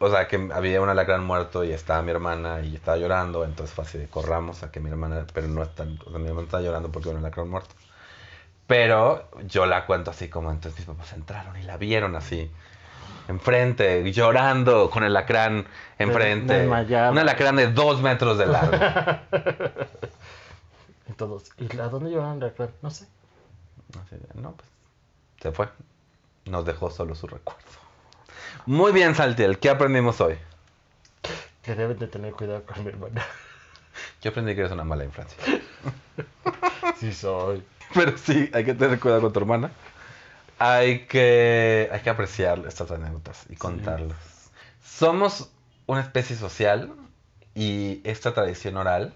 O 0.00 0.10
sea, 0.10 0.28
que 0.28 0.48
había 0.52 0.80
un 0.80 0.88
alacrán 0.88 1.24
muerto 1.24 1.64
y 1.64 1.72
estaba 1.72 2.02
mi 2.02 2.12
hermana 2.12 2.60
y 2.60 2.76
estaba 2.76 2.96
llorando, 2.96 3.44
entonces 3.44 3.74
fue 3.74 3.84
así 3.84 3.98
de 3.98 4.06
corramos 4.06 4.62
a 4.62 4.70
que 4.70 4.78
mi 4.78 4.90
hermana, 4.90 5.26
pero 5.32 5.48
no 5.48 5.62
está, 5.62 5.84
o 6.06 6.10
sea, 6.10 6.18
mi 6.18 6.28
hermana 6.28 6.44
está 6.44 6.60
llorando 6.60 6.90
porque 6.90 7.08
había 7.08 7.18
un 7.18 7.24
alacrán 7.24 7.48
muerto. 7.48 7.74
Pero 8.66 9.28
yo 9.46 9.66
la 9.66 9.86
cuento 9.86 10.10
así 10.10 10.28
como 10.28 10.50
entonces 10.50 10.78
mis 10.78 10.86
papás 10.86 11.12
entraron 11.14 11.56
y 11.56 11.62
la 11.62 11.76
vieron 11.78 12.14
así, 12.14 12.50
enfrente, 13.26 14.12
llorando 14.12 14.90
con 14.90 15.02
el 15.02 15.16
alacrán 15.16 15.66
enfrente. 15.98 16.54
desmayada. 16.60 17.10
Un 17.10 17.18
alacrán 17.18 17.56
de 17.56 17.72
dos 17.72 18.00
metros 18.00 18.38
de 18.38 18.46
largo. 18.46 18.76
Y 21.08 21.12
todos. 21.14 21.44
¿Y 21.56 21.78
a 21.78 21.88
dónde 21.88 22.10
llevaron 22.10 22.38
la 22.38 22.52
clara? 22.52 22.72
No 22.82 22.90
sé. 22.90 23.06
Así 23.98 24.16
de, 24.16 24.40
no, 24.40 24.52
pues 24.52 24.68
se 25.40 25.52
fue. 25.52 25.68
Nos 26.44 26.64
dejó 26.64 26.90
solo 26.90 27.14
su 27.14 27.26
recuerdo. 27.26 27.87
Muy 28.68 28.92
bien, 28.92 29.14
Saltiel, 29.14 29.58
¿qué 29.58 29.70
aprendimos 29.70 30.20
hoy? 30.20 30.36
Que 31.62 31.74
deben 31.74 31.98
de 31.98 32.06
tener 32.06 32.34
cuidado 32.34 32.64
con 32.64 32.84
mi 32.84 32.90
hermana. 32.90 33.24
Yo 34.20 34.30
aprendí 34.30 34.54
que 34.54 34.60
eres 34.60 34.72
una 34.72 34.84
mala 34.84 35.04
infancia. 35.04 35.38
Sí 36.98 37.12
soy. 37.14 37.64
Pero 37.94 38.18
sí, 38.18 38.50
hay 38.52 38.64
que 38.64 38.74
tener 38.74 39.00
cuidado 39.00 39.22
con 39.22 39.32
tu 39.32 39.38
hermana. 39.38 39.70
Hay 40.58 41.06
que, 41.06 41.88
hay 41.90 42.00
que 42.00 42.10
apreciar 42.10 42.62
estas 42.66 42.90
anécdotas 42.90 43.46
y 43.48 43.56
contarlas. 43.56 44.50
Somos 44.84 45.50
una 45.86 46.02
especie 46.02 46.36
social 46.36 46.92
y 47.54 48.02
esta 48.04 48.34
tradición 48.34 48.76
oral 48.76 49.14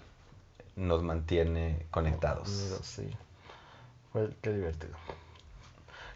nos 0.75 1.03
mantiene 1.03 1.85
conectados. 1.91 2.47
Unidos, 2.47 2.87
sí. 2.87 3.07
Fue, 4.11 4.29
qué 4.41 4.51
divertido. 4.51 4.93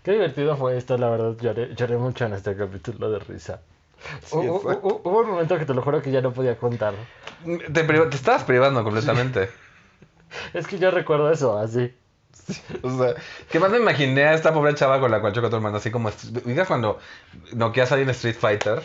Qué 0.08 0.14
divertido 0.14 0.56
fue 0.56 0.78
esto, 0.78 0.98
la 0.98 1.10
verdad. 1.10 1.36
Lloré, 1.42 1.76
lloré 1.76 1.98
mucho 1.98 2.24
en 2.24 2.32
este 2.32 2.56
capítulo 2.56 3.12
de 3.12 3.20
risa. 3.20 3.60
Hu- 4.32 4.62
Hubo 5.04 5.20
un 5.20 5.28
momento 5.32 5.58
que 5.60 5.66
te 5.66 5.74
lo 5.74 5.82
juro 5.82 6.02
que 6.02 6.12
ya 6.12 6.22
no 6.22 6.32
podía 6.32 6.56
contar. 6.56 6.94
Te, 7.74 8.16
estabas 8.16 8.46
privando 8.46 8.86
completamente. 8.86 9.50
Es 10.54 10.66
que 10.66 10.80
yo 10.80 10.92
recuerdo 10.92 11.30
eso, 11.30 11.58
así. 11.58 11.94
O 12.84 12.90
sea, 12.98 13.16
que 13.52 13.60
más 13.60 13.70
me 13.70 13.80
imaginé 13.80 14.24
a 14.24 14.34
esta 14.34 14.54
pobre 14.54 14.74
chava 14.76 15.02
con 15.02 15.12
la 15.12 15.20
cual 15.20 15.34
chocó 15.34 15.50
tu 15.50 15.58
hermano, 15.58 15.76
así 15.76 15.92
como, 15.92 16.10
digas 16.46 16.70
cuando 16.70 17.00
Nokia 17.52 17.86
sale 17.86 18.04
en 18.04 18.10
Street 18.12 18.38
Fighter 18.40 18.82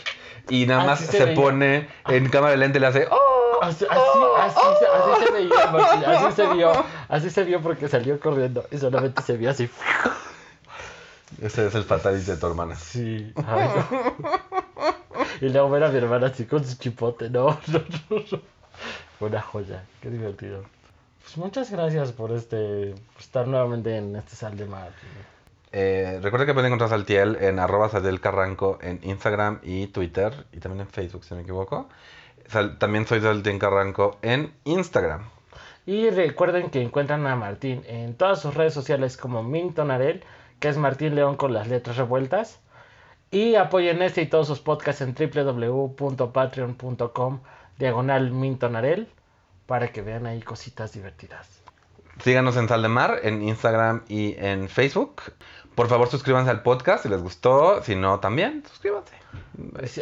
y 0.48 0.66
nada 0.66 0.84
más 0.84 0.98
se 0.98 1.06
se, 1.06 1.24
veía. 1.24 1.34
pone 1.36 1.88
en 2.08 2.28
cámara 2.30 2.56
lente 2.56 2.78
y 2.78 2.80
le 2.80 2.88
hace, 2.88 3.06
¡oh! 3.08 3.60
Así, 3.62 3.86
así, 3.88 4.00
así, 4.38 4.60
se- 4.80 4.86
así 4.86 5.24
se 5.24 5.32
veía, 5.32 5.66
Martín, 5.70 6.04
así 6.04 6.32
se 6.34 6.46
vio, 6.48 6.72
así 7.08 7.30
se 7.30 7.44
vio 7.44 7.60
porque 7.60 7.86
salió 7.88 8.18
corriendo 8.18 8.66
y 8.72 8.78
solamente 8.78 9.22
se 9.22 9.36
vio 9.36 9.50
así. 9.50 9.70
Ese 11.40 11.66
es 11.66 11.74
el 11.74 11.84
fatality 11.84 12.24
de 12.30 12.36
tu 12.36 12.46
hermana. 12.46 12.76
Sí, 12.76 13.32
ay, 13.46 13.68
no. 13.90 14.32
Y 15.40 15.48
luego 15.48 15.70
ver 15.70 15.84
a 15.84 15.88
mi 15.88 15.98
hermana 15.98 16.28
así 16.28 16.44
con 16.46 16.64
su 16.64 16.76
chipote, 16.78 17.30
no, 17.30 17.58
no, 17.68 17.78
no, 18.10 18.16
no. 18.30 18.40
Una 19.20 19.40
joya, 19.40 19.84
qué 20.00 20.10
divertido. 20.10 20.64
Pues 21.22 21.36
muchas 21.36 21.70
gracias 21.70 22.12
por 22.12 22.32
este, 22.32 22.94
por 23.12 23.20
estar 23.20 23.46
nuevamente 23.46 23.96
en 23.96 24.16
este 24.16 24.34
sal 24.36 24.56
de 24.56 24.66
mar. 24.66 24.90
Eh, 25.72 26.18
recuerda 26.22 26.44
que 26.46 26.52
pueden 26.52 26.66
encontrar 26.68 26.88
a 26.88 26.90
Saltiel 26.90 27.38
en 27.40 27.58
arroba 27.58 27.88
Saltiel 27.88 28.20
Carranco 28.20 28.78
en 28.82 29.00
Instagram 29.02 29.60
y 29.62 29.86
Twitter 29.86 30.44
y 30.52 30.58
también 30.58 30.82
en 30.82 30.88
Facebook, 30.88 31.24
si 31.24 31.30
no 31.30 31.36
me 31.36 31.42
equivoco. 31.42 31.88
Sal- 32.48 32.78
también 32.78 33.06
soy 33.06 33.20
Saltiel 33.20 33.58
Carranco 33.58 34.18
en 34.22 34.52
Instagram. 34.64 35.22
Y 35.86 36.10
recuerden 36.10 36.70
que 36.70 36.82
encuentran 36.82 37.26
a 37.26 37.34
Martín 37.36 37.82
en 37.86 38.14
todas 38.14 38.40
sus 38.42 38.54
redes 38.54 38.74
sociales 38.74 39.16
como 39.16 39.42
Mintonarel, 39.42 40.22
que 40.62 40.68
es 40.68 40.76
Martín 40.78 41.16
León 41.16 41.34
con 41.36 41.52
las 41.52 41.66
letras 41.66 41.96
revueltas. 41.96 42.60
Y 43.32 43.56
apoyen 43.56 44.00
este 44.00 44.22
y 44.22 44.26
todos 44.26 44.46
sus 44.46 44.60
podcasts 44.60 45.02
en 45.02 45.12
www.patreon.com 45.14 47.40
diagonal 47.78 48.30
Mintonarel 48.30 49.08
para 49.66 49.88
que 49.88 50.02
vean 50.02 50.26
ahí 50.26 50.40
cositas 50.40 50.92
divertidas. 50.92 51.48
Síganos 52.22 52.56
en 52.56 52.68
Sal 52.68 52.82
de 52.82 52.88
Mar, 52.88 53.18
en 53.24 53.42
Instagram 53.42 54.02
y 54.08 54.36
en 54.38 54.68
Facebook. 54.68 55.22
Por 55.74 55.88
favor, 55.88 56.08
suscríbanse 56.08 56.50
al 56.50 56.62
podcast 56.62 57.02
si 57.02 57.08
les 57.08 57.20
gustó. 57.22 57.82
Si 57.82 57.96
no, 57.96 58.20
también, 58.20 58.62
suscríbanse. 58.68 59.14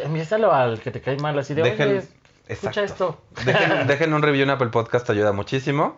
Envíaselo 0.03 0.53
al 0.53 0.79
que 0.79 0.91
te 0.91 1.01
cae 1.01 1.17
mal, 1.17 1.39
así 1.39 1.55
de, 1.55 1.63
Dejen- 1.63 1.89
oye, 1.89 2.03
escucha 2.49 2.83
esto. 2.83 3.19
Dejen, 3.45 3.87
dejen 3.87 4.13
un 4.13 4.21
review 4.21 4.43
en 4.43 4.51
Apple 4.51 4.67
Podcast, 4.67 5.09
ayuda 5.09 5.31
muchísimo. 5.31 5.97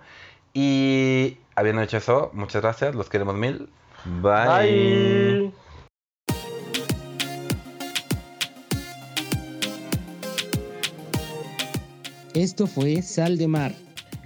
Y 0.54 1.38
habiendo 1.56 1.82
hecho 1.82 1.98
eso, 1.98 2.30
muchas 2.34 2.62
gracias, 2.62 2.96
los 2.96 3.10
queremos 3.10 3.36
mil. 3.36 3.70
Bye. 4.06 5.52
Esto 12.34 12.68
fue 12.68 13.02
Sal 13.02 13.38
de 13.38 13.48
Mar. 13.48 13.74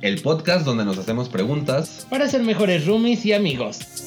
El 0.01 0.21
podcast 0.21 0.65
donde 0.65 0.86
nos 0.86 0.97
hacemos 0.97 1.28
preguntas 1.28 2.05
Para 2.09 2.30
ser 2.30 2.43
mejores 2.43 2.86
roomies 2.86 3.25
y 3.25 3.34
amigos. 3.34 4.07